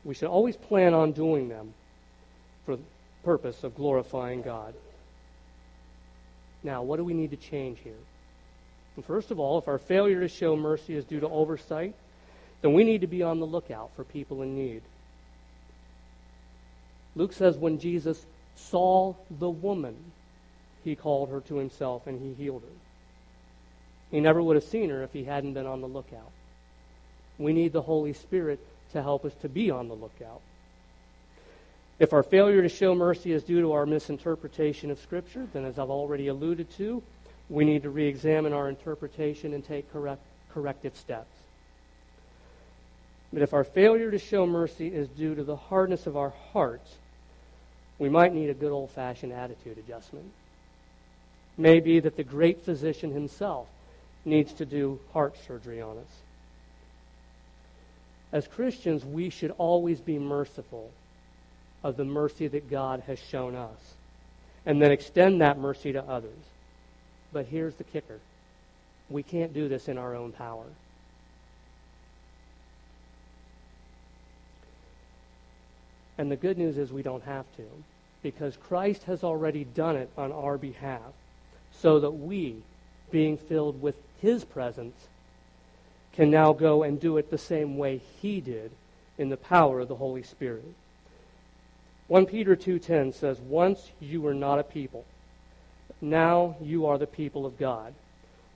We 0.03 0.14
should 0.14 0.30
always 0.30 0.55
plan 0.55 0.93
on 0.93 1.12
doing 1.12 1.49
them 1.49 1.74
for 2.66 2.76
the 2.76 2.84
purpose 3.24 3.64
of 3.64 3.76
glorifying 3.76 4.41
God. 4.41 4.74
Now, 6.64 6.84
what 6.84 6.97
do 6.97 7.03
we 7.03 7.14
need 7.14 7.32
to 7.32 7.38
change 7.38 7.80
here? 7.84 7.93
First 9.05 9.30
of 9.30 9.39
all, 9.39 9.60
if 9.60 9.68
our 9.68 9.78
failure 9.78 10.22
to 10.22 10.28
show 10.28 10.55
mercy 10.55 10.95
is 10.95 11.05
due 11.05 11.20
to 11.20 11.30
oversight, 11.30 11.93
then 12.62 12.74
we 12.74 12.84
need 12.84 13.01
to 13.01 13.08
be 13.08 13.22
on 13.22 13.39
the 13.39 13.45
lookout 13.45 13.91
for 13.95 14.03
people 14.03 14.41
in 14.41 14.55
need. 14.55 14.82
Luke 17.16 17.34
says 17.34 17.58
when 17.58 17.80
Jesus 17.80 18.26
saw 18.55 19.14
the 19.39 19.49
woman, 19.49 19.95
he 20.84 20.95
called 20.95 21.30
her 21.30 21.41
to 21.41 21.58
himself 21.58 22.08
and 22.08 22.20
he 22.20 22.34
healed 22.34 22.64
her. 22.64 22.78
He 24.12 24.20
never 24.20 24.41
would 24.41 24.55
have 24.55 24.64
seen 24.64 24.89
her 24.89 25.03
if 25.03 25.14
he 25.14 25.24
hadn't 25.24 25.53
been 25.53 25.66
on 25.66 25.82
the 25.82 25.88
lookout. 25.88 26.32
We 27.38 27.54
need 27.54 27.74
the 27.74 27.82
Holy 27.82 28.14
Spirit 28.14 28.60
to 28.94 29.02
help 29.02 29.26
us 29.26 29.34
to 29.42 29.50
be 29.50 29.70
on 29.70 29.88
the 29.88 29.94
lookout. 29.94 30.42
If 32.00 32.14
our 32.14 32.24
failure 32.24 32.62
to 32.62 32.70
show 32.70 32.94
mercy 32.94 33.32
is 33.32 33.44
due 33.44 33.62
to 33.62 33.74
our 33.74 33.86
misinterpretation 33.86 34.92
of 34.92 35.00
Scripture, 35.00 35.48
then 35.54 35.66
as 35.66 35.80
I've 35.80 35.90
already 35.90 36.28
alluded 36.28 36.70
to, 36.78 37.02
we 37.50 37.66
need 37.66 37.84
to 37.84 37.90
re 37.90 38.08
examine 38.08 38.54
our 38.54 38.70
interpretation 38.70 39.54
and 39.54 39.66
take 39.66 39.92
correct, 39.92 40.22
corrective 40.54 40.96
steps. 40.96 41.32
But 43.34 43.42
if 43.42 43.54
our 43.54 43.64
failure 43.64 44.12
to 44.12 44.20
show 44.20 44.46
mercy 44.46 44.88
is 44.88 45.08
due 45.10 45.36
to 45.36 45.44
the 45.44 45.56
hardness 45.56 46.08
of 46.08 46.16
our 46.16 46.34
hearts, 46.54 46.96
we 48.00 48.10
might 48.10 48.34
need 48.34 48.50
a 48.50 48.54
good 48.54 48.72
old 48.72 48.92
fashioned 48.92 49.34
attitude 49.34 49.78
adjustment. 49.78 50.32
Maybe 51.58 52.00
that 52.00 52.16
the 52.16 52.24
great 52.24 52.64
physician 52.64 53.12
himself 53.12 53.68
needs 54.24 54.54
to 54.54 54.66
do 54.66 55.00
heart 55.14 55.36
surgery 55.48 55.82
on 55.82 55.98
us. 55.98 56.22
As 58.32 58.47
Christians, 58.47 59.05
we 59.05 59.30
should 59.30 59.51
always 59.57 59.99
be 59.99 60.19
merciful 60.19 60.91
of 61.84 61.95
the 61.95 62.05
mercy 62.05 62.47
that 62.47 62.69
God 62.69 63.03
has 63.07 63.19
shown 63.19 63.55
us 63.55 63.93
and 64.65 64.82
then 64.82 64.91
extend 64.91 65.41
that 65.41 65.57
mercy 65.57 65.93
to 65.93 66.03
others. 66.03 66.38
But 67.32 67.45
here's 67.45 67.75
the 67.75 67.84
kicker 67.84 68.19
we 69.09 69.23
can't 69.23 69.53
do 69.53 69.69
this 69.69 69.88
in 69.88 69.97
our 69.97 70.15
own 70.15 70.34
power. 70.34 70.65
And 76.17 76.30
the 76.32 76.36
good 76.36 76.57
news 76.57 76.78
is 76.78 76.91
we 76.91 77.03
don't 77.03 77.23
have 77.23 77.45
to, 77.57 77.63
because 78.23 78.57
Christ 78.57 79.03
has 79.03 79.23
already 79.23 79.63
done 79.63 79.95
it 79.95 80.09
on 80.17 80.32
our 80.32 80.57
behalf, 80.57 81.13
so 81.71 81.99
that 81.99 82.11
we, 82.11 82.55
being 83.11 83.38
filled 83.38 83.82
with 83.82 83.95
His 84.19 84.43
presence, 84.43 84.95
can 86.18 86.32
now 86.32 86.51
go 86.51 86.82
and 86.82 86.99
do 86.99 87.18
it 87.18 87.30
the 87.30 87.38
same 87.38 87.78
way 87.78 88.01
he 88.20 88.41
did 88.41 88.72
in 89.20 89.30
the 89.30 89.38
power 89.38 89.82
of 89.82 89.88
the 89.88 89.95
Holy 89.95 90.24
Spirit. 90.24 90.65
1 92.07 92.26
Peter 92.26 92.55
2:10 92.55 93.11
says, 93.11 93.39
"Once 93.39 93.91
you 93.99 94.20
were 94.20 94.34
not 94.34 94.57
a 94.57 94.63
people, 94.63 95.05
now 96.01 96.55
you 96.59 96.88
are 96.88 96.97
the 96.97 97.05
people 97.05 97.45
of 97.45 97.59
God. 97.59 97.93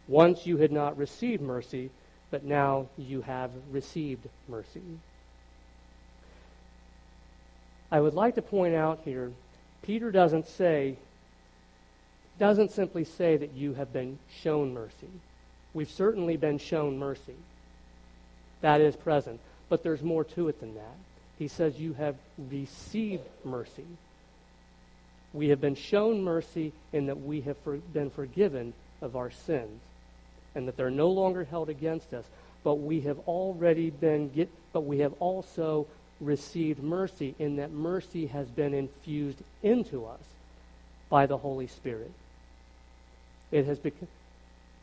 Once 0.07 0.47
you 0.47 0.57
had 0.57 0.71
not 0.71 0.97
received 0.97 1.43
mercy, 1.43 1.91
but 2.31 2.43
now 2.43 2.87
you 2.97 3.21
have 3.21 3.51
received 3.69 4.27
mercy." 4.47 4.97
I 7.91 8.01
would 8.01 8.15
like 8.15 8.33
to 8.35 8.41
point 8.41 8.73
out 8.73 9.01
here, 9.05 9.33
Peter 9.83 10.09
doesn't 10.09 10.47
say 10.47 10.97
doesn't 12.39 12.71
simply 12.71 13.03
say 13.03 13.37
that 13.37 13.51
you 13.51 13.75
have 13.75 13.93
been 13.93 14.17
shown 14.27 14.73
mercy. 14.73 15.11
We've 15.73 15.89
certainly 15.89 16.37
been 16.37 16.57
shown 16.57 16.97
mercy. 16.97 17.35
That 18.61 18.81
is 18.81 18.95
present. 18.95 19.39
But 19.69 19.83
there's 19.83 20.01
more 20.01 20.23
to 20.25 20.49
it 20.49 20.59
than 20.59 20.75
that. 20.75 20.95
He 21.39 21.47
says 21.47 21.79
you 21.79 21.93
have 21.93 22.15
received 22.37 23.23
mercy. 23.43 23.85
We 25.33 25.49
have 25.49 25.61
been 25.61 25.75
shown 25.75 26.23
mercy 26.23 26.73
in 26.91 27.05
that 27.07 27.21
we 27.21 27.41
have 27.41 27.57
for, 27.59 27.77
been 27.77 28.09
forgiven 28.09 28.73
of 29.01 29.15
our 29.15 29.31
sins 29.31 29.81
and 30.53 30.67
that 30.67 30.75
they're 30.75 30.91
no 30.91 31.09
longer 31.09 31.45
held 31.45 31.69
against 31.69 32.13
us. 32.13 32.25
But 32.63 32.75
we 32.75 33.01
have 33.01 33.17
already 33.27 33.89
been 33.89 34.29
get, 34.29 34.49
but 34.73 34.81
we 34.81 34.99
have 34.99 35.13
also 35.19 35.87
received 36.19 36.83
mercy 36.83 37.33
in 37.39 37.55
that 37.55 37.71
mercy 37.71 38.27
has 38.27 38.47
been 38.47 38.73
infused 38.73 39.39
into 39.63 40.05
us 40.05 40.21
by 41.09 41.25
the 41.25 41.37
Holy 41.37 41.67
Spirit. 41.67 42.11
It 43.51 43.65
has 43.65 43.79
become 43.79 44.07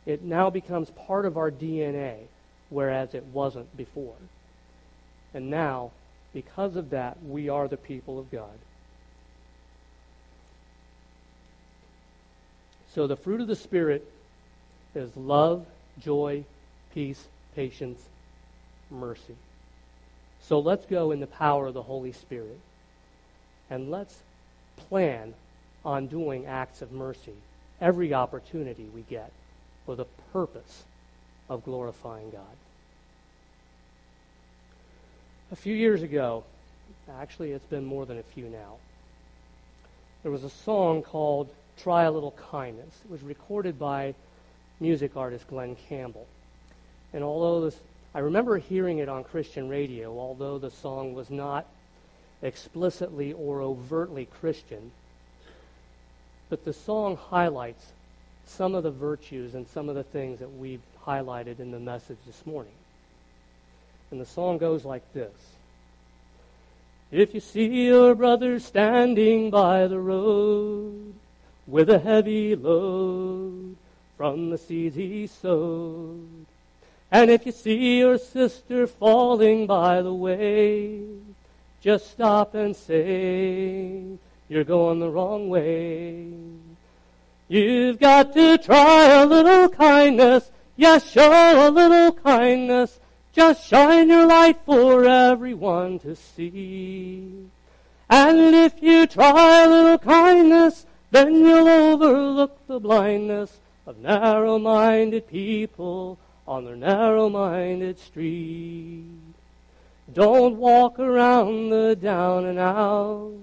it 0.09 0.23
now 0.23 0.49
becomes 0.49 0.89
part 0.89 1.27
of 1.27 1.37
our 1.37 1.51
DNA, 1.51 2.15
whereas 2.71 3.13
it 3.13 3.23
wasn't 3.25 3.77
before. 3.77 4.15
And 5.35 5.51
now, 5.51 5.91
because 6.33 6.75
of 6.75 6.89
that, 6.89 7.23
we 7.23 7.47
are 7.47 7.67
the 7.67 7.77
people 7.77 8.17
of 8.17 8.31
God. 8.31 8.57
So 12.87 13.05
the 13.05 13.15
fruit 13.15 13.39
of 13.39 13.45
the 13.45 13.55
Spirit 13.55 14.11
is 14.95 15.15
love, 15.15 15.67
joy, 15.99 16.43
peace, 16.91 17.27
patience, 17.55 18.01
mercy. 18.89 19.35
So 20.41 20.57
let's 20.57 20.87
go 20.87 21.11
in 21.11 21.19
the 21.19 21.27
power 21.27 21.67
of 21.67 21.75
the 21.75 21.83
Holy 21.83 22.13
Spirit 22.13 22.59
and 23.69 23.91
let's 23.91 24.17
plan 24.75 25.35
on 25.85 26.07
doing 26.07 26.47
acts 26.47 26.81
of 26.81 26.91
mercy 26.91 27.35
every 27.79 28.11
opportunity 28.15 28.89
we 28.95 29.01
get 29.01 29.31
for 29.89 29.95
the 29.95 30.05
purpose 30.31 30.83
of 31.49 31.63
glorifying 31.63 32.29
God. 32.29 32.55
A 35.51 35.55
few 35.55 35.73
years 35.73 36.03
ago, 36.03 36.43
actually, 37.19 37.53
it's 37.53 37.65
been 37.65 37.85
more 37.85 38.05
than 38.05 38.19
a 38.19 38.21
few 38.21 38.49
now, 38.49 38.75
there 40.21 40.31
was 40.31 40.43
a 40.43 40.49
song 40.51 41.01
called 41.01 41.49
Try 41.75 42.03
a 42.03 42.11
Little 42.11 42.35
Kindness. 42.51 43.01
It 43.03 43.09
was 43.09 43.23
recorded 43.23 43.79
by 43.79 44.13
music 44.79 45.17
artist 45.17 45.47
Glen 45.47 45.75
Campbell. 45.87 46.27
And 47.11 47.23
although 47.23 47.61
this, 47.61 47.79
I 48.13 48.19
remember 48.19 48.59
hearing 48.59 48.99
it 48.99 49.09
on 49.09 49.23
Christian 49.23 49.69
radio, 49.69 50.19
although 50.19 50.59
the 50.59 50.69
song 50.69 51.15
was 51.15 51.31
not 51.31 51.65
explicitly 52.43 53.33
or 53.33 53.63
overtly 53.63 54.27
Christian, 54.39 54.91
but 56.47 56.63
the 56.63 56.73
song 56.73 57.17
highlights 57.17 57.93
some 58.49 58.75
of 58.75 58.83
the 58.83 58.91
virtues 58.91 59.55
and 59.55 59.67
some 59.67 59.89
of 59.89 59.95
the 59.95 60.03
things 60.03 60.39
that 60.39 60.51
we've 60.57 60.81
highlighted 61.05 61.59
in 61.59 61.71
the 61.71 61.79
message 61.79 62.17
this 62.25 62.45
morning. 62.45 62.73
And 64.11 64.19
the 64.19 64.25
song 64.25 64.57
goes 64.57 64.83
like 64.83 65.13
this 65.13 65.31
If 67.11 67.33
you 67.33 67.39
see 67.39 67.85
your 67.85 68.15
brother 68.15 68.59
standing 68.59 69.49
by 69.49 69.87
the 69.87 69.99
road 69.99 71.13
with 71.67 71.89
a 71.89 71.99
heavy 71.99 72.55
load 72.55 73.75
from 74.17 74.49
the 74.49 74.57
seeds 74.57 74.95
he 74.95 75.27
sowed, 75.27 76.45
and 77.11 77.29
if 77.29 77.45
you 77.45 77.51
see 77.51 77.99
your 77.99 78.17
sister 78.17 78.87
falling 78.87 79.67
by 79.67 80.01
the 80.01 80.13
way, 80.13 81.03
just 81.81 82.11
stop 82.11 82.55
and 82.55 82.75
say, 82.75 84.03
You're 84.47 84.63
going 84.63 84.99
the 84.99 85.09
wrong 85.09 85.49
way. 85.49 86.27
You've 87.49 87.99
got 87.99 88.33
to 88.33 88.59
try 88.59 89.05
a 89.07 89.25
little 89.25 89.69
kindness. 89.69 90.51
Yes, 90.77 91.11
show 91.11 91.67
a 91.67 91.71
little 91.71 92.11
kindness. 92.11 92.99
Just 93.33 93.67
shine 93.67 94.09
your 94.09 94.27
light 94.27 94.59
for 94.67 95.03
everyone 95.05 95.97
to 95.99 96.15
see. 96.15 97.47
And 98.07 98.55
if 98.55 98.83
you 98.83 99.07
try 99.07 99.63
a 99.63 99.67
little 99.67 99.97
kindness, 99.97 100.85
then 101.09 101.37
you'll 101.37 101.67
overlook 101.67 102.67
the 102.67 102.79
blindness 102.79 103.57
of 103.87 103.97
narrow-minded 103.97 105.27
people 105.27 106.19
on 106.47 106.65
their 106.65 106.75
narrow-minded 106.75 107.97
street. 107.97 109.05
Don't 110.13 110.57
walk 110.57 110.99
around 110.99 111.69
the 111.71 111.95
down 111.95 112.45
and 112.45 112.59
out. 112.59 113.33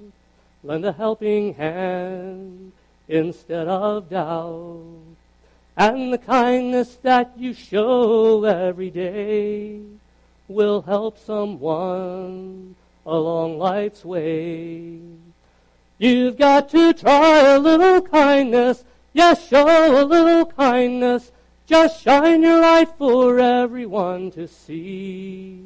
Lend 0.63 0.85
a 0.85 0.93
helping 0.93 1.55
hand 1.55 2.73
instead 3.09 3.69
of 3.69 4.11
doubt. 4.11 4.83
And 5.77 6.13
the 6.13 6.19
kindness 6.19 6.97
that 7.03 7.33
you 7.37 7.53
show 7.53 8.45
every 8.45 8.91
day 8.91 9.81
will 10.49 10.83
help 10.83 11.19
someone 11.19 12.75
along 13.05 13.59
life's 13.59 14.05
way. 14.05 14.99
You've 15.99 16.37
got 16.37 16.69
to 16.71 16.93
try 16.93 17.41
a 17.41 17.59
little 17.59 18.03
kindness. 18.03 18.85
Yes, 19.13 19.49
show 19.49 19.67
a 19.67 20.05
little 20.05 20.47
kindness. 20.47 21.31
Just 21.67 22.03
shine 22.03 22.43
your 22.43 22.61
light 22.61 22.91
for 22.97 23.39
everyone 23.39 24.31
to 24.33 24.47
see. 24.47 25.63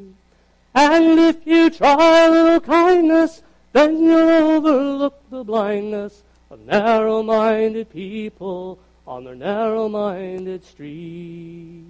And 0.74 1.18
if 1.18 1.46
you 1.46 1.70
try 1.70 2.26
a 2.26 2.30
little 2.30 2.60
kindness, 2.60 3.42
then 3.72 4.02
you'll 4.02 4.28
overlook 4.28 5.20
the 5.30 5.44
blindness 5.44 6.22
of 6.50 6.60
narrow 6.66 7.22
minded 7.22 7.90
people 7.90 8.78
on 9.06 9.24
their 9.24 9.34
narrow 9.34 9.88
minded 9.88 10.64
street. 10.64 11.84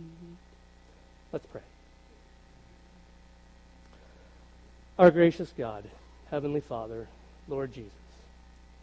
Let's 1.33 1.47
pray. 1.47 1.61
Our 4.99 5.11
gracious 5.11 5.53
God, 5.57 5.85
Heavenly 6.31 6.61
Father, 6.61 7.09
Lord 7.49 7.73
Jesus, 7.73 7.91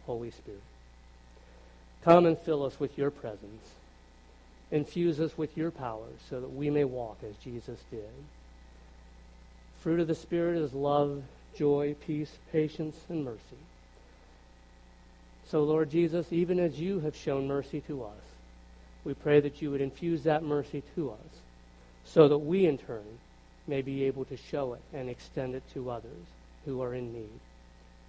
Holy 0.06 0.32
Spirit, 0.32 0.62
come 2.04 2.26
and 2.26 2.38
fill 2.38 2.66
us 2.66 2.80
with 2.80 2.98
your 2.98 3.12
presence. 3.12 3.74
Infuse 4.72 5.20
us 5.20 5.38
with 5.38 5.56
your 5.56 5.72
power 5.72 6.08
so 6.30 6.42
that 6.42 6.54
we 6.54 6.70
may 6.70 6.84
walk 6.84 7.20
as 7.24 7.36
Jesus 7.38 7.80
did. 7.92 8.02
Fruit 9.80 10.00
of 10.00 10.08
the 10.08 10.16
Spirit 10.16 10.58
is 10.58 10.74
love, 10.74 11.24
joy, 11.56 11.96
peace, 12.06 12.32
patience, 12.52 12.98
and 13.10 13.24
mercy. 13.24 13.58
So, 15.50 15.64
Lord 15.64 15.90
Jesus, 15.90 16.28
even 16.32 16.60
as 16.60 16.78
you 16.78 17.00
have 17.00 17.16
shown 17.16 17.48
mercy 17.48 17.80
to 17.88 18.04
us, 18.04 18.24
we 19.06 19.14
pray 19.14 19.40
that 19.40 19.62
you 19.62 19.72
would 19.72 19.80
infuse 19.80 20.24
that 20.24 20.44
mercy 20.44 20.84
to 20.96 21.12
us 21.12 21.42
so 22.04 22.28
that 22.28 22.38
we, 22.38 22.66
in 22.66 22.78
turn, 22.78 23.06
may 23.66 23.82
be 23.82 24.04
able 24.04 24.26
to 24.26 24.36
show 24.36 24.74
it 24.74 24.82
and 24.94 25.10
extend 25.10 25.56
it 25.56 25.64
to 25.74 25.90
others 25.90 26.26
who 26.66 26.82
are 26.82 26.94
in 26.94 27.14
need, 27.14 27.40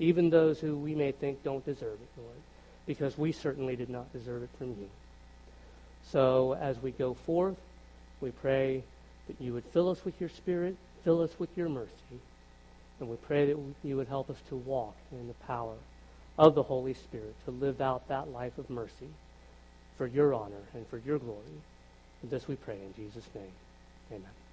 even 0.01 0.31
those 0.31 0.59
who 0.59 0.77
we 0.77 0.97
may 0.97 1.13
think 1.13 1.45
don't 1.45 1.65
deserve 1.65 2.01
it, 2.01 2.21
Lord, 2.21 2.37
because 2.87 3.17
we 3.17 3.31
certainly 3.31 3.77
did 3.77 3.89
not 3.89 4.13
deserve 4.13 4.43
it 4.43 4.51
from 4.59 4.71
you. 4.71 4.91
So, 6.11 6.57
as 6.61 6.83
we 6.83 6.91
go 6.91 7.15
forth, 7.15 7.57
we 8.21 8.33
pray 8.33 8.83
that 9.29 9.41
you 9.41 9.53
would 9.53 9.65
fill 9.67 9.91
us 9.91 10.05
with 10.05 10.21
your 10.21 10.31
Spirit, 10.31 10.77
fill 11.05 11.23
us 11.23 11.39
with 11.39 11.57
your 11.57 11.69
mercy, 11.69 12.21
and 12.99 13.09
we 13.09 13.17
pray 13.17 13.47
that 13.47 13.59
you 13.85 13.97
would 13.97 14.09
help 14.09 14.29
us 14.29 14.39
to 14.49 14.57
walk 14.57 14.97
in 15.13 15.29
the 15.29 15.35
power 15.35 15.75
of 16.39 16.55
the 16.55 16.63
Holy 16.63 16.95
Spirit 16.95 17.35
to 17.45 17.51
live 17.51 17.81
out 17.81 18.09
that 18.09 18.31
life 18.33 18.57
of 18.59 18.71
mercy 18.71 19.09
for 19.97 20.07
your 20.07 20.35
honor 20.35 20.63
and 20.75 20.87
for 20.89 20.99
your 20.99 21.19
glory. 21.19 21.63
And 22.23 22.31
this 22.31 22.49
we 22.49 22.57
pray 22.57 22.77
in 22.77 22.95
Jesus' 22.95 23.29
name. 23.35 23.53
Amen. 24.13 24.48